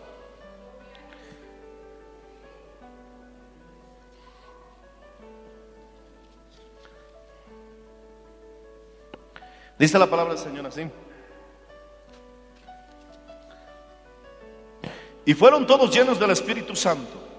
Dice 9.78 9.98
la 9.98 10.06
palabra 10.06 10.32
del 10.32 10.42
Señor 10.42 10.66
así. 10.66 10.90
Y 15.26 15.34
fueron 15.34 15.66
todos 15.66 15.94
llenos 15.94 16.18
del 16.18 16.30
Espíritu 16.30 16.74
Santo 16.74 17.33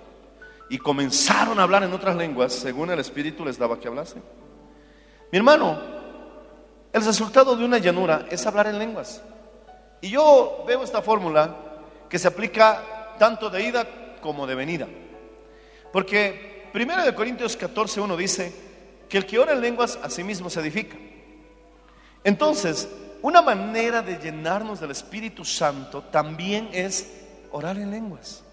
y 0.70 0.78
comenzaron 0.78 1.60
a 1.60 1.64
hablar 1.64 1.84
en 1.84 1.94
otras 1.94 2.16
lenguas 2.16 2.54
según 2.54 2.90
el 2.92 3.00
Espíritu 3.00 3.46
les 3.46 3.58
daba 3.58 3.80
que 3.80 3.88
hablasen. 3.88 4.24
Mi 5.32 5.38
hermano, 5.38 5.80
el 6.92 7.06
resultado 7.06 7.56
de 7.56 7.66
una 7.66 7.78
llanura 7.78 8.26
es 8.30 8.46
hablar 8.46 8.68
en 8.68 8.80
lenguas. 8.80 9.22
Y 10.02 10.10
yo 10.10 10.64
veo 10.68 10.84
esta 10.84 11.02
fórmula 11.02 11.56
que 12.10 12.20
se 12.20 12.28
aplica 12.28 13.16
tanto 13.20 13.50
de 13.50 13.64
ida 13.64 13.88
como 14.22 14.48
de 14.48 14.56
venida. 14.56 14.88
Porque 15.92 16.70
1 16.74 17.16
Corintios 17.16 17.56
14, 17.56 18.02
1 18.02 18.18
dice 18.18 18.54
que 19.10 19.18
el 19.18 19.26
que 19.26 19.40
ora 19.40 19.54
en 19.54 19.62
lenguas 19.62 20.00
a 20.02 20.10
sí 20.10 20.24
mismo 20.24 20.50
se 20.50 20.60
edifica. 20.60 20.98
Entonces, 22.24 22.90
una 23.22 23.42
manera 23.42 24.02
de 24.02 24.18
llenarnos 24.18 24.80
del 24.80 24.92
Espíritu 24.92 25.46
Santo 25.46 26.04
también 26.04 26.70
es 26.72 27.24
orar 27.52 27.78
en 27.78 27.92
lenguas. 27.92 28.44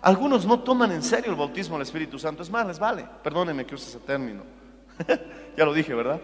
Algunos 0.00 0.46
no 0.46 0.60
toman 0.60 0.92
en 0.92 1.02
serio 1.02 1.30
el 1.30 1.36
bautismo 1.36 1.76
del 1.76 1.82
Espíritu 1.82 2.18
Santo. 2.18 2.42
Es 2.42 2.50
más, 2.50 2.66
les 2.66 2.78
vale. 2.78 3.06
Perdónenme 3.22 3.66
que 3.66 3.74
use 3.74 3.88
ese 3.88 3.98
término. 4.00 4.42
ya 5.56 5.64
lo 5.64 5.72
dije, 5.72 5.94
¿verdad? 5.94 6.20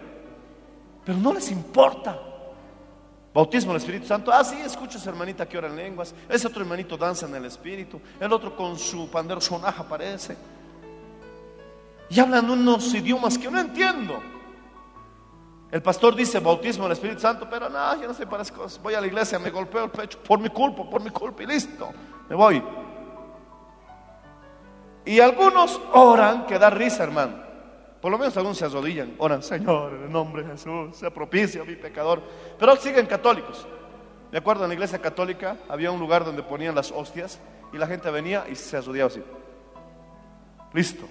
Pero 1.05 1.19
no 1.19 1.33
les 1.33 1.51
importa. 1.51 2.19
Bautismo 3.33 3.73
del 3.73 3.81
Espíritu 3.81 4.07
Santo. 4.07 4.33
Ah, 4.33 4.45
sí, 4.45 4.57
escucho 4.65 4.97
a 4.97 5.01
esa 5.01 5.11
hermanita 5.11 5.49
que 5.49 5.59
ora 5.59 5.67
en 5.67 5.77
lenguas. 5.77 6.15
Ese 6.29 6.47
otro 6.47 6.63
hermanito 6.63 6.97
danza 6.97 7.27
en 7.27 7.35
el 7.35 7.45
Espíritu. 7.47 8.01
El 8.21 8.33
otro 8.33 8.55
con 8.55 8.79
su 8.79 9.11
pandero 9.11 9.41
sonaja 9.41 9.83
aparece. 9.83 10.37
Y 12.09 12.21
hablan 12.21 12.49
unos 12.49 12.95
idiomas 12.95 13.37
que 13.37 13.51
no 13.51 13.59
entiendo. 13.59 14.23
El 15.73 15.83
pastor 15.83 16.15
dice 16.15 16.39
bautismo 16.39 16.85
del 16.85 16.93
Espíritu 16.93 17.21
Santo, 17.21 17.49
pero 17.51 17.69
no, 17.69 18.01
yo 18.01 18.07
no 18.07 18.15
sé 18.15 18.25
para 18.25 18.45
esas 18.45 18.57
cosas. 18.57 18.81
Voy 18.81 18.95
a 18.95 19.01
la 19.01 19.09
iglesia, 19.09 19.41
me 19.41 19.51
golpeo 19.51 19.85
el 19.85 19.91
pecho 19.91 20.21
por 20.21 20.39
mi 20.39 20.49
culpa, 20.49 20.89
por 20.89 21.03
mi 21.03 21.11
culpa 21.11 21.43
y 21.43 21.47
listo. 21.47 21.91
Me 22.29 22.37
voy. 22.37 22.63
Y 25.05 25.21
algunos 25.21 25.81
oran 25.93 26.47
que 26.47 26.59
da 26.59 26.71
risa, 26.71 27.05
hermano. 27.05 27.45
Por 28.01 28.11
lo 28.11 28.19
menos 28.19 28.37
algunos 28.37 28.59
se 28.59 28.67
arrodillan, 28.67 29.15
oran, 29.19 29.43
Señor, 29.43 29.95
en 29.95 30.05
el 30.05 30.13
nombre 30.13 30.43
de 30.43 30.51
Jesús, 30.51 30.97
sea 30.97 31.11
propicio 31.11 31.63
a 31.63 31.65
mi 31.65 31.75
pecador. 31.75 32.23
Pero 32.59 32.77
siguen 32.77 33.07
católicos. 33.07 33.67
Me 34.31 34.39
acuerdo 34.39 34.65
en 34.65 34.69
la 34.69 34.75
iglesia 34.75 35.01
católica 35.01 35.57
había 35.69 35.91
un 35.91 36.01
lugar 36.01 36.25
donde 36.25 36.43
ponían 36.43 36.75
las 36.75 36.91
hostias 36.91 37.39
y 37.73 37.79
la 37.79 37.87
gente 37.87 38.11
venía 38.11 38.47
y 38.51 38.57
se 38.57 38.77
arrodillaba 38.77 39.09
así. 39.09 39.23
Listo. 40.73 41.07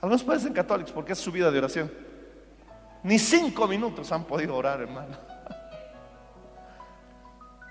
Algunos 0.00 0.22
parecen 0.24 0.52
católicos 0.52 0.92
porque 0.92 1.12
es 1.12 1.18
su 1.18 1.32
vida 1.32 1.50
de 1.50 1.58
oración. 1.58 1.90
Ni 3.02 3.18
cinco 3.18 3.66
minutos 3.66 4.10
han 4.12 4.24
podido 4.24 4.56
orar, 4.56 4.80
hermano. 4.80 5.16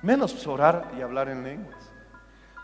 Menos 0.01 0.45
orar 0.47 0.91
y 0.97 1.01
hablar 1.01 1.29
en 1.29 1.43
lenguas. 1.43 1.91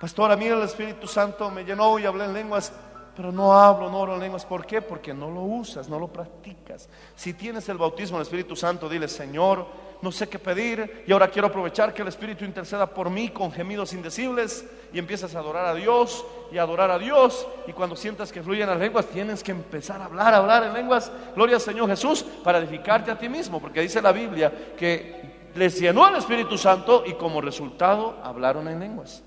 Pastor, 0.03 0.33
a 0.33 0.35
mí 0.35 0.47
el 0.47 0.61
Espíritu 0.61 1.07
Santo 1.07 1.49
me 1.49 1.63
llenó 1.63 1.97
y 1.97 2.05
hablé 2.05 2.25
en 2.25 2.33
lenguas, 2.33 2.73
pero 3.15 3.31
no 3.31 3.53
hablo, 3.53 3.89
no 3.89 4.01
oro 4.01 4.15
en 4.15 4.19
lenguas. 4.19 4.45
¿Por 4.45 4.65
qué? 4.65 4.81
Porque 4.81 5.13
no 5.13 5.31
lo 5.31 5.43
usas, 5.43 5.87
no 5.87 5.97
lo 5.97 6.09
practicas. 6.09 6.89
Si 7.15 7.33
tienes 7.33 7.69
el 7.69 7.77
bautismo 7.77 8.17
del 8.17 8.23
Espíritu 8.23 8.53
Santo, 8.53 8.89
dile, 8.89 9.07
Señor, 9.07 9.65
no 10.01 10.11
sé 10.11 10.27
qué 10.27 10.39
pedir 10.39 11.05
y 11.07 11.13
ahora 11.13 11.29
quiero 11.29 11.47
aprovechar 11.47 11.93
que 11.93 12.01
el 12.01 12.09
Espíritu 12.09 12.43
interceda 12.43 12.85
por 12.85 13.09
mí 13.09 13.29
con 13.29 13.49
gemidos 13.53 13.93
indecibles 13.93 14.65
y 14.91 14.99
empiezas 14.99 15.35
a 15.35 15.39
adorar 15.39 15.67
a 15.67 15.73
Dios 15.73 16.25
y 16.51 16.57
a 16.57 16.63
adorar 16.63 16.91
a 16.91 16.99
Dios 16.99 17.47
y 17.65 17.71
cuando 17.71 17.95
sientas 17.95 18.29
que 18.29 18.43
fluyen 18.43 18.67
las 18.67 18.79
lenguas 18.79 19.05
tienes 19.05 19.41
que 19.41 19.51
empezar 19.51 20.01
a 20.01 20.05
hablar, 20.07 20.33
a 20.33 20.37
hablar 20.39 20.63
en 20.65 20.73
lenguas, 20.73 21.13
gloria 21.33 21.55
al 21.55 21.61
Señor 21.61 21.87
Jesús, 21.87 22.25
para 22.43 22.57
edificarte 22.57 23.09
a 23.09 23.17
ti 23.17 23.29
mismo, 23.29 23.61
porque 23.61 23.79
dice 23.79 24.01
la 24.01 24.11
Biblia 24.11 24.51
que 24.77 25.51
les 25.55 25.79
llenó 25.79 26.09
el 26.09 26.15
Espíritu 26.15 26.57
Santo 26.57 27.05
y 27.05 27.13
como 27.13 27.39
resultado 27.39 28.19
hablaron 28.21 28.67
en 28.67 28.81
lenguas. 28.81 29.23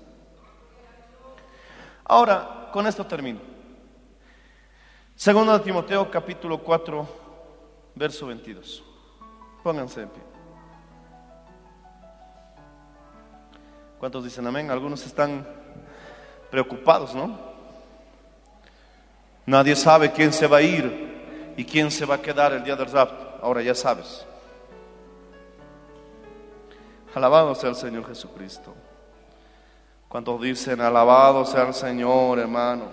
Ahora, 2.09 2.69
con 2.71 2.87
esto 2.87 3.05
termino. 3.05 3.39
Segundo 5.13 5.51
de 5.57 5.59
Timoteo 5.59 6.09
capítulo 6.09 6.59
4, 6.59 7.07
verso 7.95 8.27
22. 8.27 8.83
Pónganse 9.61 10.01
de 10.01 10.07
pie. 10.07 10.23
¿Cuántos 13.99 14.23
dicen 14.23 14.47
amén? 14.47 14.71
Algunos 14.71 15.05
están 15.05 15.45
preocupados, 16.49 17.13
¿no? 17.13 17.37
Nadie 19.45 19.75
sabe 19.75 20.11
quién 20.11 20.31
se 20.31 20.47
va 20.47 20.57
a 20.57 20.61
ir 20.61 21.53
y 21.57 21.65
quién 21.65 21.91
se 21.91 22.05
va 22.05 22.15
a 22.15 22.21
quedar 22.21 22.53
el 22.53 22.63
día 22.63 22.77
del 22.77 22.89
rapto. 22.89 23.39
Ahora 23.41 23.61
ya 23.61 23.75
sabes. 23.75 24.25
Alabado 27.13 27.53
sea 27.55 27.71
el 27.71 27.75
Señor 27.75 28.07
Jesucristo. 28.07 28.73
¿Cuántos 30.07 30.41
dicen 30.41 30.79
alabado 30.79 31.45
sea 31.45 31.67
el 31.67 31.73
Señor, 31.73 32.39
hermano? 32.39 32.85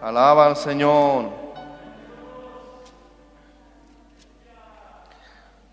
Alaba 0.00 0.46
al 0.46 0.56
Señor. 0.56 1.30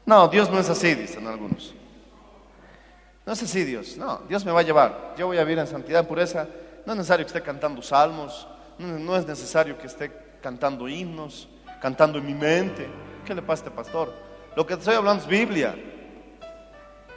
No, 0.05 0.27
Dios 0.27 0.49
no 0.49 0.59
es 0.59 0.69
así, 0.69 0.95
dicen 0.95 1.27
algunos. 1.27 1.73
No 3.25 3.31
es 3.31 3.41
así 3.41 3.63
Dios, 3.63 3.95
no, 3.95 4.21
Dios 4.27 4.43
me 4.43 4.51
va 4.51 4.59
a 4.59 4.63
llevar. 4.63 5.13
Yo 5.17 5.27
voy 5.27 5.37
a 5.37 5.43
vivir 5.43 5.59
en 5.59 5.67
santidad, 5.67 6.07
pureza. 6.07 6.47
No 6.85 6.93
es 6.93 6.97
necesario 6.97 7.25
que 7.25 7.29
esté 7.29 7.41
cantando 7.41 7.81
salmos, 7.81 8.47
no, 8.77 8.99
no 8.99 9.15
es 9.15 9.25
necesario 9.25 9.77
que 9.77 9.87
esté 9.87 10.11
cantando 10.41 10.89
himnos, 10.89 11.47
cantando 11.81 12.17
en 12.17 12.25
mi 12.25 12.33
mente. 12.33 12.89
¿Qué 13.23 13.33
le 13.33 13.41
pasa 13.41 13.63
a 13.63 13.67
este 13.67 13.71
pastor? 13.71 14.13
Lo 14.55 14.65
que 14.65 14.73
te 14.73 14.79
estoy 14.79 14.95
hablando 14.95 15.23
es 15.23 15.29
Biblia. 15.29 15.75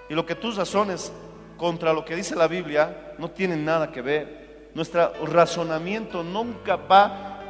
Y 0.08 0.14
lo 0.14 0.24
que 0.24 0.36
tus 0.36 0.56
razones 0.56 1.12
contra 1.56 1.92
lo 1.92 2.04
que 2.04 2.16
dice 2.16 2.36
la 2.36 2.48
Biblia 2.48 3.14
no 3.18 3.30
tienen 3.30 3.64
nada 3.64 3.90
que 3.90 4.02
ver. 4.02 4.70
Nuestro 4.74 5.12
razonamiento 5.26 6.22
nunca 6.22 6.76
va 6.76 7.40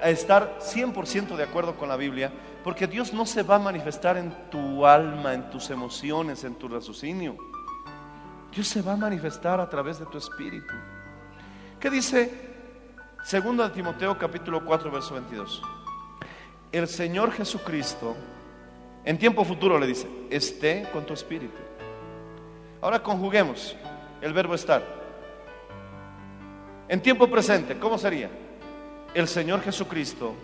a 0.00 0.10
estar 0.10 0.58
100% 0.60 1.36
de 1.36 1.42
acuerdo 1.42 1.76
con 1.76 1.88
la 1.88 1.96
Biblia, 1.96 2.30
porque 2.62 2.86
Dios 2.86 3.12
no 3.12 3.26
se 3.26 3.42
va 3.42 3.56
a 3.56 3.58
manifestar 3.58 4.16
en 4.16 4.50
tu 4.50 4.86
alma, 4.86 5.34
en 5.34 5.50
tus 5.50 5.70
emociones, 5.70 6.44
en 6.44 6.54
tu 6.54 6.68
raciocinio. 6.68 7.36
Dios 8.52 8.68
se 8.68 8.82
va 8.82 8.92
a 8.92 8.96
manifestar 8.96 9.60
a 9.60 9.68
través 9.68 9.98
de 9.98 10.06
tu 10.06 10.18
espíritu. 10.18 10.74
¿Qué 11.80 11.90
dice 11.90 12.32
2 13.30 13.56
de 13.56 13.70
Timoteo 13.70 14.16
capítulo 14.16 14.64
4 14.64 14.90
verso 14.90 15.14
22? 15.14 15.62
El 16.72 16.88
Señor 16.88 17.32
Jesucristo 17.32 18.16
en 19.04 19.18
tiempo 19.18 19.44
futuro 19.44 19.78
le 19.78 19.86
dice, 19.86 20.08
esté 20.30 20.88
con 20.92 21.04
tu 21.06 21.14
espíritu. 21.14 21.56
Ahora 22.80 23.02
conjuguemos 23.02 23.74
el 24.20 24.32
verbo 24.32 24.54
estar. 24.54 24.82
En 26.88 27.00
tiempo 27.00 27.28
presente, 27.28 27.78
¿cómo 27.78 27.98
sería? 27.98 28.30
El 29.14 29.26
Señor 29.26 29.60
Jesucristo 29.62 30.34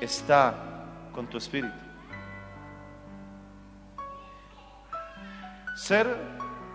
está 0.00 0.54
con 1.12 1.26
tu 1.26 1.36
espíritu. 1.36 1.74
Ser 5.76 6.06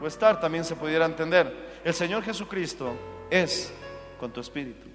o 0.02 0.08
estar 0.08 0.40
también 0.40 0.64
se 0.64 0.76
pudiera 0.76 1.06
entender. 1.06 1.82
El 1.84 1.94
Señor 1.94 2.24
Jesucristo 2.24 2.94
es 3.30 3.74
con 4.20 4.32
tu 4.32 4.42
espíritu. 4.42 4.90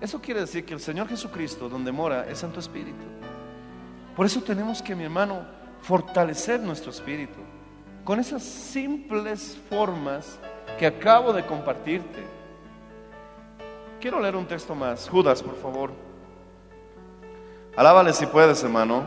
Eso 0.00 0.20
quiere 0.20 0.40
decir 0.40 0.64
que 0.64 0.74
el 0.74 0.80
Señor 0.80 1.08
Jesucristo, 1.08 1.68
donde 1.68 1.90
mora, 1.90 2.26
es 2.28 2.40
tu 2.40 2.60
espíritu. 2.60 3.04
Por 4.14 4.26
eso 4.26 4.42
tenemos 4.42 4.82
que, 4.82 4.94
mi 4.94 5.04
hermano, 5.04 5.46
fortalecer 5.80 6.60
nuestro 6.60 6.90
espíritu 6.90 7.40
con 8.04 8.20
esas 8.20 8.42
simples 8.42 9.58
formas 9.70 10.38
que 10.78 10.86
acabo 10.86 11.32
de 11.32 11.44
compartirte. 11.46 12.22
Quiero 14.00 14.20
leer 14.20 14.36
un 14.36 14.46
texto 14.46 14.74
más. 14.74 15.08
Judas, 15.08 15.42
por 15.42 15.56
favor. 15.56 15.90
Alábale 17.74 18.12
si 18.12 18.26
puedes, 18.26 18.62
hermano. 18.62 19.04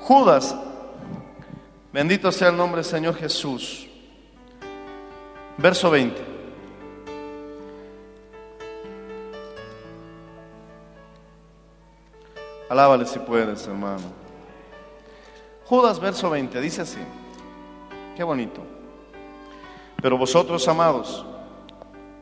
Judas, 0.00 0.56
bendito 1.92 2.32
sea 2.32 2.48
el 2.48 2.56
nombre 2.56 2.80
del 2.80 2.90
Señor 2.90 3.14
Jesús. 3.14 3.86
Verso 5.58 5.90
20. 5.90 6.34
Alábale 12.70 13.06
si 13.06 13.18
puedes, 13.18 13.66
hermano. 13.66 14.23
Judas 15.74 15.98
verso 15.98 16.30
20 16.30 16.60
dice 16.60 16.82
así, 16.82 17.00
qué 18.14 18.22
bonito. 18.22 18.60
Pero 20.00 20.16
vosotros, 20.16 20.68
amados, 20.68 21.26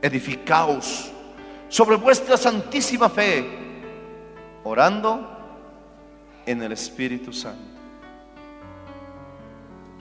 edificaos 0.00 1.12
sobre 1.68 1.96
vuestra 1.96 2.38
santísima 2.38 3.10
fe, 3.10 3.46
orando 4.64 5.28
en 6.46 6.62
el 6.62 6.72
Espíritu 6.72 7.30
Santo. 7.30 7.72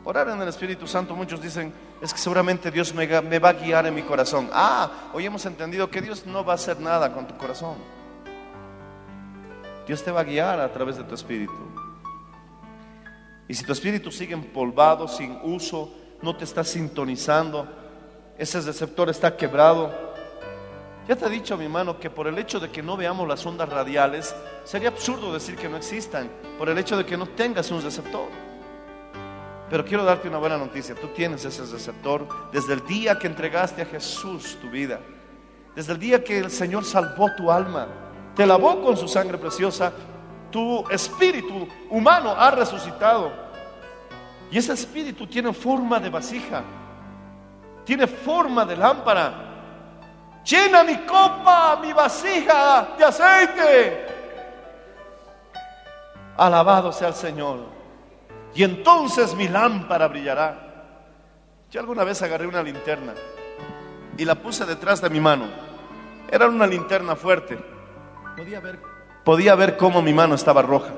Orar 0.06 0.30
en 0.30 0.42
el 0.42 0.48
Espíritu 0.48 0.88
Santo, 0.88 1.14
muchos 1.14 1.42
dicen, 1.42 1.74
es 2.02 2.14
que 2.14 2.20
seguramente 2.20 2.72
Dios 2.72 2.94
me, 2.96 3.06
me 3.22 3.38
va 3.38 3.50
a 3.50 3.54
guiar 3.54 3.86
en 3.86 3.94
mi 3.94 4.02
corazón. 4.04 4.50
Ah, 4.54 5.10
hoy 5.14 5.26
hemos 5.26 5.46
entendido 5.46 5.90
que 5.90 6.02
Dios 6.02 6.26
no 6.26 6.46
va 6.46 6.54
a 6.54 6.56
hacer 6.56 6.80
nada 6.80 7.14
con 7.14 7.28
tu 7.28 7.36
corazón. 7.36 7.76
Dios 9.86 10.02
te 10.04 10.10
va 10.10 10.22
a 10.22 10.24
guiar 10.24 10.60
a 10.62 10.72
través 10.72 10.96
de 10.96 11.04
tu 11.04 11.16
espíritu. 11.16 11.81
Y 13.52 13.54
si 13.54 13.66
tu 13.66 13.74
espíritu 13.74 14.14
sigue 14.14 14.34
empolvado, 14.34 15.10
sin 15.10 15.38
uso, 15.44 15.94
no 16.22 16.34
te 16.38 16.46
está 16.46 16.64
sintonizando, 16.64 17.68
ese 18.38 18.62
receptor 18.62 19.10
está 19.10 19.36
quebrado. 19.36 19.92
Ya 21.06 21.18
te 21.18 21.26
he 21.26 21.30
dicho, 21.30 21.58
mi 21.58 21.66
hermano, 21.66 22.00
que 22.00 22.10
por 22.10 22.28
el 22.28 22.38
hecho 22.38 22.62
de 22.62 22.72
que 22.72 22.82
no 22.82 22.96
veamos 22.96 23.28
las 23.28 23.46
ondas 23.46 23.68
radiales, 23.68 24.34
sería 24.64 24.88
absurdo 24.88 25.34
decir 25.34 25.58
que 25.58 25.68
no 25.68 25.76
existan, 25.76 26.32
por 26.58 26.70
el 26.70 26.78
hecho 26.78 26.96
de 26.96 27.06
que 27.06 27.18
no 27.18 27.26
tengas 27.26 27.70
un 27.72 27.82
receptor. 27.82 28.30
Pero 29.70 29.84
quiero 29.84 30.06
darte 30.06 30.30
una 30.30 30.38
buena 30.38 30.58
noticia, 30.58 30.96
tú 30.96 31.08
tienes 31.10 31.44
ese 31.44 31.66
receptor 31.66 32.26
desde 32.54 32.72
el 32.72 32.88
día 32.88 33.20
que 33.20 33.28
entregaste 33.28 33.82
a 33.82 33.86
Jesús 33.86 34.60
tu 34.62 34.70
vida, 34.70 35.02
desde 35.76 35.92
el 35.92 36.00
día 36.00 36.24
que 36.24 36.40
el 36.40 36.52
Señor 36.52 36.86
salvó 36.86 37.30
tu 37.36 37.52
alma, 37.52 37.90
te 38.34 38.46
lavó 38.46 38.82
con 38.82 38.96
su 38.96 39.10
sangre 39.10 39.38
preciosa, 39.38 39.92
tu 40.52 40.88
espíritu 40.90 41.68
humano 41.90 42.32
ha 42.38 42.52
resucitado. 42.52 43.41
Y 44.52 44.58
ese 44.58 44.74
espíritu 44.74 45.26
tiene 45.28 45.54
forma 45.54 45.98
de 46.00 46.10
vasija, 46.10 46.62
tiene 47.86 48.06
forma 48.06 48.66
de 48.66 48.76
lámpara. 48.76 49.48
Llena 50.44 50.84
mi 50.84 50.98
copa, 50.98 51.80
mi 51.82 51.94
vasija 51.94 52.90
de 52.98 53.06
aceite. 53.06 54.06
Alabado 56.36 56.92
sea 56.92 57.08
el 57.08 57.14
Señor. 57.14 57.60
Y 58.54 58.64
entonces 58.64 59.34
mi 59.36 59.48
lámpara 59.48 60.10
brillará. 60.10 60.72
Yo 61.70 61.80
alguna 61.80 62.04
vez 62.04 62.22
agarré 62.22 62.46
una 62.46 62.62
linterna 62.62 63.14
y 64.18 64.26
la 64.26 64.36
puse 64.36 64.66
detrás 64.66 65.00
de 65.02 65.10
mi 65.10 65.22
mano. 65.22 65.46
Era 66.30 66.48
una 66.48 66.68
linterna 66.68 67.16
fuerte. 67.16 67.58
Podía 68.36 68.60
ver, 68.60 68.80
podía 69.24 69.56
ver 69.56 69.78
cómo 69.78 70.02
mi 70.02 70.14
mano 70.14 70.36
estaba 70.36 70.62
roja. 70.62 70.92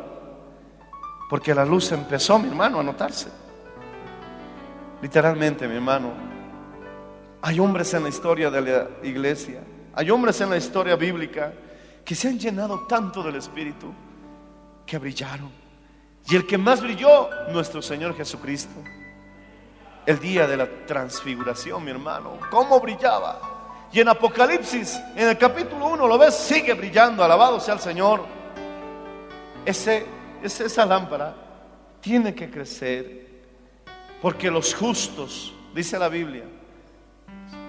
Porque 1.29 1.53
la 1.53 1.65
luz 1.65 1.91
empezó, 1.91 2.37
mi 2.39 2.47
hermano, 2.47 2.79
a 2.79 2.83
notarse. 2.83 3.29
Literalmente, 5.01 5.67
mi 5.67 5.75
hermano, 5.75 6.11
hay 7.41 7.59
hombres 7.59 7.93
en 7.93 8.03
la 8.03 8.09
historia 8.09 8.49
de 8.49 8.61
la 8.61 8.87
iglesia, 9.03 9.61
hay 9.93 10.09
hombres 10.09 10.39
en 10.41 10.49
la 10.49 10.57
historia 10.57 10.95
bíblica 10.95 11.53
que 12.05 12.15
se 12.15 12.29
han 12.29 12.39
llenado 12.39 12.87
tanto 12.87 13.21
del 13.21 13.35
Espíritu 13.35 13.93
que 14.85 14.97
brillaron. 14.97 15.51
Y 16.27 16.35
el 16.35 16.47
que 16.47 16.57
más 16.57 16.81
brilló, 16.81 17.29
nuestro 17.51 17.81
Señor 17.81 18.15
Jesucristo. 18.15 18.75
El 20.05 20.19
día 20.19 20.47
de 20.47 20.57
la 20.57 20.67
transfiguración, 20.85 21.83
mi 21.83 21.91
hermano, 21.91 22.37
¿cómo 22.49 22.79
brillaba? 22.79 23.89
Y 23.91 23.99
en 23.99 24.09
Apocalipsis, 24.09 24.99
en 25.15 25.27
el 25.29 25.37
capítulo 25.37 25.87
1, 25.87 26.07
lo 26.07 26.17
ves, 26.17 26.33
sigue 26.33 26.73
brillando, 26.73 27.23
alabado 27.23 27.59
sea 27.59 27.75
el 27.75 27.79
Señor. 27.79 28.25
Ese, 29.65 30.05
esa 30.43 30.85
lámpara 30.85 31.33
tiene 32.01 32.35
que 32.35 32.49
crecer, 32.49 33.27
porque 34.21 34.51
los 34.51 34.73
justos, 34.75 35.53
dice 35.73 35.97
la 35.97 36.09
Biblia, 36.09 36.43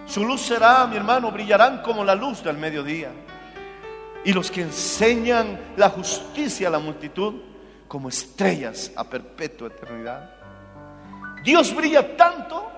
su 0.07 0.25
luz 0.25 0.43
será, 0.43 0.87
mi 0.87 0.97
hermano, 0.97 1.31
brillarán 1.31 1.83
como 1.83 2.05
la 2.05 2.15
luz 2.15 2.43
del 2.43 2.59
mediodía. 2.59 3.11
Y 4.25 4.33
los 4.33 4.51
que 4.51 4.63
enseñan 4.63 5.59
la 5.77 5.91
justicia 5.91 6.69
a 6.69 6.71
la 6.71 6.79
multitud, 6.79 7.35
como 7.89 8.09
estrellas 8.09 8.91
a 8.97 9.05
perpetua 9.05 9.69
eternidad. 9.69 10.31
Dios 11.43 11.75
brilla 11.75 12.17
tanto 12.17 12.69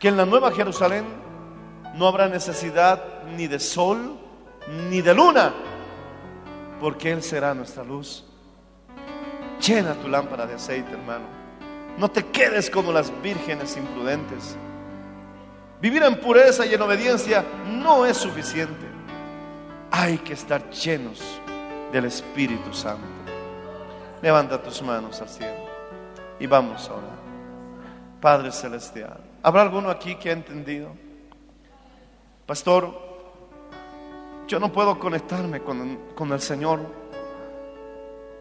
que 0.00 0.08
en 0.08 0.16
la 0.16 0.26
nueva 0.26 0.50
Jerusalén 0.50 1.04
no 1.94 2.08
habrá 2.08 2.28
necesidad 2.28 3.22
ni 3.36 3.46
de 3.46 3.60
sol 3.60 4.18
ni 4.90 5.00
de 5.00 5.14
luna, 5.14 5.54
porque 6.80 7.12
Él 7.12 7.22
será 7.22 7.54
nuestra 7.54 7.84
luz. 7.84 8.25
Llena 9.60 9.94
tu 9.94 10.08
lámpara 10.08 10.46
de 10.46 10.54
aceite, 10.54 10.92
hermano. 10.92 11.24
No 11.98 12.10
te 12.10 12.26
quedes 12.26 12.68
como 12.68 12.92
las 12.92 13.10
vírgenes 13.22 13.76
imprudentes. 13.76 14.56
Vivir 15.80 16.02
en 16.02 16.20
pureza 16.20 16.66
y 16.66 16.74
en 16.74 16.82
obediencia 16.82 17.44
no 17.66 18.06
es 18.06 18.16
suficiente. 18.16 18.86
Hay 19.90 20.18
que 20.18 20.34
estar 20.34 20.70
llenos 20.70 21.22
del 21.92 22.06
Espíritu 22.06 22.72
Santo. 22.72 23.06
Levanta 24.22 24.62
tus 24.62 24.82
manos 24.82 25.20
al 25.20 25.28
cielo 25.28 25.66
y 26.38 26.46
vamos 26.46 26.88
a 26.88 26.94
orar. 26.94 27.16
Padre 28.20 28.50
Celestial, 28.50 29.20
¿habrá 29.42 29.62
alguno 29.62 29.90
aquí 29.90 30.16
que 30.16 30.30
ha 30.30 30.32
entendido? 30.32 30.90
Pastor, 32.46 33.06
yo 34.46 34.58
no 34.60 34.72
puedo 34.72 34.98
conectarme 34.98 35.60
con, 35.60 35.98
con 36.14 36.32
el 36.32 36.40
Señor. 36.40 36.80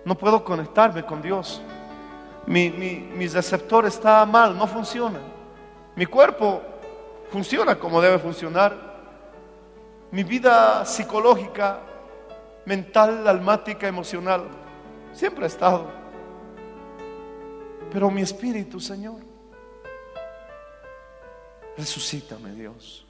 No 0.06 0.16
puedo 0.16 0.43
conectarme 0.43 1.03
con 1.03 1.22
Dios. 1.22 1.62
Mi, 2.45 2.70
mi, 2.70 2.97
mi 3.16 3.28
receptor 3.28 3.86
está 3.86 4.24
mal, 4.26 4.56
no 4.56 4.68
funciona. 4.68 5.20
Mi 5.95 6.06
cuerpo 6.06 6.62
funciona 7.32 7.76
como 7.76 7.99
debe 7.99 8.20
funcionar. 8.20 8.95
Mi 10.12 10.24
vida 10.24 10.86
psicológica, 10.86 11.80
mental, 12.66 13.28
almática, 13.28 13.88
emocional, 13.88 14.43
siempre 15.12 15.45
ha 15.45 15.47
estado. 15.47 15.88
Pero 17.91 18.12
mi 18.12 18.22
espíritu, 18.22 18.80
Señor, 18.80 19.22
resucítame, 21.78 22.51
Dios. 22.51 23.06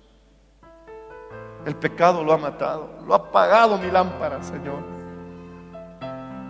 El 1.66 1.76
pecado 1.76 2.24
lo 2.24 2.32
ha 2.32 2.38
matado, 2.38 2.90
lo 3.06 3.14
ha 3.14 3.18
apagado 3.18 3.78
mi 3.78 3.92
lámpara, 3.92 4.42
Señor. 4.44 5.05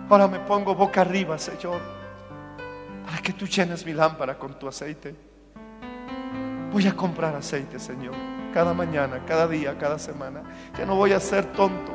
Ahora 0.08 0.28
me 0.28 0.38
pongo 0.38 0.74
boca 0.74 1.00
arriba, 1.00 1.36
Señor, 1.36 1.80
para 3.04 3.18
que 3.18 3.32
tú 3.32 3.46
llenes 3.46 3.84
mi 3.84 3.92
lámpara 3.92 4.38
con 4.38 4.56
tu 4.56 4.68
aceite. 4.68 5.14
Voy 6.72 6.86
a 6.86 6.94
comprar 6.94 7.34
aceite, 7.34 7.80
Señor, 7.80 8.14
cada 8.54 8.72
mañana, 8.72 9.24
cada 9.26 9.48
día, 9.48 9.76
cada 9.76 9.98
semana. 9.98 10.42
Ya 10.78 10.86
no 10.86 10.94
voy 10.94 11.12
a 11.12 11.18
ser 11.18 11.46
tonto. 11.52 11.92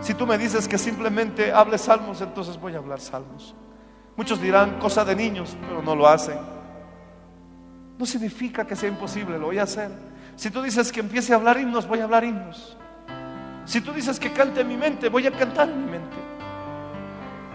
Si 0.00 0.14
tú 0.14 0.26
me 0.26 0.38
dices 0.38 0.68
que 0.68 0.78
simplemente 0.78 1.52
hable 1.52 1.76
salmos, 1.76 2.20
entonces 2.20 2.58
voy 2.60 2.74
a 2.74 2.78
hablar 2.78 3.00
salmos. 3.00 3.54
Muchos 4.16 4.40
dirán 4.40 4.78
cosa 4.78 5.04
de 5.04 5.16
niños, 5.16 5.56
pero 5.68 5.82
no 5.82 5.96
lo 5.96 6.06
hacen. 6.06 6.38
No 7.98 8.06
significa 8.06 8.64
que 8.64 8.76
sea 8.76 8.88
imposible, 8.88 9.38
lo 9.38 9.46
voy 9.46 9.58
a 9.58 9.64
hacer. 9.64 9.90
Si 10.36 10.50
tú 10.50 10.62
dices 10.62 10.92
que 10.92 11.00
empiece 11.00 11.32
a 11.32 11.36
hablar 11.36 11.58
himnos, 11.58 11.86
voy 11.88 11.98
a 11.98 12.04
hablar 12.04 12.24
himnos. 12.24 12.76
Si 13.64 13.80
tú 13.80 13.92
dices 13.92 14.20
que 14.20 14.32
cante 14.32 14.60
en 14.60 14.68
mi 14.68 14.76
mente, 14.76 15.08
voy 15.08 15.26
a 15.26 15.32
cantar 15.32 15.68
en 15.68 15.84
mi 15.84 15.90
mente. 15.90 16.16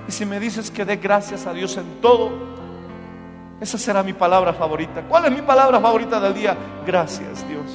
Y 0.08 0.12
si 0.12 0.26
me 0.26 0.40
dices 0.40 0.72
que 0.72 0.86
dé 0.86 0.96
gracias 0.96 1.46
a 1.46 1.54
Dios 1.54 1.76
en 1.78 2.02
todo, 2.02 2.32
esa 3.60 3.78
será 3.78 4.04
mi 4.04 4.14
palabra 4.14 4.54
favorita. 4.54 5.02
¿Cuál 5.02 5.26
es 5.26 5.32
mi 5.32 5.42
palabra 5.42 5.80
favorita 5.80 6.20
del 6.20 6.34
día? 6.34 6.56
Gracias, 6.86 7.48
Dios. 7.48 7.66